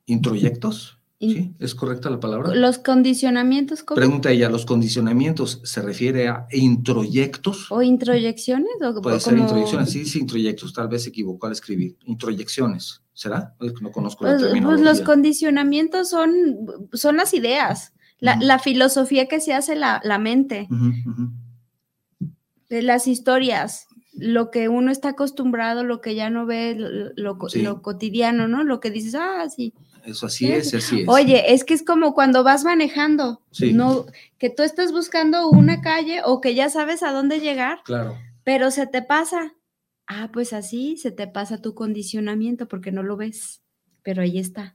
¿Introyectos? 0.04 0.98
¿Sí? 1.18 1.54
¿Es 1.58 1.74
correcta 1.74 2.10
la 2.10 2.20
palabra? 2.20 2.54
Los 2.54 2.76
condicionamientos, 2.76 3.82
¿cómo? 3.82 3.96
Pregunta 3.96 4.30
ella, 4.30 4.50
¿los 4.50 4.66
condicionamientos 4.66 5.62
se 5.64 5.80
refiere 5.80 6.28
a 6.28 6.46
introyectos? 6.52 7.72
¿O 7.72 7.80
introyecciones? 7.80 8.74
O, 8.82 9.00
Puede 9.00 9.18
ser 9.18 9.38
introyecciones, 9.38 9.88
sí, 9.88 10.04
sí, 10.04 10.18
introyectos, 10.18 10.74
tal 10.74 10.88
vez 10.88 11.04
se 11.04 11.08
equivocó 11.08 11.46
al 11.46 11.54
escribir. 11.54 11.96
Introyecciones. 12.04 13.00
¿Será? 13.18 13.52
no 13.80 13.90
conozco 13.90 14.24
la 14.24 14.38
pues, 14.38 14.62
pues 14.62 14.80
los 14.80 15.00
condicionamientos 15.00 16.08
son, 16.08 16.68
son 16.92 17.16
las 17.16 17.34
ideas, 17.34 17.92
la, 18.20 18.60
filosofía 18.60 19.26
que 19.26 19.40
se 19.40 19.54
hace 19.54 19.74
la, 19.74 20.00
la 20.04 20.20
mente, 20.20 20.68
de 22.68 22.82
las 22.82 23.08
historias, 23.08 23.88
lo 24.12 24.52
que 24.52 24.68
uno 24.68 24.92
está 24.92 25.08
acostumbrado, 25.08 25.82
lo 25.82 26.00
que 26.00 26.14
ya 26.14 26.30
no 26.30 26.46
ve, 26.46 26.76
lo, 26.78 27.38
cotidiano, 27.82 28.46
¿no? 28.46 28.62
Lo 28.62 28.78
que 28.78 28.92
dices, 28.92 29.16
ah, 29.16 29.48
sí. 29.50 29.74
Eso 30.04 30.26
así 30.26 30.52
es, 30.52 30.72
así 30.72 31.00
es. 31.00 31.08
Oye, 31.08 31.52
es 31.52 31.64
que 31.64 31.74
es 31.74 31.84
como 31.84 32.14
cuando 32.14 32.44
vas 32.44 32.62
manejando, 32.62 33.42
no, 33.72 34.06
que 34.38 34.48
tú 34.48 34.62
estás 34.62 34.92
buscando 34.92 35.50
una 35.50 35.80
calle 35.80 36.20
o 36.24 36.40
que 36.40 36.54
ya 36.54 36.70
sabes 36.70 37.02
a 37.02 37.10
dónde 37.10 37.40
llegar, 37.40 37.80
claro. 37.84 38.16
pero 38.44 38.70
se 38.70 38.86
te 38.86 39.02
pasa 39.02 39.54
Ah, 40.08 40.30
pues 40.32 40.54
así 40.54 40.96
se 40.96 41.10
te 41.10 41.28
pasa 41.28 41.60
tu 41.60 41.74
condicionamiento 41.74 42.66
porque 42.66 42.90
no 42.90 43.02
lo 43.02 43.18
ves, 43.18 43.60
pero 44.02 44.22
ahí 44.22 44.38
está. 44.38 44.74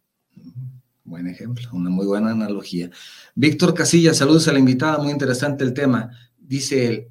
Buen 1.03 1.27
ejemplo, 1.27 1.67
una 1.73 1.89
muy 1.89 2.05
buena 2.05 2.31
analogía. 2.31 2.91
Víctor 3.33 3.73
Casilla, 3.73 4.13
saludos 4.13 4.47
a 4.47 4.53
la 4.53 4.59
invitada, 4.59 4.99
muy 4.99 5.11
interesante 5.11 5.63
el 5.63 5.73
tema. 5.73 6.11
Dice 6.37 6.85
él, 6.85 7.07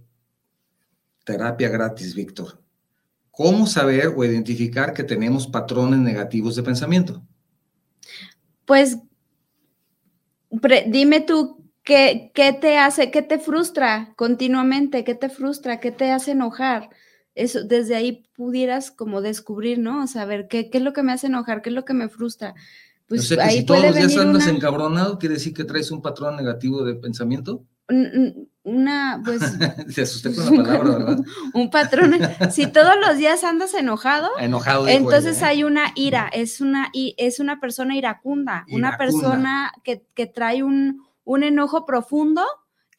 terapia 1.25 1.69
gratis, 1.69 2.15
Víctor. 2.15 2.63
¿Cómo 3.33 3.67
saber 3.67 4.13
o 4.17 4.25
identificar 4.25 4.95
que 4.95 5.03
tenemos 5.03 5.49
patrones 5.49 5.99
negativos 5.99 6.55
de 6.55 6.63
pensamiento? 6.63 7.27
Pues 8.67 8.99
dime 10.87 11.23
tú, 11.23 11.61
¿qué, 11.83 12.31
¿qué, 12.35 12.53
te 12.53 12.79
hace, 12.79 13.11
qué 13.11 13.23
te 13.23 13.41
frustra 13.41 14.15
continuamente? 14.17 15.03
¿Qué 15.03 15.17
te 15.17 15.29
frustra? 15.29 15.81
¿Qué 15.81 15.91
te 15.91 16.13
hace 16.13 16.31
enojar? 16.31 16.91
Eso, 17.35 17.65
desde 17.65 17.95
ahí 17.95 18.25
pudieras 18.35 18.91
como 18.91 19.23
descubrir, 19.23 19.79
¿no? 19.79 20.05
O 20.05 20.07
saber 20.07 20.49
qué, 20.49 20.71
qué 20.71 20.79
es 20.79 20.85
lo 20.85 20.93
que 20.93 21.03
me 21.03 21.13
hace 21.13 21.29
enojar, 21.29 21.63
qué 21.63 21.71
es 21.71 21.75
lo 21.75 21.85
que 21.85 21.95
me 21.95 22.09
frustra. 22.09 22.55
Pues 23.07 23.31
ahí 23.39 23.59
si 23.59 23.67
todos 23.67 23.83
los 23.83 23.95
días 23.95 24.17
andas 24.17 24.47
encabronado, 24.47 25.19
¿quiere 25.19 25.35
decir 25.35 25.53
que 25.53 25.65
traes 25.65 25.91
un 25.91 26.01
patrón 26.03 26.37
negativo 26.37 26.85
de 26.85 26.95
pensamiento? 26.95 27.65
una, 28.63 29.21
pues... 29.25 29.41
Te 29.95 30.03
asusté 30.03 30.35
con 30.35 30.57
la 30.57 30.63
palabra, 30.63 30.99
¿verdad? 31.05 31.25
un 31.53 31.71
patrón. 31.71 32.15
Si 32.51 32.67
todos 32.67 32.95
los 33.07 33.19
días 33.19 33.45
andas 33.45 33.75
enojado, 33.75 34.31
enojado 34.39 34.89
entonces 34.89 35.43
hay 35.43 35.65
una 35.65 35.93
ira, 35.95 36.31
es 36.33 36.61
una, 36.61 36.91
es 36.95 37.41
una 37.41 37.61
persona 37.61 37.97
iracunda, 37.97 38.65
una 38.71 38.97
persona 38.97 39.73
que, 39.85 40.07
que 40.15 40.27
trae 40.27 40.63
un, 40.63 41.03
un, 41.25 41.43
enojo 41.43 41.85
profundo 41.85 42.45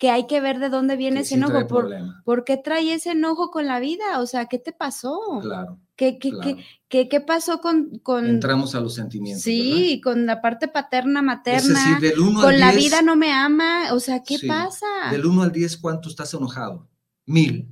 que 0.04 0.10
hay 0.10 0.28
que 0.28 0.42
ver 0.42 0.60
de 0.60 0.68
dónde 0.68 0.98
viene 0.98 1.22
ese 1.22 1.36
enojo. 1.36 1.66
Por, 1.66 1.90
por, 2.26 2.44
qué 2.44 2.58
trae 2.58 2.94
ese 2.94 3.12
enojo 3.12 3.52
con 3.52 3.68
la 3.68 3.80
vida? 3.80 4.20
O 4.20 4.26
sea, 4.26 4.48
¿qué 4.48 4.60
te 4.60 4.74
pasó? 4.74 5.18
Claro. 5.42 5.80
¿Qué, 5.96 6.20
qué, 6.20 6.58
qué, 6.90 7.08
qué, 7.08 7.22
pasó 7.22 7.62
con, 7.62 8.00
con, 8.00 8.28
Entramos 8.28 8.76
a 8.76 8.82
los 8.82 8.96
sentimientos. 8.96 9.44
Sí, 9.44 10.02
con 10.04 10.26
la 10.26 10.42
parte 10.42 10.68
paterna, 10.68 11.22
materna. 11.22 12.02
con 12.18 12.60
la 12.60 12.74
vida 12.74 13.02
no 13.02 13.16
me 13.16 13.32
ama. 13.32 13.94
O 13.94 14.02
sea, 14.02 14.24
¿qué 14.24 14.40
pasa? 14.46 14.86
Del 15.10 15.26
1 15.26 15.42
al 15.42 15.54
10, 15.54 15.78
¿cuánto 15.78 16.10
estás 16.10 16.34
enojado? 16.34 16.86
Mil. 17.26 17.70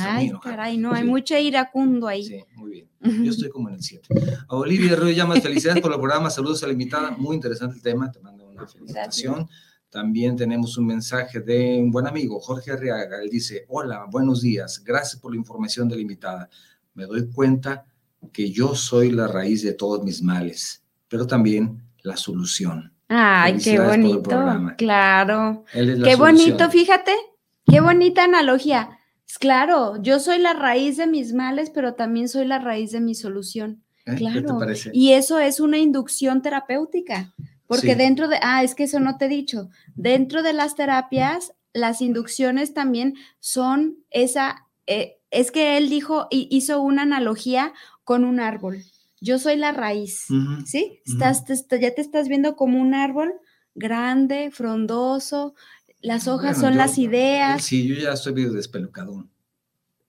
Ay, 0.00 0.32
caray, 0.42 0.78
no, 0.78 0.92
hay 0.92 1.04
mucha 1.04 1.38
iracundo 1.38 2.08
ahí. 2.08 2.24
Sí, 2.24 2.42
muy 2.56 2.72
bien. 2.72 3.24
Yo 3.24 3.30
estoy 3.30 3.50
como 3.50 3.68
en 3.68 3.76
el 3.76 3.82
7. 3.84 4.08
Olivia 4.48 4.96
Ruiz 4.96 5.16
Llamas, 5.16 5.40
felicidades 5.44 5.80
por 5.80 5.92
el 5.92 6.00
programa. 6.00 6.28
Saludos 6.28 6.60
a 6.64 6.66
la 6.66 6.72
invitada. 6.72 7.12
Muy 7.12 7.36
interesante 7.36 7.76
el 7.76 7.82
tema. 7.82 8.10
Te 8.10 8.18
mando 8.18 8.48
una 8.48 8.66
felicitación. 8.66 9.48
También 9.90 10.36
tenemos 10.36 10.76
un 10.76 10.86
mensaje 10.86 11.40
de 11.40 11.78
un 11.78 11.90
buen 11.90 12.06
amigo, 12.06 12.38
Jorge 12.40 12.72
Arriaga. 12.72 13.22
Él 13.22 13.30
dice, 13.30 13.64
hola, 13.68 14.06
buenos 14.10 14.42
días. 14.42 14.82
Gracias 14.84 15.20
por 15.20 15.32
la 15.32 15.38
información 15.38 15.88
de 15.88 15.96
la 15.96 16.02
invitada 16.02 16.50
me 16.98 17.06
doy 17.06 17.30
cuenta 17.30 17.86
que 18.32 18.50
yo 18.50 18.74
soy 18.74 19.12
la 19.12 19.28
raíz 19.28 19.62
de 19.62 19.72
todos 19.72 20.02
mis 20.02 20.20
males, 20.20 20.82
pero 21.06 21.28
también 21.28 21.80
la 22.02 22.16
solución. 22.16 22.92
Ay, 23.06 23.58
qué 23.58 23.78
bonito. 23.78 24.28
Claro. 24.76 25.64
qué 25.72 26.16
bonito, 26.16 26.68
fíjate, 26.68 27.12
qué 27.64 27.78
bonita 27.78 28.24
analogía. 28.24 28.98
Claro, 29.38 30.02
yo 30.02 30.18
soy 30.18 30.38
la 30.38 30.54
raíz 30.54 30.96
de 30.96 31.06
mis 31.06 31.32
males, 31.32 31.70
pero 31.70 31.94
también 31.94 32.28
soy 32.28 32.46
la 32.46 32.58
raíz 32.58 32.90
de 32.90 33.00
mi 33.00 33.14
solución. 33.14 33.84
¿Eh? 34.04 34.16
Claro. 34.16 34.40
¿Qué 34.40 34.46
te 34.48 34.54
parece? 34.54 34.90
Y 34.92 35.12
eso 35.12 35.38
es 35.38 35.60
una 35.60 35.78
inducción 35.78 36.42
terapéutica, 36.42 37.32
porque 37.68 37.94
dentro 37.94 38.26
de, 38.26 38.38
ah, 38.42 38.64
es 38.64 38.74
que 38.74 38.84
eso 38.84 38.98
no 38.98 39.16
te 39.16 39.26
he 39.26 39.28
dicho, 39.28 39.70
dentro 39.94 40.42
de 40.42 40.52
las 40.54 40.74
terapias, 40.74 41.52
las 41.72 42.00
inducciones 42.00 42.74
también 42.74 43.14
son 43.38 43.98
esa, 44.10 44.66
eh, 44.86 45.18
es 45.30 45.52
que 45.52 45.76
él 45.76 45.88
dijo, 45.88 46.26
hizo 46.30 46.80
una 46.80 47.02
analogía 47.02 47.72
con 48.02 48.24
un 48.24 48.40
árbol. 48.40 48.82
Yo 49.20 49.38
soy 49.38 49.56
la 49.56 49.72
raíz, 49.72 50.26
¿sí? 50.64 51.00
Estás, 51.04 51.44
ya 51.46 51.94
te 51.94 52.00
estás 52.00 52.28
viendo 52.28 52.56
como 52.56 52.80
un 52.80 52.94
árbol 52.94 53.34
grande, 53.74 54.50
frondoso, 54.50 55.54
las 56.00 56.28
hojas 56.28 56.58
son 56.58 56.76
las 56.76 56.98
ideas. 56.98 57.64
Sí, 57.64 57.86
yo 57.86 57.94
ya 57.96 58.12
estoy 58.12 58.32
medio 58.32 58.52
despelucado. 58.52 59.26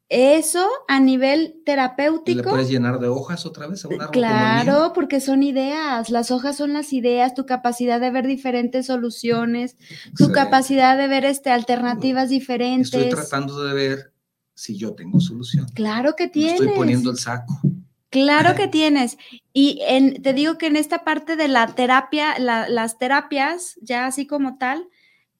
Eso 0.10 0.68
a 0.88 1.00
nivel 1.00 1.62
terapéutico. 1.66 2.38
¿Le 2.38 2.44
puedes 2.44 2.70
llenar 2.70 3.00
de 3.00 3.08
hojas 3.08 3.46
otra 3.46 3.68
vez 3.68 3.86
a 3.86 3.90
un 3.90 4.02
árbol? 4.02 4.12
Claro, 4.12 4.92
porque 4.96 5.22
son 5.22 5.44
ideas. 5.44 6.10
Las 6.10 6.32
hojas 6.32 6.58
son 6.58 6.74
las 6.74 6.94
ideas, 6.94 7.36
tu 7.36 7.46
capacidad 7.46 8.02
de 8.02 8.10
ver 8.10 8.26
diferentes 8.26 8.88
soluciones, 8.88 9.78
tu 10.18 10.32
capacidad 10.32 10.98
de 10.98 11.08
ver 11.08 11.26
este, 11.26 11.52
alternativas 11.52 12.30
diferentes. 12.30 12.92
Estoy 12.92 13.10
tratando 13.10 13.64
de 13.64 13.74
ver 13.76 14.14
si 14.56 14.78
yo 14.78 14.96
tengo 14.96 15.20
solución. 15.20 15.68
Claro 15.76 16.16
que 16.16 16.28
tienes. 16.28 16.60
estoy 16.60 16.76
poniendo 16.76 17.12
el 17.12 17.18
saco. 17.18 17.62
Claro 18.10 18.56
que 18.56 18.68
tienes. 18.68 19.20
Y 19.54 19.80
en, 19.84 20.24
te 20.24 20.34
digo 20.34 20.58
que 20.58 20.66
en 20.66 20.76
esta 20.76 21.04
parte 21.04 21.36
de 21.36 21.48
la 21.48 21.68
terapia, 21.76 22.40
las 22.40 22.98
terapias, 22.98 23.78
ya 23.84 24.08
así 24.08 24.26
como 24.26 24.58
tal, 24.58 24.88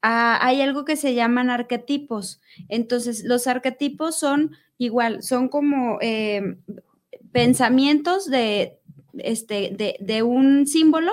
ah, 0.02 0.40
hay 0.42 0.62
algo 0.62 0.86
que 0.86 0.96
se 0.96 1.14
llaman 1.14 1.50
arquetipos. 1.50 2.42
Entonces, 2.68 3.24
los 3.24 3.48
arquetipos 3.48 4.18
son 4.18 4.56
igual, 4.78 5.24
son 5.24 5.50
como 5.50 5.98
eh, 6.02 6.58
pensamientos 7.32 8.30
de, 8.30 8.78
este, 9.18 9.72
de, 9.76 9.98
de 10.00 10.24
un 10.24 10.68
símbolo 10.68 11.12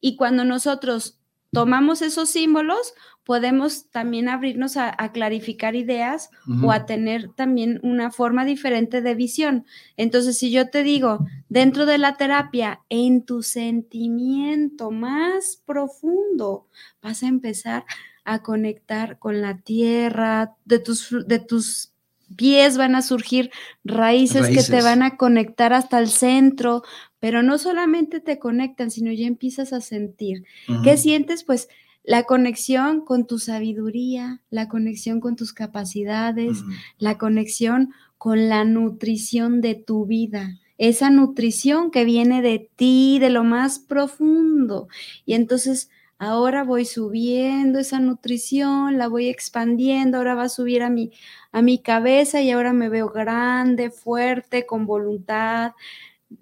y 0.00 0.16
cuando 0.16 0.44
nosotros 0.44 1.18
tomamos 1.52 2.02
esos 2.02 2.28
símbolos, 2.28 2.94
podemos 3.28 3.90
también 3.90 4.26
abrirnos 4.30 4.78
a, 4.78 4.96
clarificar 5.12 5.76
ideas 5.76 6.30
o 6.62 6.72
a 6.72 6.86
tener 6.86 7.28
también 7.34 7.78
una 7.82 8.10
forma 8.10 8.46
diferente 8.46 9.02
de 9.02 9.14
visión. 9.14 9.66
Entonces, 9.98 10.38
si 10.38 10.50
yo 10.50 10.70
te 10.70 10.82
digo, 10.82 11.26
dentro 11.50 11.84
de 11.84 11.98
la 11.98 12.16
terapia, 12.16 12.80
en 12.88 13.26
tu 13.26 13.42
sentimiento 13.42 14.90
más 14.90 15.62
profundo, 15.66 16.68
vas 17.02 17.22
a 17.22 17.28
empezar 17.28 17.84
a 18.28 18.42
conectar 18.42 19.18
con 19.18 19.40
la 19.40 19.58
tierra, 19.58 20.54
de 20.64 20.78
tus, 20.78 21.14
de 21.26 21.38
tus 21.38 21.92
pies 22.36 22.76
van 22.76 22.94
a 22.94 23.02
surgir 23.02 23.50
raíces, 23.84 24.48
que 24.48 24.62
te 24.62 24.82
van 24.82 25.02
a 25.02 25.16
conectar 25.16 25.72
hasta 25.72 25.98
el 25.98 26.08
centro, 26.08 26.82
pero 27.20 27.42
no 27.42 27.58
solamente 27.58 28.20
te 28.20 28.38
conectan, 28.38 28.90
sino 28.90 29.12
ya 29.12 29.26
empiezas 29.26 29.72
a 29.72 29.80
sentir. 29.80 30.44
¿Qué 30.84 30.96
sientes? 30.96 31.42
Pues 31.42 31.68
la 32.04 32.24
conexión 32.24 33.00
con 33.04 33.26
tu 33.26 33.38
sabiduría, 33.38 34.40
la 34.50 34.68
conexión 34.68 35.20
con 35.20 35.36
tus 35.36 35.52
capacidades, 35.52 36.62
la 36.98 37.18
conexión 37.18 37.92
con 38.18 38.48
la 38.48 38.64
nutrición 38.64 39.60
de 39.60 39.74
tu 39.74 40.06
vida, 40.06 40.58
esa 40.76 41.10
nutrición 41.10 41.90
que 41.90 42.04
viene 42.04 42.42
de 42.42 42.68
ti, 42.76 43.18
de 43.20 43.30
lo 43.30 43.42
más 43.42 43.78
profundo. 43.78 44.88
Y 45.24 45.34
entonces 45.34 45.90
ahora 46.18 46.64
voy 46.64 46.84
subiendo 46.84 47.78
esa 47.78 48.00
nutrición, 48.00 48.98
la 48.98 49.08
voy 49.08 49.28
expandiendo, 49.28 50.18
ahora 50.18 50.34
va 50.34 50.44
a 50.44 50.48
subir 50.48 50.82
a 50.82 50.90
mi, 50.90 51.12
a 51.52 51.62
mi 51.62 51.80
cabeza 51.80 52.40
y 52.42 52.50
ahora 52.50 52.72
me 52.72 52.88
veo 52.88 53.08
grande, 53.10 53.90
fuerte, 53.90 54.66
con 54.66 54.86
voluntad, 54.86 55.72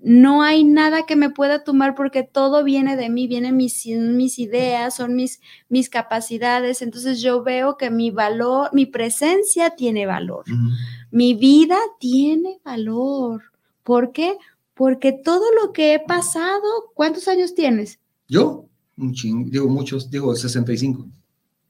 no 0.01 0.43
hay 0.43 0.64
nada 0.64 1.07
que 1.07 1.14
me 1.14 1.31
pueda 1.31 1.62
tomar 1.62 1.95
porque 1.95 2.24
todo 2.24 2.64
viene 2.64 2.97
de 2.97 3.09
mí, 3.09 3.29
vienen 3.29 3.57
mis, 3.57 3.87
mis 3.87 4.39
ideas, 4.39 4.97
son 4.97 5.14
mis, 5.14 5.41
mis 5.68 5.89
capacidades. 5.89 6.83
Entonces 6.83 7.20
yo 7.20 7.45
veo 7.45 7.77
que 7.77 7.91
mi 7.91 8.11
valor, 8.11 8.70
mi 8.72 8.87
presencia 8.87 9.70
tiene 9.70 10.07
valor. 10.07 10.45
Mi 11.11 11.35
vida 11.35 11.79
tiene 12.01 12.61
valor. 12.64 13.45
¿Por 13.85 14.11
qué? 14.11 14.37
Porque 14.74 15.12
todo 15.12 15.45
lo 15.62 15.72
que 15.72 15.95
he 15.95 16.01
pasado, 16.01 16.64
¿cuántos 16.95 17.29
años 17.29 17.55
tienes? 17.55 18.01
Yo, 18.27 18.66
un 18.97 19.12
ching, 19.12 19.51
digo 19.51 19.68
muchos, 19.68 20.11
digo 20.11 20.34
65. 20.34 21.07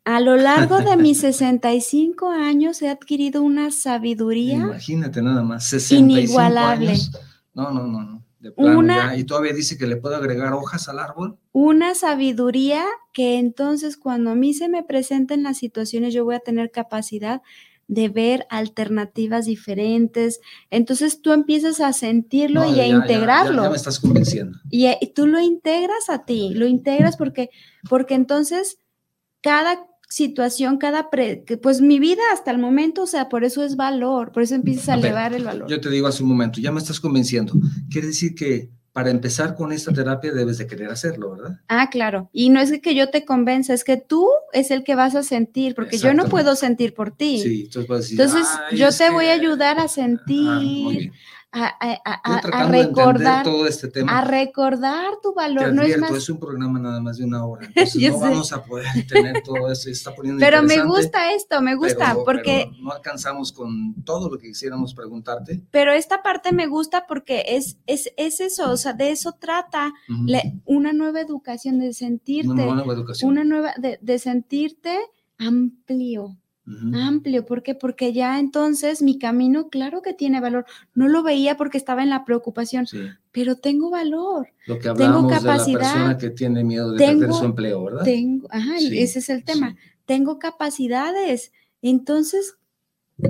A 0.05 0.21
lo 0.21 0.37
largo 0.37 0.79
de 0.79 0.97
mis 0.97 1.21
65 1.21 2.31
años 2.31 2.81
he 2.83 2.89
adquirido 2.89 3.43
una 3.43 3.71
sabiduría. 3.71 4.59
Imagínate 4.59 5.21
nada 5.23 5.43
más, 5.43 5.69
65 5.69 6.21
inigualable. 6.21 6.91
Años 6.91 7.11
no, 7.57 7.71
no, 7.71 7.87
no, 7.87 8.03
no. 8.03 8.23
De 8.39 8.53
plano, 8.53 9.17
Y 9.17 9.25
todavía 9.25 9.55
dice 9.55 9.79
que 9.79 9.87
le 9.87 9.97
puedo 9.97 10.15
agregar 10.15 10.53
hojas 10.53 10.91
al 10.91 10.99
árbol. 10.99 11.39
Una 11.53 11.95
sabiduría 11.95 12.85
que 13.15 13.39
entonces 13.39 13.97
cuando 13.97 14.31
a 14.31 14.35
mí 14.35 14.53
se 14.53 14.69
me 14.69 14.85
presenten 14.85 15.43
las 15.43 15.57
situaciones 15.57 16.13
yo 16.13 16.27
voy 16.27 16.35
a 16.35 16.41
tener 16.41 16.71
capacidad 16.71 17.41
de 17.89 18.09
ver 18.09 18.47
alternativas 18.51 19.47
diferentes. 19.47 20.41
Entonces 20.71 21.23
tú 21.23 21.33
empiezas 21.33 21.81
a 21.81 21.93
sentirlo 21.93 22.65
y 22.69 22.81
a 22.81 22.87
integrarlo. 22.87 23.63
Ya, 23.63 23.71
me 23.71 23.77
estás 23.77 24.01
convenciendo. 24.01 24.59
Y, 24.71 24.87
y, 24.87 25.13
tú 25.15 25.27
lo 25.27 25.41
integras 25.41 26.09
a 26.09 26.25
ti, 26.25 26.53
lo 26.55 26.67
integras 26.67 27.17
porque, 27.17 27.51
porque 27.89 28.15
entonces 28.15 28.79
cada 29.41 29.87
situación, 30.09 30.79
cada, 30.79 31.09
pues 31.63 31.81
mi 31.81 31.99
vida 31.99 32.23
hasta 32.33 32.51
el 32.51 32.59
momento, 32.59 33.03
o 33.03 33.07
sea, 33.07 33.29
por 33.29 33.45
eso 33.45 33.65
es 33.65 33.77
valor, 33.77 34.33
por 34.33 34.43
eso 34.43 34.55
empiezas 34.55 34.89
a, 34.89 34.95
elevar 34.95 35.35
el 35.35 35.45
valor. 35.45 35.69
Yo 35.69 35.81
te 35.81 35.91
digo 35.91 36.07
hace 36.07 36.23
un 36.23 36.29
momento, 36.29 36.61
ya 36.61 36.73
me 36.73 36.79
estás 36.79 37.01
convenciendo. 37.01 37.55
Quiere 37.91 38.09
decir 38.09 38.35
que 38.35 38.71
para 38.97 39.11
empezar 39.11 39.57
con 39.57 39.73
esta 39.73 39.93
terapia 39.93 40.33
debes 40.33 40.57
de 40.57 40.67
querer 40.67 40.91
hacerlo, 40.91 41.33
¿verdad? 41.33 41.61
Ah, 41.69 41.91
claro. 41.91 42.31
Y 42.33 42.49
no 42.49 42.61
es 42.61 42.81
que 42.81 42.95
yo 42.95 43.11
te 43.11 43.27
convenza, 43.27 43.75
es 43.75 43.85
que 43.85 43.99
tú 43.99 44.27
es 44.55 44.71
el 44.71 44.85
que 44.85 44.95
vas 44.95 45.15
a 45.15 45.23
sentir, 45.23 45.75
porque 45.75 45.99
yo 45.99 46.15
no 46.15 46.31
puedo 46.31 46.57
sentir 46.57 46.95
por 46.95 47.11
ti. 47.11 47.39
Sí, 47.43 47.65
entonces, 47.65 48.13
entonces 48.13 48.49
yo 48.73 48.89
te 48.91 49.11
voy 49.11 49.27
a 49.27 49.35
ayudar 49.35 49.79
a 49.81 49.89
sentir, 49.89 51.13
a, 51.57 52.69
recordar 52.71 53.45
todo 53.45 53.67
este 53.67 53.89
tema. 53.89 54.19
A 54.19 54.25
recordar 54.25 55.15
tu 55.23 55.35
valor. 55.35 55.73
no 55.73 55.83
es, 55.83 55.99
más... 55.99 56.11
es 56.13 56.29
un 56.29 56.39
programa 56.39 56.79
nada 56.79 57.01
más 57.01 57.19
de 57.19 57.25
una 57.25 57.45
hora. 57.45 57.69
no 58.01 58.19
vamos 58.19 58.53
a 58.53 58.63
poder 58.65 58.87
tener 59.09 59.43
todo 59.43 59.71
eso. 59.71 59.91
Está 59.91 60.15
poniendo 60.15 60.41
pero 60.41 60.63
me 60.63 60.83
gusta 60.85 61.33
esto, 61.33 61.61
me 61.63 61.75
gusta, 61.75 62.17
porque. 62.25 62.71
no 62.81 62.93
alcanzamos 62.93 63.53
con 63.53 64.03
todo 64.05 64.31
lo 64.31 64.39
que 64.39 64.49
quisiéramos 64.49 64.95
preguntarte. 64.95 65.63
Pero 65.71 65.93
esta 65.93 66.23
parte 66.23 66.53
me 66.53 66.67
gusta 66.67 67.07
porque 67.07 67.45
es, 67.49 67.79
es, 67.87 68.13
es 68.17 68.41
eso, 68.41 68.71
o 68.71 68.77
sea, 68.77 68.93
de 68.93 69.11
eso 69.11 69.33
trata 69.39 69.93
una 70.65 70.93
nueva 70.93 71.21
educación, 71.21 71.79
de 71.79 71.93
sentirte. 71.93 72.51
Una 72.51 72.75
nueva 72.75 72.93
educación. 72.93 73.31
Una 73.31 73.45
nueva, 73.45 73.75
de, 73.79 73.99
de 74.01 74.19
sentirte 74.19 74.99
amplio 75.39 76.37
amplio. 76.95 77.47
¿Por 77.47 77.63
qué? 77.63 77.75
Porque 77.75 78.13
ya 78.13 78.39
entonces 78.39 79.03
mi 79.03 79.19
camino, 79.19 79.69
claro 79.69 80.03
que 80.03 80.15
tiene 80.15 80.41
valor. 80.41 80.67
No 80.95 81.09
lo 81.09 81.23
veía 81.23 81.57
porque 81.57 81.79
estaba 81.79 82.03
en 82.03 82.11
la 82.11 82.25
preocupación, 82.25 82.87
pero 83.33 83.57
tengo 83.57 83.91
valor. 83.91 84.49
Lo 84.67 84.79
que 84.79 84.91
tengo 84.91 85.29
capacidad. 85.29 85.67
De 85.67 85.73
la 85.73 85.93
persona 85.93 86.19
que 86.19 86.31
tiene 86.31 86.65
miedo 86.65 86.93
de 86.93 87.05
perder 87.05 87.33
su 87.33 87.45
empleo, 87.45 87.85
¿verdad? 87.85 88.05
Tengo, 88.05 88.49
ajá, 88.51 88.77
ese 88.79 89.19
es 89.21 89.29
el 89.29 89.45
tema. 89.45 89.77
Tengo 90.05 90.39
capacidades. 90.39 91.53
Entonces, 91.83 92.57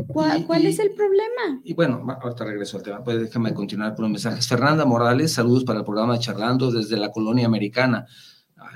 ¿Cuál, 0.08 0.66
es 0.66 0.80
el 0.80 0.90
problema? 0.90 1.60
Y 1.62 1.72
bueno, 1.74 2.04
ahorita 2.20 2.44
regreso 2.44 2.76
al 2.76 2.82
tema, 2.82 3.04
pues 3.04 3.20
déjame 3.20 3.54
continuar 3.54 3.94
por 3.94 4.02
los 4.02 4.10
mensajes. 4.10 4.48
Fernanda 4.48 4.84
Morales, 4.84 5.32
saludos 5.32 5.62
para 5.62 5.78
el 5.78 5.84
programa 5.84 6.18
Charlando 6.18 6.72
desde 6.72 6.96
la 6.96 7.12
colonia 7.12 7.46
americana 7.46 8.04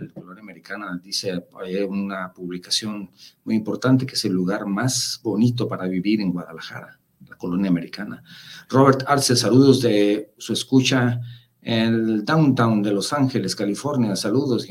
la 0.01 0.13
colonia 0.13 0.43
americana 0.43 1.01
dice, 1.03 1.45
hay 1.61 1.77
una 1.77 2.33
publicación 2.33 3.11
muy 3.45 3.55
importante 3.55 4.07
que 4.07 4.15
es 4.15 4.25
el 4.25 4.33
lugar 4.33 4.67
más 4.67 5.21
bonito 5.23 5.67
para 5.67 5.87
vivir 5.87 6.21
en 6.21 6.33
Guadalajara, 6.33 6.99
la 7.29 7.37
colonia 7.37 7.71
americana. 7.71 8.23
Robert 8.69 9.03
Arce, 9.07 9.37
saludos 9.37 9.81
de 9.83 10.33
su 10.39 10.53
escucha 10.53 11.21
el 11.63 12.25
downtown 12.25 12.83
de 12.83 12.93
Los 12.93 13.13
Ángeles, 13.13 13.55
California. 13.55 14.17
Saludos. 14.17 14.67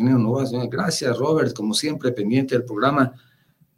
Gracias, 0.70 1.18
Robert, 1.18 1.54
como 1.56 1.74
siempre, 1.74 2.12
pendiente 2.12 2.56
del 2.56 2.66
programa. 2.66 3.14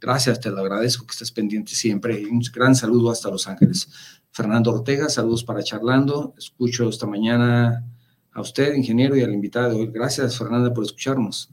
Gracias, 0.00 0.40
te 0.40 0.50
lo 0.50 0.60
agradezco 0.60 1.06
que 1.06 1.12
estés 1.12 1.30
pendiente 1.30 1.74
siempre. 1.74 2.24
Un 2.26 2.42
gran 2.52 2.74
saludo 2.74 3.10
hasta 3.10 3.30
Los 3.30 3.46
Ángeles. 3.46 3.88
Fernando 4.30 4.72
Ortega, 4.72 5.08
saludos 5.08 5.44
para 5.44 5.62
Charlando. 5.62 6.34
Escucho 6.38 6.88
esta 6.88 7.06
mañana 7.06 7.84
a 8.32 8.40
usted, 8.40 8.74
ingeniero, 8.74 9.16
y 9.16 9.22
al 9.22 9.32
invitado 9.32 9.76
hoy. 9.76 9.90
Gracias, 9.92 10.38
Fernanda, 10.38 10.72
por 10.72 10.84
escucharnos. 10.84 11.50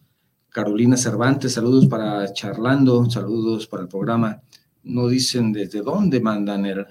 Carolina 0.49 0.97
Cervantes, 0.97 1.53
saludos 1.53 1.87
para 1.87 2.31
Charlando, 2.33 3.09
saludos 3.09 3.67
para 3.67 3.83
el 3.83 3.89
programa. 3.89 4.41
No 4.83 5.07
dicen 5.07 5.51
desde 5.51 5.81
dónde 5.81 6.19
mandan 6.21 6.65
el, 6.65 6.85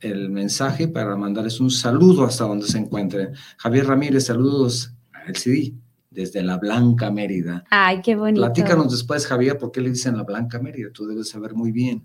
el 0.00 0.28
mensaje 0.28 0.88
para 0.88 1.16
mandarles 1.16 1.60
un 1.60 1.70
saludo 1.70 2.24
hasta 2.24 2.44
donde 2.44 2.66
se 2.66 2.78
encuentren. 2.78 3.30
Javier 3.56 3.86
Ramírez, 3.86 4.26
saludos 4.26 4.92
al 5.12 5.36
CD 5.36 5.74
desde 6.10 6.42
la 6.42 6.58
Blanca 6.58 7.10
Mérida. 7.10 7.64
Ay, 7.70 8.02
qué 8.02 8.14
bonito. 8.14 8.42
Platícanos 8.42 8.92
después, 8.92 9.26
Javier, 9.26 9.56
por 9.56 9.72
qué 9.72 9.80
le 9.80 9.90
dicen 9.90 10.16
la 10.16 10.24
Blanca 10.24 10.58
Mérida. 10.58 10.90
Tú 10.92 11.06
debes 11.06 11.28
saber 11.28 11.54
muy 11.54 11.72
bien. 11.72 12.04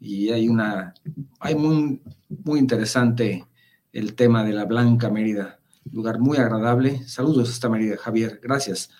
Y 0.00 0.30
hay 0.30 0.48
una, 0.48 0.92
hay 1.38 1.54
muy, 1.54 2.02
muy 2.28 2.58
interesante 2.58 3.44
el 3.92 4.14
tema 4.14 4.44
de 4.44 4.52
la 4.52 4.64
Blanca 4.64 5.10
Mérida 5.10 5.58
lugar 5.92 6.18
muy 6.18 6.38
agradable. 6.38 7.06
Saludos 7.06 7.50
hasta 7.50 7.68
Mérida, 7.68 7.96
Javier, 7.96 8.40
gracias. 8.42 8.90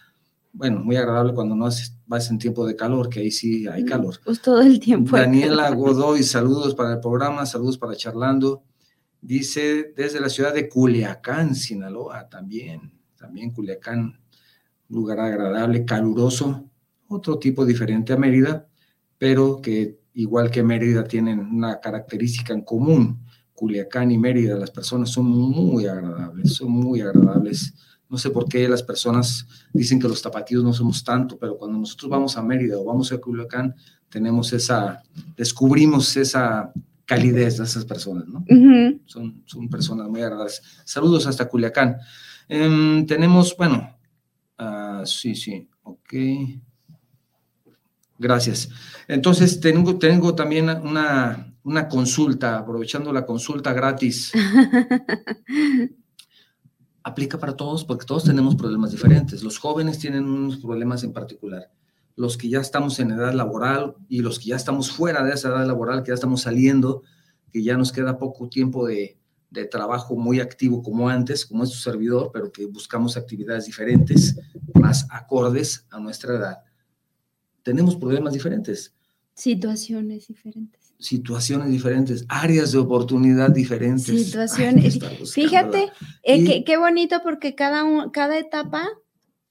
Bueno, 0.52 0.80
muy 0.80 0.96
agradable 0.96 1.34
cuando 1.34 1.54
no 1.54 1.68
vas 2.06 2.30
en 2.30 2.38
tiempo 2.38 2.66
de 2.66 2.76
calor, 2.76 3.10
que 3.10 3.20
ahí 3.20 3.30
sí 3.30 3.66
hay 3.68 3.84
calor. 3.84 4.16
Pues 4.24 4.40
todo 4.40 4.60
el 4.60 4.80
tiempo. 4.80 5.16
Daniela 5.16 5.70
Godoy, 5.70 6.22
saludos 6.22 6.74
para 6.74 6.94
el 6.94 7.00
programa, 7.00 7.44
saludos 7.44 7.76
para 7.76 7.94
Charlando. 7.94 8.62
Dice 9.20 9.92
desde 9.94 10.20
la 10.20 10.28
ciudad 10.28 10.54
de 10.54 10.68
Culiacán, 10.68 11.54
Sinaloa, 11.54 12.28
también, 12.28 12.92
también 13.18 13.50
Culiacán, 13.50 14.18
lugar 14.88 15.20
agradable, 15.20 15.84
caluroso, 15.84 16.70
otro 17.08 17.38
tipo 17.38 17.66
diferente 17.66 18.12
a 18.12 18.16
Mérida, 18.16 18.66
pero 19.18 19.60
que 19.60 19.98
igual 20.14 20.50
que 20.50 20.62
Mérida 20.62 21.04
tienen 21.04 21.40
una 21.40 21.80
característica 21.80 22.54
en 22.54 22.62
común, 22.62 23.25
Culiacán 23.56 24.12
y 24.12 24.18
Mérida, 24.18 24.56
las 24.56 24.70
personas 24.70 25.10
son 25.10 25.26
muy 25.26 25.86
agradables, 25.86 26.54
son 26.54 26.70
muy 26.70 27.00
agradables. 27.00 27.74
No 28.08 28.18
sé 28.18 28.30
por 28.30 28.48
qué 28.48 28.68
las 28.68 28.84
personas 28.84 29.46
dicen 29.72 29.98
que 29.98 30.06
los 30.06 30.22
tapatíos 30.22 30.62
no 30.62 30.72
somos 30.72 31.02
tanto, 31.02 31.36
pero 31.36 31.56
cuando 31.56 31.78
nosotros 31.78 32.08
vamos 32.08 32.36
a 32.36 32.42
Mérida 32.42 32.78
o 32.78 32.84
vamos 32.84 33.10
a 33.10 33.18
Culiacán, 33.18 33.74
tenemos 34.08 34.52
esa, 34.52 35.02
descubrimos 35.36 36.16
esa 36.16 36.70
calidez 37.04 37.58
de 37.58 37.64
esas 37.64 37.84
personas, 37.84 38.26
¿no? 38.28 38.44
son, 39.06 39.42
son 39.46 39.68
personas 39.68 40.08
muy 40.08 40.20
agradables. 40.20 40.62
Saludos 40.84 41.26
hasta 41.26 41.48
Culiacán. 41.48 41.96
Em, 42.48 43.06
tenemos, 43.06 43.56
bueno, 43.56 43.96
ah, 44.58 45.02
sí, 45.04 45.34
sí, 45.34 45.68
ok. 45.82 46.14
Gracias. 48.18 48.68
Entonces, 49.08 49.60
tengo, 49.60 49.98
tengo 49.98 50.34
también 50.34 50.68
una, 50.70 51.45
una 51.66 51.88
consulta, 51.88 52.58
aprovechando 52.58 53.12
la 53.12 53.26
consulta 53.26 53.72
gratis. 53.72 54.32
Aplica 57.02 57.38
para 57.38 57.56
todos 57.56 57.84
porque 57.84 58.06
todos 58.06 58.22
tenemos 58.22 58.54
problemas 58.54 58.92
diferentes. 58.92 59.42
Los 59.42 59.58
jóvenes 59.58 59.98
tienen 59.98 60.26
unos 60.26 60.58
problemas 60.58 61.02
en 61.02 61.12
particular. 61.12 61.72
Los 62.14 62.36
que 62.36 62.48
ya 62.48 62.60
estamos 62.60 63.00
en 63.00 63.10
edad 63.10 63.32
laboral 63.34 63.96
y 64.08 64.20
los 64.20 64.38
que 64.38 64.50
ya 64.50 64.56
estamos 64.56 64.92
fuera 64.92 65.24
de 65.24 65.32
esa 65.32 65.48
edad 65.48 65.66
laboral, 65.66 66.04
que 66.04 66.10
ya 66.10 66.14
estamos 66.14 66.42
saliendo, 66.42 67.02
que 67.52 67.64
ya 67.64 67.76
nos 67.76 67.90
queda 67.90 68.16
poco 68.16 68.48
tiempo 68.48 68.86
de, 68.86 69.18
de 69.50 69.64
trabajo 69.64 70.14
muy 70.14 70.38
activo 70.38 70.84
como 70.84 71.08
antes, 71.08 71.44
como 71.44 71.64
es 71.64 71.70
su 71.70 71.78
servidor, 71.78 72.30
pero 72.32 72.52
que 72.52 72.66
buscamos 72.66 73.16
actividades 73.16 73.66
diferentes, 73.66 74.38
más 74.74 75.08
acordes 75.10 75.84
a 75.90 75.98
nuestra 75.98 76.36
edad. 76.36 76.58
Tenemos 77.64 77.96
problemas 77.96 78.34
diferentes. 78.34 78.94
Situaciones 79.34 80.28
diferentes 80.28 80.85
situaciones 80.98 81.68
diferentes, 81.70 82.24
áreas 82.28 82.72
de 82.72 82.78
oportunidad 82.78 83.50
diferentes. 83.50 84.26
Situaciones. 84.26 84.98
Fíjate, 85.32 85.90
eh, 86.22 86.64
qué 86.64 86.76
bonito 86.76 87.20
porque 87.22 87.54
cada, 87.54 87.84
cada 88.12 88.38
etapa 88.38 88.88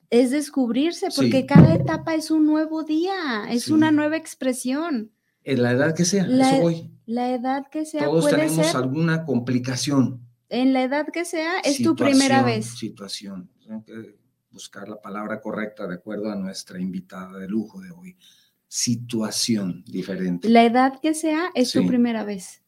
es 0.10 0.32
descubrirse, 0.32 1.08
porque 1.16 1.46
cada 1.46 1.76
etapa 1.76 2.16
es 2.16 2.32
un 2.32 2.46
nuevo 2.46 2.84
día, 2.84 3.46
es 3.50 3.70
una 3.70 3.91
nueva 3.91 4.18
expresión. 4.18 5.12
En 5.43 5.62
la 5.62 5.72
edad 5.72 5.96
que 5.96 6.06
sea, 6.06 6.26
la, 6.26 6.52
eso 6.52 6.62
voy. 6.62 6.91
La 7.06 7.32
edad 7.32 7.68
que 7.72 7.86
sea. 7.86 8.06
Todos 8.06 8.30
tenemos 8.30 8.74
alguna 8.74 9.26
complicación. 9.26 10.22
En 10.50 10.74
la 10.74 10.84
edad 10.84 11.08
que 11.12 11.26
sea, 11.26 11.60
es 11.60 11.82
tu 11.82 11.96
primera 11.96 12.43
vez. 12.43 12.66
Situación. 12.78 13.50
Tengo 13.60 13.84
que 13.84 14.18
buscar 14.52 14.88
la 14.88 15.02
palabra 15.02 15.41
correcta 15.41 15.86
de 15.88 15.96
acuerdo 15.96 16.32
a 16.32 16.36
nuestra 16.36 16.80
invitada 16.80 17.38
de 17.38 17.48
lujo 17.48 17.82
de 17.82 17.91
hoy 17.91 18.18
situación 18.76 19.86
diferente. 19.88 20.49
La 20.49 20.65
edad 20.65 20.99
que 20.99 21.13
sea 21.13 21.49
es 21.55 21.71
tu 21.71 21.88
primera 21.88 22.26
vez, 22.26 22.61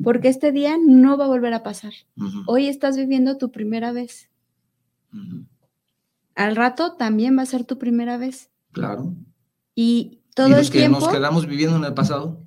porque 0.00 0.28
este 0.28 0.52
día 0.52 0.76
no 0.78 1.18
va 1.18 1.24
a 1.24 1.28
volver 1.28 1.52
a 1.54 1.64
pasar. 1.64 1.92
Hoy 2.46 2.68
estás 2.68 2.96
viviendo 2.96 3.36
tu 3.36 3.50
primera 3.50 3.90
vez. 3.90 4.30
Al 6.36 6.54
rato 6.54 6.92
también 6.92 7.36
va 7.36 7.42
a 7.42 7.46
ser 7.46 7.64
tu 7.64 7.78
primera 7.78 8.16
vez. 8.16 8.48
Claro. 8.70 9.12
Y 9.74 10.20
todo 10.36 10.50
los 10.50 10.70
que 10.70 10.88
nos 10.88 11.08
quedamos 11.08 11.46
viviendo 11.46 11.76
en 11.78 11.84
el 11.84 11.94
pasado, 11.94 12.44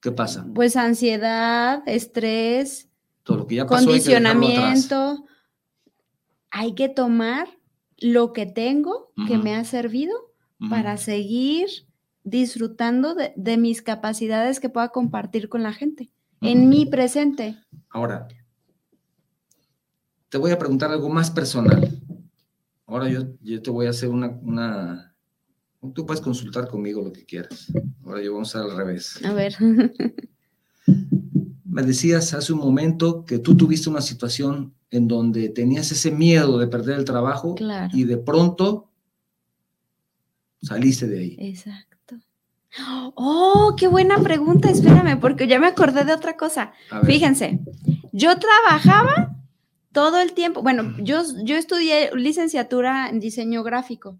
¿qué 0.00 0.10
pasa? 0.10 0.46
Pues 0.54 0.76
ansiedad, 0.76 1.82
estrés, 1.86 2.88
todo 3.22 3.36
lo 3.36 3.46
que 3.46 3.56
ya 3.56 3.66
pasó, 3.66 3.84
condicionamiento. 3.84 5.26
Hay 6.50 6.74
que, 6.74 6.88
tomar 6.88 7.48
lo 7.98 8.32
que 8.32 8.46
tengo, 8.46 9.12
que 9.26 9.36
me 9.36 9.54
ha 9.54 9.64
servido, 9.64 10.32
para 10.70 10.96
seguir 10.96 11.87
disfrutando 12.30 13.14
de, 13.14 13.56
mis 13.56 13.82
capacidades 13.82 14.60
que 14.60 14.68
pueda 14.68 14.88
compartir 14.88 15.48
con 15.48 15.62
la 15.62 15.72
gente, 15.72 16.10
en 16.40 16.68
mi 16.68 16.86
presente. 16.86 17.56
Ahora, 17.90 18.28
te 20.28 20.38
voy 20.38 20.50
a 20.50 20.58
preguntar 20.58 20.90
algo 20.90 21.08
más 21.08 21.30
personal. 21.30 22.00
Ahora 22.86 23.08
yo, 23.08 23.22
yo 23.42 23.60
te 23.60 23.70
voy 23.70 23.86
a 23.86 23.90
hacer 23.90 24.08
una, 24.08 24.28
una, 24.42 25.08
Tú 25.94 26.04
puedes 26.04 26.20
consultar 26.20 26.68
conmigo 26.68 27.02
lo 27.02 27.12
que 27.12 27.24
quieras. 27.24 27.72
Ahora 28.04 28.20
yo 28.22 28.32
vamos 28.32 28.54
a 28.56 28.60
al 28.60 28.76
revés. 28.76 29.24
A 29.24 29.32
ver. 29.32 29.54
Me 31.64 31.82
decías 31.82 32.34
hace 32.34 32.52
un 32.52 32.58
momento 32.58 33.24
que 33.24 33.38
tú 33.38 33.56
tuviste 33.56 33.88
una 33.88 34.00
situación 34.00 34.74
en 34.90 35.06
donde 35.06 35.48
tenías 35.50 35.92
ese 35.92 36.10
miedo 36.10 36.58
de 36.58 36.66
perder 36.66 36.98
el 36.98 37.04
trabajo 37.04 37.54
y 37.92 38.04
de 38.04 38.16
pronto 38.16 38.90
saliste 40.62 41.06
de 41.06 41.18
ahí. 41.20 41.36
Exacto. 41.38 41.97
Oh, 43.14 43.74
qué 43.76 43.88
buena 43.88 44.18
pregunta. 44.18 44.70
Espérame, 44.70 45.18
porque 45.20 45.46
ya 45.46 45.58
me 45.58 45.66
acordé 45.66 46.04
de 46.04 46.12
otra 46.12 46.36
cosa. 46.36 46.72
Fíjense, 47.04 47.60
yo 48.12 48.38
trabajaba 48.38 49.36
todo 49.92 50.20
el 50.20 50.32
tiempo. 50.32 50.62
Bueno, 50.62 50.94
yo, 50.98 51.22
yo 51.44 51.56
estudié 51.56 52.10
licenciatura 52.14 53.08
en 53.08 53.20
diseño 53.20 53.62
gráfico 53.62 54.18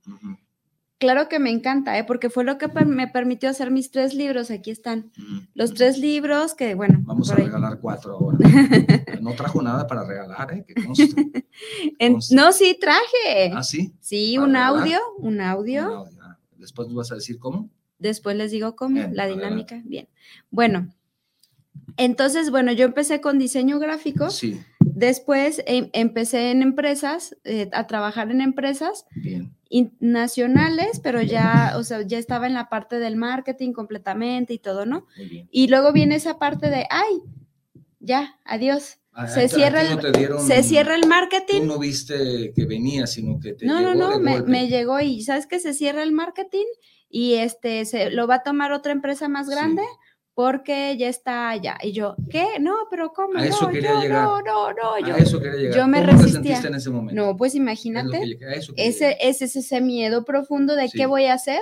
Claro 0.99 1.29
que 1.29 1.39
me 1.39 1.51
encanta, 1.51 1.97
¿eh? 1.97 2.03
porque 2.03 2.29
fue 2.29 2.43
lo 2.43 2.59
que 2.59 2.67
me 2.85 3.07
permitió 3.07 3.49
hacer 3.49 3.71
mis 3.71 3.93
tres 3.93 4.15
libros. 4.15 4.51
Aquí 4.51 4.73
están 4.73 5.13
los 5.55 5.73
tres 5.73 5.97
libros 5.97 6.55
que, 6.55 6.75
bueno. 6.75 6.99
Vamos 7.05 7.31
a 7.31 7.37
regalar 7.37 7.79
cuatro 7.79 8.15
ahora. 8.15 8.39
no 9.21 9.33
trajo 9.35 9.63
nada 9.63 9.87
para 9.87 10.05
regalar, 10.05 10.53
¿eh? 10.55 10.67
no, 12.33 12.53
sí, 12.53 12.77
traje. 12.81 13.53
¿Ah, 13.55 13.63
sí? 13.63 13.95
Sí, 14.01 14.39
un 14.39 14.57
audio, 14.57 14.99
un 15.19 15.41
audio, 15.41 16.05
ah, 16.21 16.37
Después 16.57 16.89
nos 16.89 16.97
vas 16.97 17.13
a 17.13 17.15
decir 17.15 17.39
cómo. 17.39 17.71
Después 17.99 18.37
les 18.37 18.51
digo 18.51 18.77
cómo, 18.77 19.09
la 19.13 19.27
dinámica. 19.27 19.83
Bien. 19.85 20.09
Bueno, 20.51 20.89
entonces, 21.97 22.51
bueno, 22.51 22.73
yo 22.73 22.85
empecé 22.85 23.21
con 23.21 23.39
diseño 23.39 23.79
gráfico. 23.79 24.31
Sí. 24.31 24.61
Después 24.81 25.63
em, 25.67 25.91
empecé 25.93 26.51
en 26.51 26.63
empresas, 26.63 27.37
eh, 27.45 27.69
a 27.73 27.87
trabajar 27.87 28.31
en 28.31 28.41
empresas 28.41 29.07
nacionales, 30.01 31.01
pero 31.03 31.23
ya, 31.23 31.75
o 31.77 31.85
sea, 31.85 32.03
ya 32.03 32.19
estaba 32.19 32.47
en 32.47 32.55
la 32.55 32.69
parte 32.69 32.99
del 32.99 33.17
marketing 33.17 33.73
completamente 33.73 34.55
y 34.55 34.59
todo, 34.59 34.87
¿no? 34.87 35.07
Y 35.51 35.69
luego 35.69 35.93
viene 35.93 36.15
esa 36.15 36.39
parte 36.39 36.71
de, 36.71 36.87
ay, 36.91 37.21
ya, 38.01 38.39
adiós. 38.45 38.99
Ah, 39.13 39.27
se, 39.27 39.49
cierra 39.49 39.83
el, 39.83 40.39
se 40.39 40.63
cierra 40.63 40.95
el 40.95 41.07
marketing. 41.09 41.63
Tú 41.63 41.67
no 41.67 41.79
viste 41.79 42.53
que 42.55 42.65
venía, 42.67 43.07
sino 43.09 43.41
que 43.41 43.53
te 43.55 43.67
No, 43.67 43.81
no, 43.81 43.95
no, 43.95 44.21
me, 44.21 44.43
me, 44.43 44.69
llegó 44.69 45.01
y 45.01 45.23
¿sabes 45.23 45.47
que 45.47 45.59
se 45.59 45.75
cierra 45.75 46.05
el 46.05 46.13
marketing? 46.13 46.67
Y 47.09 47.35
este, 47.35 47.85
se 47.85 48.11
lo 48.11 48.27
va 48.27 48.37
a 48.37 48.43
tomar 48.43 48.73
otra 48.73 48.93
empresa 48.93 49.29
más 49.29 49.49
grande 49.49 49.83
porque 50.39 50.97
ya 50.97 51.09
está 51.09 51.51
allá. 51.51 51.79
Y 51.83 51.91
yo, 51.91 52.15
¿qué? 52.31 52.61
No, 52.61 52.87
pero 52.91 53.13
¿cómo? 53.13 53.39
A 53.41 53.45
eso 53.45 53.67
no, 53.67 53.73
quería 53.73 53.99
llegar. 54.01 54.23
No, 54.23 54.41
no, 54.41 54.73
no. 54.73 54.99
Yo, 55.01 55.17
a 55.17 55.19
eso 55.19 55.41
quería 55.41 55.59
llegar. 55.59 55.77
Yo 55.77 55.89
me 55.89 55.99
¿Cómo 55.99 56.13
resistía. 56.13 56.31
te 56.31 56.47
sentiste 56.47 56.69
en 56.69 56.75
ese 56.77 56.91
momento? 56.91 57.21
No, 57.21 57.37
pues 57.37 57.57
imagínate. 57.57 58.39
ese, 58.77 59.17
ese 59.21 59.45
es 59.47 59.57
ese 59.57 59.81
miedo 59.81 60.25
profundo 60.25 60.77
de 60.77 60.91
qué 60.91 61.07
voy 61.07 61.25
a 61.25 61.35
hacer, 61.35 61.61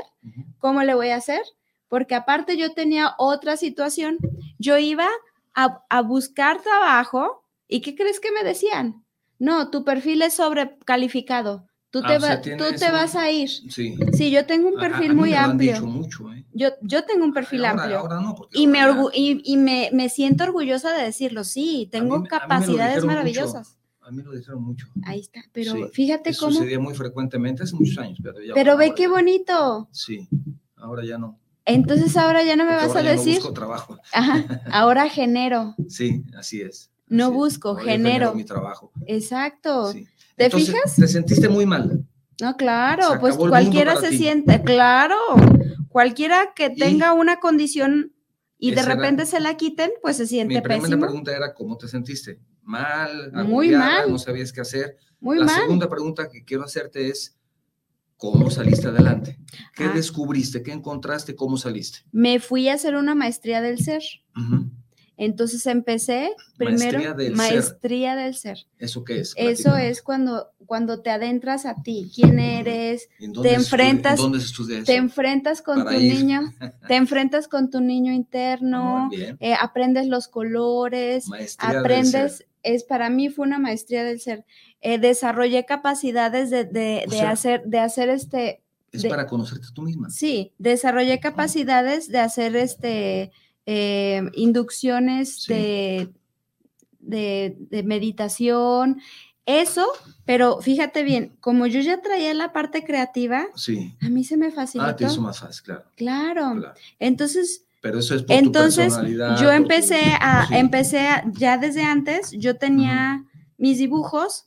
cómo 0.59 0.83
le 0.83 0.95
voy 0.95 1.09
a 1.09 1.17
hacer, 1.17 1.41
porque 1.89 2.15
aparte 2.15 2.59
yo 2.59 2.75
tenía 2.75 3.15
otra 3.17 3.57
situación. 3.57 4.19
Yo 4.59 4.77
iba 4.77 5.09
a, 5.55 5.83
a 5.89 6.03
buscar 6.03 6.61
trabajo 6.61 7.45
y 7.69 7.81
¿qué 7.81 7.95
crees 7.95 8.21
que 8.21 8.31
me 8.31 8.45
decían? 8.45 9.07
No, 9.39 9.71
tu 9.71 9.85
perfil 9.85 10.21
es 10.21 10.35
sobrecalificado. 10.35 11.67
Tú, 11.97 12.03
te, 12.03 12.15
ah, 12.15 12.41
tú 12.43 12.65
te 12.79 12.91
vas 12.91 13.15
a 13.15 13.31
ir. 13.31 13.49
Sí. 13.49 13.97
Sí, 14.13 14.31
yo 14.31 14.45
tengo 14.45 14.69
un 14.69 14.79
perfil 14.79 15.15
muy 15.15 15.33
amplio. 15.33 15.81
mucho, 15.87 16.31
¿eh? 16.31 16.45
yo, 16.53 16.69
yo 16.83 17.05
tengo 17.05 17.25
un 17.25 17.33
perfil 17.33 17.65
amplio. 17.65 18.01
Ahora 18.01 18.21
no, 18.21 18.37
y 18.53 18.67
me, 18.67 18.81
y, 19.15 19.41
y 19.45 19.57
me, 19.57 19.89
me, 19.95 20.11
siento 20.11 20.45
orgullosa 20.45 20.93
de 20.93 21.05
decirlo. 21.05 21.43
Sí, 21.43 21.89
tengo 21.91 22.25
capacidades 22.25 23.03
maravillosas. 23.03 23.79
A 24.03 24.11
mí 24.11 24.23
lo 24.23 24.33
dijeron 24.33 24.63
mucho. 24.63 24.89
Ahí 25.05 25.21
está, 25.21 25.41
pero 25.53 25.89
fíjate 25.89 26.37
cómo. 26.37 26.53
Sucedía 26.53 26.79
muy 26.79 26.95
frecuentemente 26.95 27.63
hace 27.63 27.75
muchos 27.75 27.97
años, 27.97 28.19
pero 28.23 28.43
ya. 28.43 28.53
Pero 28.53 28.77
ve 28.77 28.93
qué 28.95 29.09
bonito. 29.09 29.89
Sí, 29.91 30.29
ahora 30.77 31.03
ya 31.03 31.17
no. 31.17 31.41
Entonces 31.65 32.17
ahora 32.17 32.45
ya 32.45 32.57
no 32.57 32.65
me 32.67 32.77
vas 32.77 32.95
a 32.95 33.03
decir. 33.03 33.39
No 33.39 33.41
busco 33.41 33.53
trabajo. 33.55 33.99
Ajá, 34.13 34.63
ahora 34.71 35.09
genero. 35.09 35.75
Sí, 35.89 36.23
así 36.37 36.61
es. 36.61 36.91
no 37.09 37.33
busco, 37.33 37.75
genero. 37.77 38.35
mi 38.35 38.45
trabajo. 38.45 38.93
Exacto. 39.07 39.93
Sí. 39.93 40.07
¿Te 40.37 40.51
fijas? 40.51 40.97
Te 40.97 41.09
sentiste 41.09 41.49
muy 41.49 41.67
mal. 41.67 42.07
No, 42.41 42.57
claro, 42.57 43.19
pues 43.19 43.37
cualquiera 43.37 43.97
se 43.97 44.17
siente, 44.17 44.63
claro, 44.63 45.17
cualquiera 45.89 46.53
que 46.55 46.69
tenga 46.69 47.15
una 47.15 47.41
condición 47.41 48.13
y 48.59 48.73
de 48.73 48.83
repente 48.83 49.25
se 49.25 49.41
la 49.41 49.57
quiten, 49.57 49.91
pues 50.03 50.19
se 50.19 50.27
siente 50.27 50.61
pésimo. 50.61 50.75
Mi 50.75 50.89
primera 50.89 51.07
pregunta 51.07 51.35
era, 51.35 51.55
¿cómo 51.55 51.79
te 51.79 51.89
sentiste? 51.89 52.39
Mal, 52.63 53.33
muy 53.47 53.71
mal, 53.71 54.11
no 54.11 54.19
sabías 54.19 54.53
qué 54.53 54.61
hacer. 54.61 54.97
Muy 55.19 55.39
la 55.39 55.47
mal. 55.47 55.63
segunda 55.63 55.89
pregunta 55.89 56.29
que 56.29 56.45
quiero 56.45 56.65
hacerte 56.65 57.09
es, 57.09 57.39
¿cómo 58.19 58.51
saliste 58.51 58.89
adelante? 58.89 59.39
¿Qué 59.75 59.85
ah. 59.85 59.93
descubriste? 59.95 60.63
¿Qué 60.63 60.73
encontraste? 60.73 61.35
¿Cómo 61.35 61.57
saliste? 61.57 62.01
Me 62.13 62.39
fui 62.39 62.69
a 62.69 62.75
hacer 62.75 62.97
una 62.97 63.15
maestría 63.15 63.63
del 63.63 63.79
ser. 63.79 64.03
Entonces 65.19 65.65
empecé 65.67 66.31
primero 66.59 66.99
maestría 67.35 68.15
del, 68.17 68.35
ser. 68.35 68.67
¿Eso 68.79 69.03
qué 69.03 69.21
es? 69.21 69.33
Eso 69.37 69.75
es 69.77 70.03
cuando, 70.03 70.51
cuando 70.67 71.01
te 71.01 71.09
adentras 71.09 71.65
a 71.65 71.83
ti, 71.83 72.11
quién 72.15 72.39
eres, 72.39 73.09
te 73.43 73.55
enfrentas, 73.55 74.19
¿dónde 74.19 74.41
te 74.85 74.97
enfrentas 74.97 75.63
con 75.63 75.87
tu 75.87 75.99
niño, 75.99 76.53
te 76.89 76.97
enfrentas 76.97 77.49
con 77.49 77.71
tu 77.71 77.81
niño 77.81 78.13
interno, 78.13 79.09
eh, 79.41 79.55
aprendes 79.59 80.07
los 80.07 80.29
colores, 80.29 81.25
aprendes, 81.59 82.45
es 82.63 82.85
para 82.85 83.09
mí 83.09 83.31
fue 83.31 83.47
una 83.47 83.59
maestría 83.59 84.05
del 84.05 84.21
ser. 84.21 84.45
Eh, 84.83 84.99
desarrollé 84.99 85.65
capacidades 85.65 86.51
de, 86.51 86.65
de, 86.65 87.05
de 87.09 87.21
hacer, 87.23 87.63
de 87.65 87.79
hacer 87.79 88.11
este. 88.11 88.63
Es 88.93 89.07
para 89.07 89.27
conocerte 89.27 89.69
tú 89.75 89.83
misma. 89.83 90.11
Sí, 90.11 90.53
desarrollé 90.59 91.21
capacidades 91.21 92.09
de 92.09 92.19
hacer 92.19 92.55
este 92.57 93.31
eh, 93.67 94.23
inducciones 94.35 95.47
de, 95.47 96.09
de, 97.01 97.83
meditación, 97.85 99.01
eso, 99.45 99.87
pero 100.25 100.61
fíjate 100.61 101.03
bien, 101.03 101.37
como 101.41 101.67
yo 101.67 101.81
ya 101.81 102.01
traía 102.01 102.35
la 102.35 102.53
parte 102.53 102.85
creativa, 102.85 103.47
a 104.01 104.09
mí 104.09 104.25
se 104.25 104.37
me 104.37 104.51
facilitó. 104.51 104.91
Ah, 104.91 104.97
te 104.97 105.05
hizo 105.05 105.21
más 105.21 105.41
fácil, 105.41 105.63
claro. 105.65 105.85
Claro. 105.97 106.75
Entonces, 106.99 107.65
pero 107.81 108.01
eso 108.01 108.17
es 108.17 108.23
por 108.25 108.35
entonces 108.35 108.95
yo 109.41 109.53
empecé 109.53 110.01
a, 110.21 110.49
empecé 110.51 111.07
ya 111.33 111.59
desde 111.59 111.83
antes, 111.83 112.33
yo 112.33 112.57
tenía 112.57 113.25
mis 113.59 113.79
dibujos 113.79 114.47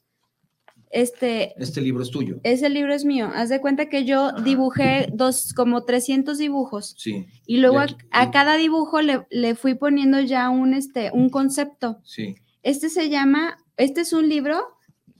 este, 0.89 1.53
este 1.61 1.81
libro 1.81 2.03
es 2.03 2.09
tuyo. 2.09 2.39
Ese 2.43 2.69
libro 2.69 2.93
es 2.93 3.05
mío. 3.05 3.29
Haz 3.33 3.49
de 3.49 3.61
cuenta 3.61 3.89
que 3.89 4.05
yo 4.05 4.31
dibujé 4.31 5.07
dos, 5.13 5.53
como 5.53 5.83
300 5.83 6.37
dibujos. 6.37 6.95
Sí. 6.97 7.27
Y 7.45 7.57
luego 7.57 7.79
a, 8.11 8.31
cada 8.31 8.57
dibujo 8.57 9.01
le, 9.01 9.27
le, 9.29 9.55
fui 9.55 9.75
poniendo 9.75 10.19
ya 10.19 10.49
un, 10.49 10.73
este, 10.73 11.11
un 11.13 11.29
concepto. 11.29 11.99
Sí. 12.03 12.35
Este 12.63 12.89
se 12.89 13.09
llama, 13.09 13.57
este 13.77 14.01
es 14.01 14.13
un 14.13 14.29
libro 14.29 14.59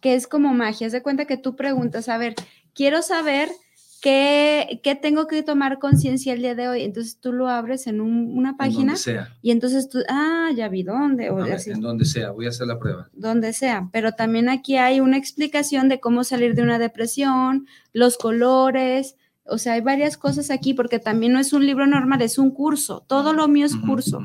que 0.01 0.15
es 0.15 0.27
como 0.27 0.53
magia. 0.53 0.87
Haz 0.87 0.93
de 0.93 1.03
cuenta 1.03 1.25
que 1.25 1.37
tú 1.37 1.55
preguntas, 1.55 2.09
a 2.09 2.17
ver, 2.17 2.35
quiero 2.73 3.01
saber 3.01 3.49
¿Qué, 4.01 4.99
tengo 5.01 5.27
que 5.27 5.43
tomar 5.43 5.79
conciencia 5.79 6.33
el 6.33 6.41
día 6.41 6.55
de 6.55 6.67
hoy? 6.69 6.83
Entonces 6.83 7.17
tú 7.19 7.33
lo 7.33 7.47
abres 7.47 7.87
en 7.87 8.01
una 8.01 8.55
página. 8.55 8.95
sea. 8.95 9.35
Y 9.41 9.51
entonces 9.51 9.89
tú, 9.89 9.99
ah, 10.09 10.49
ya 10.55 10.69
vi 10.69 10.83
dónde. 10.83 11.29
O 11.29 11.45
en 11.45 11.81
donde 11.81 12.05
sea, 12.05 12.31
voy 12.31 12.45
a 12.45 12.49
hacer 12.49 12.67
la 12.67 12.79
prueba. 12.79 13.09
Donde 13.13 13.53
sea. 13.53 13.89
Pero 13.91 14.13
también 14.13 14.49
aquí 14.49 14.77
hay 14.77 14.99
una 14.99 15.17
explicación 15.17 15.89
de 15.89 15.99
cómo 15.99 16.23
salir 16.23 16.55
de 16.55 16.61
una 16.61 16.79
depresión, 16.79 17.67
los 17.93 18.17
colores. 18.17 19.15
O 19.43 19.57
sea, 19.57 19.73
hay 19.73 19.81
varias 19.81 20.17
cosas 20.17 20.51
aquí 20.51 20.73
porque 20.73 20.99
también 20.99 21.33
no 21.33 21.39
es 21.39 21.53
un 21.53 21.65
libro 21.65 21.87
normal, 21.87 22.21
es 22.21 22.37
un 22.37 22.51
curso. 22.51 23.03
Todo 23.07 23.33
lo 23.33 23.47
mío 23.47 23.65
es 23.65 23.75
curso. 23.75 24.21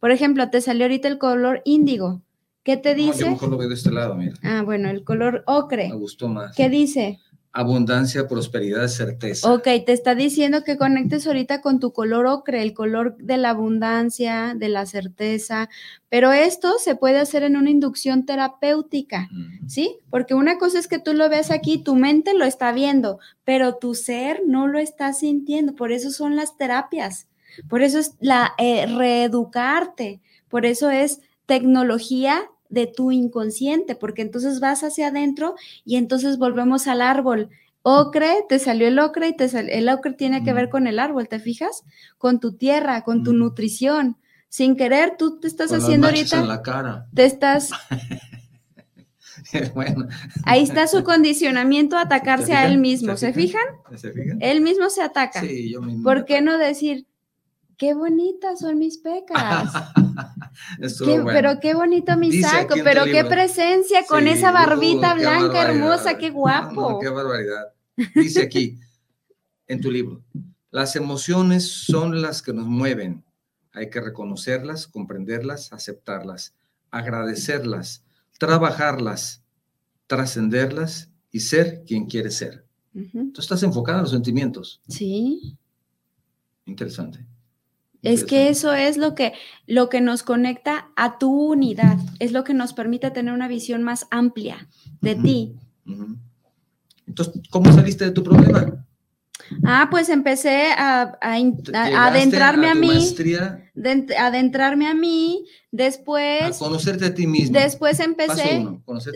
Por 0.00 0.10
ejemplo, 0.10 0.50
te 0.50 0.60
salió 0.60 0.84
ahorita 0.84 1.08
el 1.08 1.18
color 1.18 1.62
índigo. 1.64 2.22
¿Qué 2.62 2.76
te 2.76 2.94
dice? 2.94 3.28
No, 3.28 3.40
yo 3.40 3.46
lo 3.48 3.56
veo 3.56 3.68
de 3.68 3.74
este 3.74 3.90
lado, 3.90 4.14
mira. 4.14 4.34
Ah, 4.42 4.62
bueno, 4.62 4.88
el 4.88 5.02
color 5.02 5.42
ocre. 5.46 5.88
Me 5.88 5.96
gustó 5.96 6.28
más. 6.28 6.54
¿Qué 6.54 6.68
dice? 6.68 7.18
Abundancia, 7.52 8.26
prosperidad, 8.26 8.88
certeza. 8.88 9.52
Ok, 9.52 9.64
te 9.84 9.92
está 9.92 10.14
diciendo 10.14 10.64
que 10.64 10.78
conectes 10.78 11.26
ahorita 11.26 11.60
con 11.60 11.80
tu 11.80 11.92
color 11.92 12.26
ocre, 12.26 12.62
el 12.62 12.72
color 12.72 13.16
de 13.18 13.36
la 13.36 13.50
abundancia, 13.50 14.54
de 14.56 14.70
la 14.70 14.86
certeza, 14.86 15.68
pero 16.08 16.32
esto 16.32 16.78
se 16.78 16.96
puede 16.96 17.18
hacer 17.18 17.42
en 17.42 17.56
una 17.56 17.70
inducción 17.70 18.24
terapéutica, 18.24 19.28
¿sí? 19.66 19.98
Porque 20.10 20.34
una 20.34 20.56
cosa 20.56 20.78
es 20.78 20.88
que 20.88 20.98
tú 20.98 21.12
lo 21.12 21.28
ves 21.28 21.50
aquí, 21.50 21.76
tu 21.78 21.94
mente 21.94 22.32
lo 22.32 22.46
está 22.46 22.72
viendo, 22.72 23.18
pero 23.44 23.76
tu 23.76 23.94
ser 23.94 24.42
no 24.46 24.66
lo 24.66 24.78
está 24.78 25.12
sintiendo, 25.12 25.74
por 25.74 25.92
eso 25.92 26.10
son 26.10 26.36
las 26.36 26.56
terapias, 26.56 27.28
por 27.68 27.82
eso 27.82 27.98
es 27.98 28.14
la 28.18 28.54
eh, 28.56 28.86
reeducarte, 28.86 30.20
por 30.48 30.64
eso 30.64 30.90
es 30.90 31.20
tecnología 31.44 32.48
de 32.72 32.86
tu 32.86 33.12
inconsciente, 33.12 33.94
porque 33.94 34.22
entonces 34.22 34.58
vas 34.58 34.82
hacia 34.82 35.08
adentro 35.08 35.54
y 35.84 35.96
entonces 35.96 36.38
volvemos 36.38 36.88
al 36.88 37.02
árbol. 37.02 37.50
Ocre, 37.82 38.46
te 38.48 38.58
salió 38.58 38.88
el 38.88 38.98
ocre 38.98 39.28
y 39.28 39.36
te 39.36 39.44
el 39.78 39.88
ocre 39.90 40.14
tiene 40.14 40.42
que 40.42 40.54
ver 40.54 40.70
con 40.70 40.86
el 40.86 40.98
árbol, 40.98 41.28
¿te 41.28 41.38
fijas? 41.38 41.84
Con 42.16 42.40
tu 42.40 42.54
tierra, 42.54 43.02
con 43.02 43.24
tu 43.24 43.34
nutrición. 43.34 44.16
Sin 44.48 44.76
querer, 44.76 45.16
tú 45.18 45.38
te 45.38 45.48
estás 45.48 45.70
haciendo 45.72 46.06
ahorita. 46.06 46.40
En 46.40 46.48
la 46.48 46.62
cara. 46.62 47.06
Te 47.14 47.26
estás. 47.26 47.70
bueno. 49.74 50.08
Ahí 50.44 50.62
está 50.62 50.86
su 50.86 51.04
condicionamiento 51.04 51.96
a 51.98 52.02
atacarse 52.02 52.54
a 52.54 52.66
él 52.66 52.78
mismo. 52.78 53.18
¿Se, 53.18 53.34
fijan? 53.34 53.64
¿Se 53.96 54.12
fijan? 54.12 54.38
Él 54.40 54.62
mismo 54.62 54.88
se 54.88 55.02
ataca. 55.02 55.40
Sí, 55.40 55.70
yo 55.70 55.82
mismo. 55.82 56.04
¿Por 56.04 56.24
qué 56.24 56.40
no 56.40 56.56
decir, 56.56 57.06
qué 57.76 57.92
bonitas 57.92 58.60
son 58.60 58.78
mis 58.78 58.96
pecas? 58.96 59.72
Pero 61.26 61.60
qué 61.60 61.74
bonito 61.74 62.16
mi 62.16 62.40
saco, 62.40 62.74
pero 62.82 63.04
qué 63.04 63.24
presencia 63.24 64.04
con 64.06 64.26
esa 64.26 64.52
barbita 64.52 65.14
blanca 65.14 65.62
hermosa, 65.62 66.18
qué 66.18 66.30
guapo. 66.30 66.98
qué 67.00 67.08
barbaridad. 67.08 67.72
Dice 68.14 68.42
aquí, 68.42 68.78
en 69.66 69.80
tu 69.80 69.90
libro, 69.90 70.22
las 70.70 70.96
emociones 70.96 71.68
son 71.68 72.22
las 72.22 72.42
que 72.42 72.52
nos 72.52 72.66
mueven. 72.66 73.24
Hay 73.72 73.90
que 73.90 74.00
reconocerlas, 74.00 74.86
comprenderlas, 74.86 75.72
aceptarlas, 75.72 76.54
agradecerlas, 76.90 78.04
trabajarlas, 78.38 79.42
trascenderlas 80.06 81.10
y 81.30 81.40
ser 81.40 81.84
quien 81.86 82.06
quiere 82.06 82.30
ser. 82.30 82.66
Tú 82.92 83.40
estás 83.40 83.62
enfocada 83.62 83.98
en 83.98 84.02
los 84.02 84.10
sentimientos. 84.10 84.80
Sí. 84.88 85.56
Interesante. 86.66 87.24
Es 88.02 88.24
que 88.24 88.48
eso 88.48 88.72
es 88.72 88.96
lo 88.96 89.14
que, 89.14 89.32
lo 89.66 89.88
que 89.88 90.00
nos 90.00 90.24
conecta 90.24 90.90
a 90.96 91.18
tu 91.18 91.52
unidad, 91.52 91.98
es 92.18 92.32
lo 92.32 92.42
que 92.42 92.52
nos 92.52 92.72
permite 92.72 93.10
tener 93.12 93.32
una 93.32 93.46
visión 93.46 93.82
más 93.82 94.06
amplia 94.10 94.68
de 95.00 95.14
ti. 95.14 95.54
Entonces, 97.06 97.42
¿cómo 97.50 97.72
saliste 97.72 98.06
de 98.06 98.10
tu 98.10 98.24
problema? 98.24 98.84
Ah, 99.64 99.88
pues 99.90 100.08
empecé 100.08 100.72
a, 100.76 101.16
adentrarme 101.20 102.68
a, 102.68 102.74
mí, 102.74 103.14
adentrarme 104.18 104.86
a 104.88 104.94
mí, 104.94 105.44
después... 105.70 106.56
A 106.56 106.58
conocerte 106.58 107.06
a 107.06 107.14
ti 107.14 107.26
misma. 107.26 107.60
Después 107.60 108.00
empecé... 108.00 108.66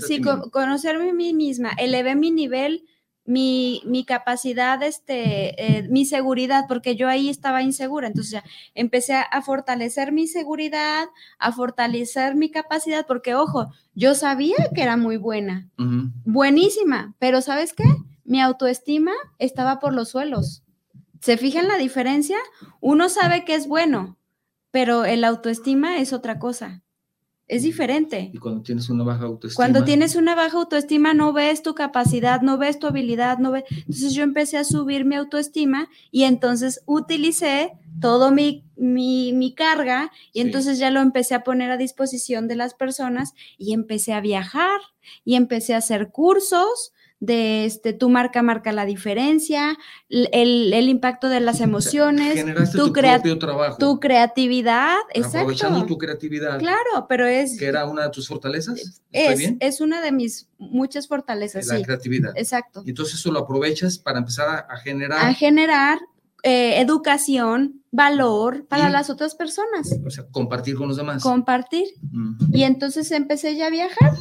sí, 0.07 0.20
conocerme 0.20 1.11
a 1.11 1.14
mí 1.14 1.32
misma, 1.32 1.72
elevé 1.78 2.14
mi 2.14 2.30
nivel 2.30 2.84
mi, 3.27 3.83
mi 3.85 4.05
capacidad, 4.05 4.83
este, 4.83 5.79
eh, 5.79 5.89
mi 5.89 6.05
seguridad, 6.07 6.64
porque 6.68 6.97
yo 6.97 7.09
ahí 7.09 7.29
estaba 7.29 7.62
insegura. 7.62 8.07
Entonces 8.07 8.33
ya 8.33 8.45
empecé 8.74 9.14
a, 9.14 9.43
fortalecer 9.43 10.12
mi 10.12 10.27
seguridad, 10.27 11.09
a 11.39 11.53
fortalecer 11.53 12.35
mi 12.35 12.51
capacidad, 12.51 13.07
porque 13.07 13.35
ojo, 13.35 13.72
yo 13.95 14.14
sabía 14.14 14.57
que 14.74 14.83
era 14.83 14.97
muy 14.97 15.16
buena, 15.16 15.68
buenísima, 16.24 17.14
pero 17.18 17.43
¿sabes 17.43 17.72
qué? 17.72 17.85
Mi 18.24 18.41
autoestima 18.41 19.12
estaba 19.39 19.79
por 19.79 19.93
los 19.93 20.11
suelos. 20.11 20.62
¿Se 21.20 21.37
fijan 21.37 21.68
la 21.68 21.77
diferencia? 21.77 22.39
Uno 22.81 23.09
sabe 23.09 23.45
que 23.45 23.55
es 23.55 23.66
bueno, 23.66 24.16
pero 24.70 25.05
el 25.05 25.24
autoestima 25.24 25.99
es 25.99 26.12
otra 26.12 26.39
cosa. 26.39 26.83
Es 27.49 27.63
diferente. 27.63 28.31
Y 28.33 28.39
cuando 28.39 28.63
tienes 28.63 28.89
una 28.91 29.05
baja 29.05 29.25
autoestima. 29.25 29.57
Cuando 29.57 29.85
tienes 29.85 30.17
una 30.17 30.35
baja 30.35 30.59
autoestima 30.59 31.15
no 31.15 31.33
ves 31.33 31.63
tu 31.63 31.75
capacidad, 31.75 32.43
no 32.43 32.59
ves 32.59 32.79
tu 32.81 32.89
habilidad, 32.89 33.39
no 33.39 33.53
ves. 33.53 33.65
Entonces 33.71 34.15
yo 34.15 34.25
empecé 34.25 34.59
a 34.59 34.65
subir 34.65 35.05
mi 35.05 35.15
autoestima 35.15 35.89
y 36.11 36.25
entonces 36.25 36.83
utilicé 36.87 37.73
todo 38.01 38.33
mi, 38.33 38.65
mi, 38.77 39.55
carga 39.55 40.11
y 40.33 40.41
entonces 40.41 40.79
ya 40.79 40.91
lo 40.91 41.01
empecé 41.01 41.35
a 41.35 41.45
poner 41.45 41.71
a 41.71 41.77
disposición 41.77 42.49
de 42.49 42.57
las 42.57 42.75
personas 42.75 43.33
y 43.59 43.73
empecé 43.73 44.13
a 44.13 44.21
viajar 44.21 44.81
y 45.25 45.37
empecé 45.37 45.75
a 45.75 45.79
hacer 45.79 46.11
cursos 46.11 46.93
de 47.27 47.64
este, 47.64 47.93
tu 47.93 48.09
marca 48.09 48.43
marca 48.43 48.72
la 48.72 48.87
diferencia, 48.87 49.77
el, 50.09 50.89
impacto 50.89 51.29
de 51.29 51.41
las 51.41 51.61
emociones, 51.61 52.45
tu, 52.72 52.93
propio 52.93 53.39
trabajo. 53.39 53.77
Tu 53.79 54.01
creatividad, 54.01 54.97
Aprovechando 55.14 55.85
tu 55.85 55.99
creatividad. 55.99 56.59
Claro, 56.59 57.07
pero 57.09 57.27
es... 57.27 57.59
Que 57.59 57.66
era 57.66 57.85
una 57.85 58.05
de 58.05 58.11
tus 58.11 58.29
fortalezas. 58.29 59.03
Es, 59.12 59.55
es 59.61 59.81
una 59.81 60.01
de 60.01 60.12
mis 60.12 60.49
muchas 60.59 61.09
fortalezas. 61.09 61.66
La 61.66 61.83
creatividad. 61.83 62.33
Exacto. 62.37 62.83
Y 62.87 62.91
entonces 62.91 63.18
eso 63.18 63.33
lo 63.33 63.41
aprovechas 63.41 63.99
para 63.99 64.18
empezar 64.18 64.66
a, 64.68 64.77
generar... 64.79 65.27
A 65.27 65.35
generar 65.35 65.99
eh, 66.43 66.81
educación, 66.81 67.83
valor 67.91 68.66
para 68.68 68.89
las 68.89 69.11
otras 69.11 69.35
personas. 69.35 69.91
O 70.07 70.11
sea, 70.11 70.27
compartir 70.31 70.77
con 70.77 70.87
los 70.87 70.97
demás. 70.97 71.22
Compartir. 71.22 71.89
Y 72.53 72.62
entonces 72.62 73.11
empecé 73.11 73.57
ya 73.57 73.66
a 73.66 73.70
viajar 73.70 74.12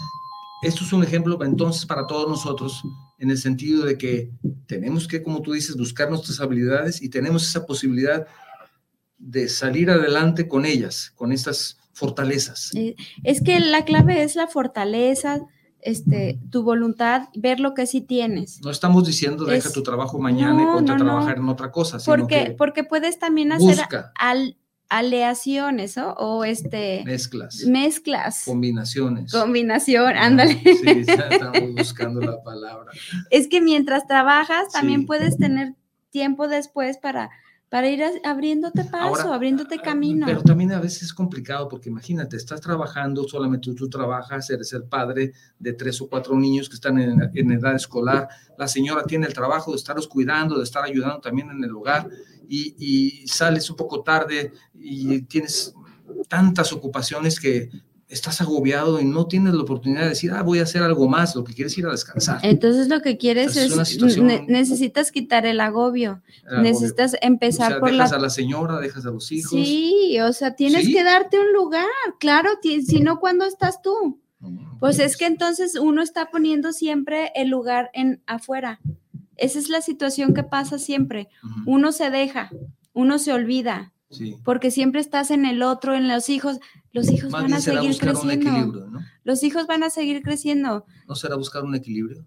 esto 0.65 0.83
es 0.83 0.93
un 0.93 1.03
ejemplo 1.03 1.41
entonces 1.43 1.85
para 1.85 2.07
todos 2.07 2.27
nosotros 2.27 2.83
en 3.19 3.29
el 3.29 3.37
sentido 3.37 3.85
de 3.85 3.97
que 3.97 4.31
tenemos 4.67 5.07
que, 5.07 5.23
como 5.23 5.41
tú 5.41 5.53
dices, 5.53 5.77
buscar 5.77 6.09
nuestras 6.09 6.39
habilidades 6.39 7.01
y 7.01 7.09
tenemos 7.09 7.47
esa 7.47 7.65
posibilidad 7.65 8.27
de 9.17 9.47
salir 9.47 9.89
adelante 9.89 10.47
con 10.47 10.65
ellas, 10.65 11.11
con 11.15 11.31
estas 11.31 11.77
fortalezas. 11.93 12.71
Es 13.23 13.41
que 13.41 13.59
la 13.59 13.85
clave 13.85 14.23
es 14.23 14.35
la 14.35 14.47
fortaleza, 14.47 15.41
este, 15.79 16.39
tu 16.49 16.63
voluntad, 16.63 17.29
ver 17.35 17.59
lo 17.59 17.73
que 17.73 17.87
sí 17.87 18.01
tienes. 18.01 18.59
No 18.61 18.71
estamos 18.71 19.05
diciendo 19.05 19.45
deja 19.45 19.71
tu 19.71 19.83
trabajo 19.83 20.19
mañana 20.19 20.61
y 20.61 20.65
ponte 20.65 20.91
a 20.91 20.97
trabajar 20.97 21.37
en 21.37 21.47
otra 21.47 21.71
cosa. 21.71 21.99
porque, 22.05 22.53
porque 22.57 22.83
puedes 22.83 23.17
también 23.17 23.53
hacer 23.53 23.79
al, 24.15 24.57
aleaciones 24.89 25.97
o 25.97 26.43
este 26.43 27.03
mezclas. 27.05 27.63
mezclas. 27.65 28.43
Combinaciones. 28.45 29.31
Combinación 29.31 30.15
ándale. 30.15 30.61
sí 30.63 31.05
estamos 31.07 31.75
buscando 31.75 32.21
la 32.21 32.41
palabra. 32.43 32.91
Es 33.31 33.47
que 33.47 33.61
mientras 33.61 34.07
trabajas 34.07 34.71
también 34.71 35.05
puedes 35.05 35.37
tener 35.37 35.73
tiempo 36.11 36.47
después 36.47 36.97
para 36.97 37.29
para 37.69 37.89
ir 37.89 38.01
abriéndote 38.23 38.85
paso, 38.85 39.33
abriéndote 39.33 39.79
camino. 39.79 40.27
Pero 40.27 40.43
también 40.43 40.71
a 40.71 40.79
veces 40.79 41.03
es 41.03 41.13
complicado 41.13 41.67
porque 41.67 41.89
imagínate, 41.89 42.37
estás 42.37 42.61
trabajando, 42.61 43.27
solamente 43.27 43.73
tú, 43.73 43.89
trabajas, 43.89 44.49
eres 44.49 44.71
el 44.73 44.83
padre 44.83 45.33
de 45.59 45.73
tres 45.73 45.99
o 45.99 46.07
cuatro 46.07 46.37
niños 46.37 46.69
que 46.69 46.75
están 46.75 46.99
en, 46.99 47.29
en, 47.33 47.51
edad 47.51 47.75
escolar, 47.75 48.29
la 48.57 48.67
señora 48.67 49.03
tiene 49.03 49.27
el 49.27 49.33
trabajo 49.33 49.71
de 49.71 49.77
estarlos 49.77 50.07
cuidando, 50.07 50.57
de 50.57 50.63
estar 50.63 50.85
ayudando 50.85 51.19
también 51.19 51.49
en 51.49 51.63
el 51.63 51.75
hogar 51.75 52.07
y, 52.47 52.75
y 52.77 53.27
sales 53.27 53.69
un 53.69 53.75
poco 53.75 54.01
tarde 54.01 54.51
y 54.73 55.21
tienes 55.23 55.73
tantas 56.27 56.71
ocupaciones 56.73 57.39
que 57.39 57.69
estás 58.07 58.39
agobiado 58.39 58.99
y 58.99 59.05
no 59.05 59.25
tienes 59.27 59.53
la 59.53 59.63
oportunidad 59.63 60.03
de 60.03 60.09
decir, 60.09 60.31
ah, 60.31 60.43
voy 60.43 60.59
a 60.59 60.63
hacer 60.63 60.83
algo 60.83 61.07
más, 61.07 61.35
lo 61.35 61.43
que 61.43 61.53
quieres 61.53 61.73
es 61.73 61.79
ir 61.79 61.87
a 61.87 61.91
descansar. 61.91 62.39
Entonces 62.43 62.87
lo 62.87 63.01
que 63.01 63.17
quieres 63.17 63.57
es, 63.57 63.75
necesitas 64.47 65.11
quitar 65.11 65.45
el 65.45 65.59
agobio, 65.59 66.21
necesitas 66.61 67.15
empezar 67.21 67.79
por 67.79 67.91
dejas 67.91 68.13
a 68.13 68.19
la 68.19 68.29
señora, 68.29 68.79
dejas 68.79 69.05
a 69.05 69.11
los 69.11 69.31
hijos. 69.31 69.51
Sí, 69.51 70.19
o 70.21 70.33
sea, 70.33 70.55
tienes 70.55 70.87
que 70.87 71.03
darte 71.03 71.39
un 71.39 71.51
lugar, 71.53 71.85
claro, 72.19 72.49
si 72.61 72.99
no, 72.99 73.19
¿cuándo 73.19 73.45
estás 73.45 73.81
tú? 73.81 74.21
Pues 74.79 74.99
es 74.99 75.17
que 75.17 75.25
entonces 75.25 75.75
uno 75.75 76.03
está 76.03 76.29
poniendo 76.29 76.73
siempre 76.73 77.31
el 77.33 77.49
lugar 77.49 77.89
en 77.93 78.21
afuera. 78.27 78.79
Esa 79.37 79.59
es 79.59 79.69
la 79.69 79.81
situación 79.81 80.33
que 80.33 80.43
pasa 80.43 80.79
siempre. 80.79 81.29
Uno 81.65 81.91
se 81.91 82.09
deja, 82.09 82.49
uno 82.93 83.19
se 83.19 83.33
olvida, 83.33 83.93
porque 84.43 84.71
siempre 84.71 85.01
estás 85.01 85.31
en 85.31 85.45
el 85.45 85.61
otro, 85.63 85.95
en 85.95 86.07
los 86.07 86.29
hijos. 86.29 86.59
Los 86.91 87.09
hijos 87.11 87.31
van 87.31 87.53
a 87.53 87.59
seguir 87.59 87.97
creciendo. 87.97 88.89
Los 89.23 89.43
hijos 89.43 89.67
van 89.67 89.83
a 89.83 89.89
seguir 89.89 90.21
creciendo. 90.21 90.85
¿No 91.07 91.15
será 91.15 91.35
buscar 91.35 91.63
un 91.63 91.75
equilibrio? 91.75 92.25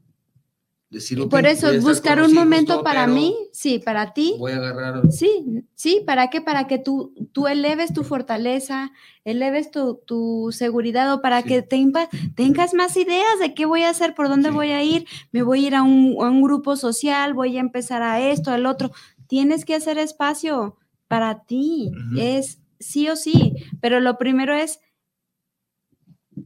Por 1.29 1.47
eso, 1.47 1.69
buscar 1.83 2.23
un 2.23 2.33
momento 2.33 2.83
para 2.83 3.07
mí, 3.07 3.37
sí, 3.53 3.79
para 3.79 4.15
ti. 4.15 4.35
Voy 4.39 4.53
a 4.53 4.57
agarrar. 4.57 5.13
Sí, 5.13 5.45
sí, 5.75 6.03
¿para 6.07 6.31
qué? 6.31 6.41
Para 6.41 6.67
que 6.67 6.79
tú, 6.79 7.13
tú 7.33 7.47
eleves 7.47 7.93
tu 7.93 8.05
fortaleza, 8.05 8.91
eleves 9.23 9.71
tu, 9.71 10.49
seguridad 10.51 11.13
o 11.13 11.21
para 11.21 11.43
que 11.43 11.61
tengas 11.61 12.73
más 12.73 12.97
ideas 12.97 13.39
de 13.39 13.53
qué 13.53 13.67
voy 13.67 13.83
a 13.83 13.91
hacer, 13.91 14.15
por 14.15 14.29
dónde 14.29 14.51
voy 14.51 14.71
a 14.71 14.83
ir. 14.83 15.07
Me 15.31 15.43
voy 15.43 15.65
a 15.65 15.67
ir 15.69 15.75
a 15.75 15.83
un, 15.83 16.17
a 16.21 16.31
un 16.31 16.41
grupo 16.41 16.75
social, 16.75 17.35
voy 17.35 17.59
a 17.59 17.61
empezar 17.61 18.03
a 18.03 18.21
esto, 18.21 18.51
al 18.51 18.65
otro. 18.65 18.91
Tienes 19.27 19.67
que 19.67 19.75
hacer 19.75 19.99
espacio 19.99 20.79
para 21.07 21.45
ti, 21.45 21.91
es 22.19 22.61
sí 22.81 23.09
o 23.09 23.17
sí, 23.17 23.55
pero 23.81 24.01
lo 24.01 24.17
primero 24.17 24.55
es 24.55 24.81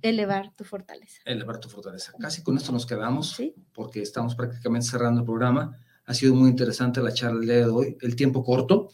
elevar 0.03 0.53
tu 0.55 0.65
fortaleza. 0.65 1.23
Elevar 1.25 1.59
tu 1.59 1.69
fortaleza. 1.69 2.13
Casi 2.19 2.43
con 2.43 2.57
esto 2.57 2.73
nos 2.73 2.87
quedamos, 2.87 3.41
porque 3.73 4.03
estamos 4.03 4.35
prácticamente 4.35 4.87
cerrando 4.87 5.21
el 5.21 5.27
programa. 5.27 5.79
Ha 6.05 6.15
sido 6.15 6.35
muy 6.35 6.51
interesante 6.51 7.01
la 7.01 7.13
charla 7.13 7.39
del 7.39 7.49
día 7.49 7.57
de 7.59 7.67
hoy. 7.67 7.97
El 8.01 8.17
tiempo 8.17 8.45
corto. 8.45 8.89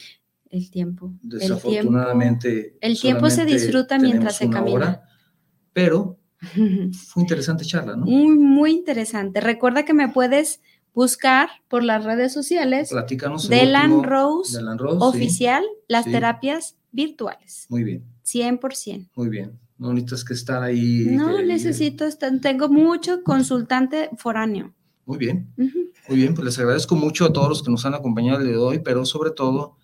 El 0.50 0.70
tiempo. 0.70 1.12
Desafortunadamente. 1.22 2.76
El 2.80 3.00
tiempo, 3.00 3.30
se 3.30 3.44
disfruta 3.44 3.98
mientras 3.98 4.36
se 4.36 4.48
camina. 4.48 5.02
pero 5.72 6.18
fue 6.92 7.22
interesante 7.22 7.64
charla, 7.64 7.96
¿no? 7.96 8.04
Muy, 8.04 8.38
muy 8.38 8.70
interesante. 8.72 9.40
Recuerda 9.40 9.84
que 9.84 9.94
me 9.94 10.08
puedes 10.08 10.60
buscar 10.94 11.48
por 11.68 11.82
las 11.82 12.04
redes 12.04 12.32
sociales 12.32 12.90
Delan 13.48 14.02
Rose, 14.02 14.58
oficial, 15.00 15.64
las 15.86 16.04
terapias 16.04 16.76
virtuales. 16.90 17.66
Muy 17.68 17.84
bien. 17.84 18.04
100%. 18.24 19.10
Muy 19.14 19.28
bien. 19.28 19.58
No 19.78 19.92
necesitas 19.92 20.24
que 20.24 20.34
estar 20.34 20.62
ahí. 20.62 21.06
No 21.10 21.40
necesito 21.40 22.04
estar, 22.04 22.38
tengo 22.40 22.68
mucho 22.68 23.22
consultante 23.22 24.10
foráneo. 24.16 24.74
Muy 25.06 25.18
bien. 25.18 25.52
Muy 25.56 26.16
bien, 26.16 26.34
pues 26.34 26.44
les 26.44 26.58
agradezco 26.58 26.96
mucho 26.96 27.24
a 27.24 27.32
todos 27.32 27.48
los 27.48 27.62
que 27.62 27.70
nos 27.70 27.86
han 27.86 27.94
acompañado 27.94 28.40
el 28.40 28.46
día 28.46 28.56
de 28.56 28.62
hoy, 28.62 28.78
pero 28.80 29.06
sobre 29.06 29.30
todo 29.30 29.76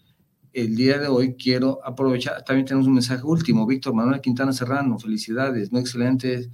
el 0.53 0.76
día 0.76 0.99
de 0.99 1.09
hoy 1.09 1.34
quiero 1.34 1.80
aprovechar, 1.84 2.45
también 2.45 2.66
tenemos 2.66 2.86
un 2.86 2.95
mensaje 2.95 3.22
último, 3.24 3.66
Víctor 3.66 3.95
Manuel 3.95 4.20
Quintana 4.20 4.53
Serrano, 4.53 4.99
felicidades, 4.99 5.72
muy 5.72 5.80
excelente 5.80 6.49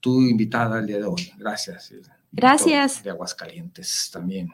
tu 0.00 0.20
invitada 0.22 0.78
el 0.78 0.86
día 0.86 0.98
de 0.98 1.04
hoy. 1.04 1.32
Gracias. 1.38 1.92
Gracias. 2.30 3.02
De 3.02 3.10
Aguascalientes 3.10 4.10
también. 4.12 4.48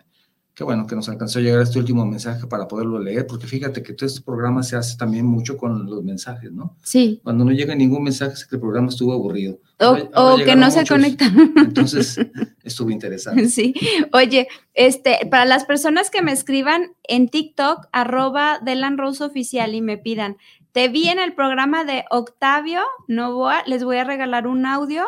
Qué 0.55 0.63
bueno 0.63 0.87
que 0.87 0.95
nos 0.95 1.09
alcanzó 1.09 1.41
a 1.41 1.43
llegar 1.43 1.61
este 1.63 1.81
último 1.81 2.07
mensaje 2.07 2.47
para 2.47 2.69
poderlo 2.69 3.01
leer, 3.01 3.27
porque 3.27 3.49
fíjate 3.49 3.83
que 3.83 3.93
todo 3.93 4.07
este 4.07 4.21
programa 4.21 4.63
se 4.63 4.77
hace 4.77 4.97
también 4.97 5.27
mucho 5.27 5.57
con 5.57 5.87
los 5.87 6.05
mensajes, 6.05 6.53
¿no? 6.53 6.77
Sí. 6.85 7.21
Cuando 7.25 7.45
no 7.45 7.51
llega 7.51 7.75
ningún 7.75 8.05
mensaje 8.05 8.35
es 8.35 8.47
que 8.47 8.55
el 8.55 8.61
programa 8.61 8.89
estuvo 8.89 9.13
aburrido. 9.13 9.59
O, 9.81 10.37
que 10.37 10.55
no 10.55 10.71
se 10.71 10.87
conecta. 10.87 11.27
Entonces, 11.57 12.21
estuvo 12.63 12.91
interesante. 12.91 13.49
Sí. 13.49 13.75
Oye, 14.13 14.47
este, 14.75 15.27
para 15.29 15.45
las 15.45 15.65
personas 15.65 16.09
que 16.09 16.23
me 16.23 16.31
escriban 16.31 16.95
en 17.03 17.29
TikTok, 17.29 17.89
arroba 17.91 18.61
Delan 18.65 18.97
Rose 18.97 19.25
Oficial 19.25 19.75
y 19.75 19.81
me 19.81 19.99
pidan, 19.99 20.37
te 20.71 20.89
vi 20.89 21.09
en 21.09 21.19
el 21.19 21.35
programa 21.35 21.85
de 21.85 22.05
Octavio 22.11 22.83
Novoa, 23.09 23.65
les 23.67 23.83
voy 23.83 23.97
a 23.97 24.05
regalar 24.05 24.47
un 24.47 24.67
audio 24.67 25.05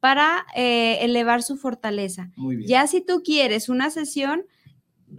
para 0.00 0.46
eh, 0.54 0.98
elevar 1.02 1.42
su 1.42 1.58
fortaleza. 1.58 2.30
Muy 2.36 2.56
bien. 2.56 2.68
Ya 2.68 2.86
si 2.86 3.02
tú 3.02 3.22
quieres 3.22 3.68
una 3.68 3.90
sesión, 3.90 4.44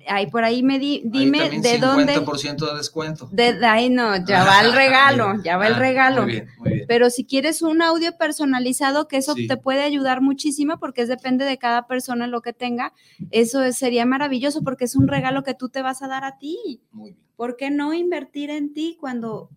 ahí 0.07 0.27
por 0.27 0.43
ahí 0.43 0.63
me 0.63 0.79
di, 0.79 1.01
dime 1.05 1.49
de 1.49 1.77
dónde. 1.79 2.15
50% 2.15 2.69
de 2.69 2.77
descuento. 2.77 3.29
De, 3.31 3.65
ahí 3.65 3.89
no, 3.89 4.15
ya 4.25 4.43
va 4.43 4.61
el 4.61 4.73
regalo, 4.73 5.41
ya 5.43 5.57
va 5.57 5.67
el 5.67 5.75
ah, 5.75 5.79
regalo. 5.79 6.23
Muy 6.23 6.31
bien, 6.31 6.47
muy 6.57 6.73
bien. 6.73 6.85
Pero 6.87 7.09
si 7.09 7.25
quieres 7.25 7.61
un 7.61 7.81
audio 7.81 8.17
personalizado, 8.17 9.07
que 9.07 9.17
eso 9.17 9.35
te 9.35 9.57
puede 9.57 9.81
ayudar 9.81 10.21
muchísimo 10.21 10.77
porque 10.79 11.01
es 11.01 11.07
depende 11.07 11.45
de 11.45 11.57
cada 11.57 11.87
persona 11.87 12.27
lo 12.27 12.41
que 12.41 12.53
tenga, 12.53 12.93
eso 13.31 13.71
sería 13.71 14.05
maravilloso 14.05 14.63
porque 14.63 14.85
es 14.85 14.95
un 14.95 15.07
regalo 15.07 15.43
que 15.43 15.53
tú 15.53 15.69
te 15.69 15.81
vas 15.81 16.01
a 16.01 16.07
dar 16.07 16.23
a 16.23 16.37
ti. 16.37 16.81
Muy 16.91 17.11
bien. 17.11 17.27
¿Por 17.35 17.55
qué 17.55 17.69
no 17.69 17.93
invertir 17.93 18.49
en 18.49 18.73
ti 18.73 18.97
cuando 18.99 19.51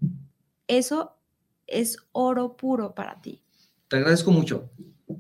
eso 0.69 1.17
es 1.67 1.97
oro 2.13 2.57
puro 2.57 2.95
para 2.95 3.21
ti? 3.23 3.43
Te 3.89 3.97
agradezco 3.97 4.31
mucho. 4.31 4.71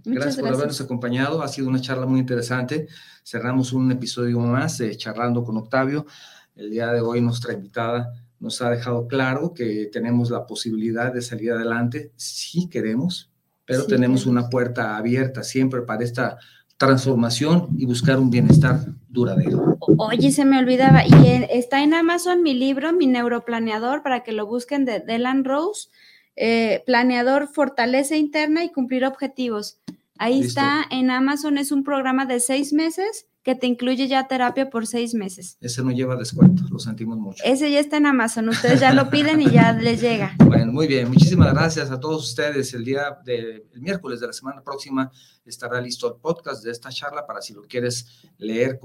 Gracias, 0.05 0.39
por 0.39 0.49
habernos 0.49 0.81
acompañado. 0.81 1.43
Ha 1.43 1.49
sido 1.49 1.69
una 1.69 1.81
charla 1.81 2.07
muy 2.07 2.21
interesante. 2.21 2.89
Cerramos 3.25 3.73
un 3.73 3.91
episodio 3.93 4.39
más 4.41 4.83
Charlando 4.97 5.45
con 5.45 5.57
Octavio. 5.57 6.07
El 6.55 6.71
día 6.71 6.93
de 6.93 7.01
hoy 7.01 7.21
nuestra 7.21 7.53
invitada 7.53 8.13
nos 8.39 8.61
ha 8.63 8.71
dejado 8.71 9.07
claro 9.07 9.53
que 9.55 9.89
tenemos 9.93 10.31
la 10.31 10.47
posibilidad 10.47 11.13
de 11.13 11.23
salir 11.23 11.53
adelante 11.53 12.13
si 12.17 12.69
queremos, 12.69 13.31
pero 13.67 13.87
tenemos 13.87 14.27
una 14.27 14.49
puerta 14.49 14.97
abierta 14.97 15.43
siempre 15.43 15.83
para 15.83 16.03
esta 16.03 16.39
transformación 16.77 17.69
y 17.77 17.85
buscar 17.85 18.19
un 18.19 18.31
bienestar 18.31 18.81
duradero. 19.09 19.77
Oye, 19.99 20.33
se 20.33 20.47
me 20.47 20.59
olvidaba, 20.59 21.07
y 21.07 21.47
está 21.51 21.83
en 21.83 21.93
Amazon 21.93 22.43
mi 22.43 22.55
libro, 22.55 22.95
Mi 22.95 23.07
Neuroplaneador, 23.07 24.03
para 24.03 24.23
que 24.23 24.33
lo 24.33 24.47
busquen 24.47 24.87
de 24.87 25.01
Delan 25.01 25.45
Rose 25.45 25.91
eh, 26.37 26.83
planeador 26.87 27.49
fortaleza 27.49 28.17
interna 28.17 28.65
y 28.65 28.73
cumplir 28.73 29.05
objetivos. 29.05 29.79
Ahí 30.19 30.41
está 30.41 30.85
en 30.91 31.11
Amazon, 31.11 31.57
es 31.57 31.73
un 31.73 31.83
programa 31.83 32.27
de 32.27 32.41
seis 32.41 32.75
meses 32.75 33.27
que 33.43 33.55
te 33.55 33.67
incluye 33.67 34.07
ya 34.07 34.29
terapia 34.29 34.69
por 34.69 34.87
seis 34.87 35.15
meses. 35.15 35.57
Ese 35.61 35.83
no 35.83 35.93
lleva 35.93 36.15
descuento, 36.15 36.65
lo 36.71 36.79
sentimos 36.79 37.19
mucho. 37.19 37.43
Ese 37.43 37.71
ya 37.71 37.81
está 37.81 37.97
en 37.97 38.07
Amazon, 38.07 38.49
ustedes 38.51 38.81
ya 38.81 38.93
lo 38.93 39.09
piden 39.09 39.41
y 39.41 39.51
ya 39.51 39.73
les 39.73 40.01
llega. 40.01 40.37
Bueno, 40.51 40.73
muy 40.73 40.89
bien, 40.89 41.09
muchísimas 41.09 41.55
gracias 41.55 41.93
a 41.93 42.01
todos 42.01 42.29
ustedes. 42.29 42.75
El 42.75 42.85
día 42.85 43.17
del 43.25 43.65
miércoles 43.77 44.21
de 44.21 44.27
la 44.27 44.33
semana 44.33 44.63
próxima 44.63 45.11
estará 45.47 45.81
listo 45.81 46.09
el 46.09 46.21
podcast 46.21 46.65
de 46.65 46.73
esta 46.73 46.91
charla 46.91 47.25
para 47.25 47.41
si 47.41 47.55
lo 47.55 47.63
quieres 47.63 48.29
leer, 48.37 48.81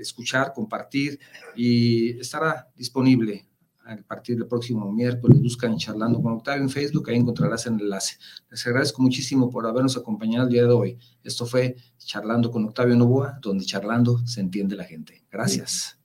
escuchar, 0.00 0.52
compartir 0.54 1.20
y 1.54 2.18
estará 2.18 2.68
disponible 2.74 3.46
a 3.86 3.96
partir 3.96 4.36
del 4.36 4.46
próximo 4.46 4.90
miércoles, 4.90 5.40
buscan 5.40 5.76
Charlando 5.76 6.20
con 6.22 6.32
Octavio 6.32 6.62
en 6.62 6.70
Facebook, 6.70 7.10
ahí 7.10 7.16
encontrarás 7.16 7.66
el 7.66 7.74
enlace. 7.74 8.16
Les 8.50 8.66
agradezco 8.66 9.02
muchísimo 9.02 9.50
por 9.50 9.66
habernos 9.66 9.96
acompañado 9.96 10.46
el 10.46 10.52
día 10.52 10.62
de 10.62 10.70
hoy. 10.70 10.98
Esto 11.22 11.46
fue 11.46 11.76
Charlando 11.98 12.50
con 12.50 12.64
Octavio 12.64 12.96
Novoa, 12.96 13.38
donde 13.40 13.64
charlando 13.64 14.26
se 14.26 14.40
entiende 14.40 14.76
la 14.76 14.84
gente. 14.84 15.24
Gracias. 15.30 15.98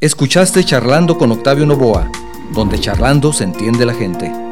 Escuchaste 0.00 0.64
Charlando 0.64 1.16
con 1.16 1.30
Octavio 1.30 1.64
Novoa, 1.64 2.10
donde 2.54 2.78
charlando 2.80 3.32
se 3.32 3.44
entiende 3.44 3.86
la 3.86 3.94
gente. 3.94 4.51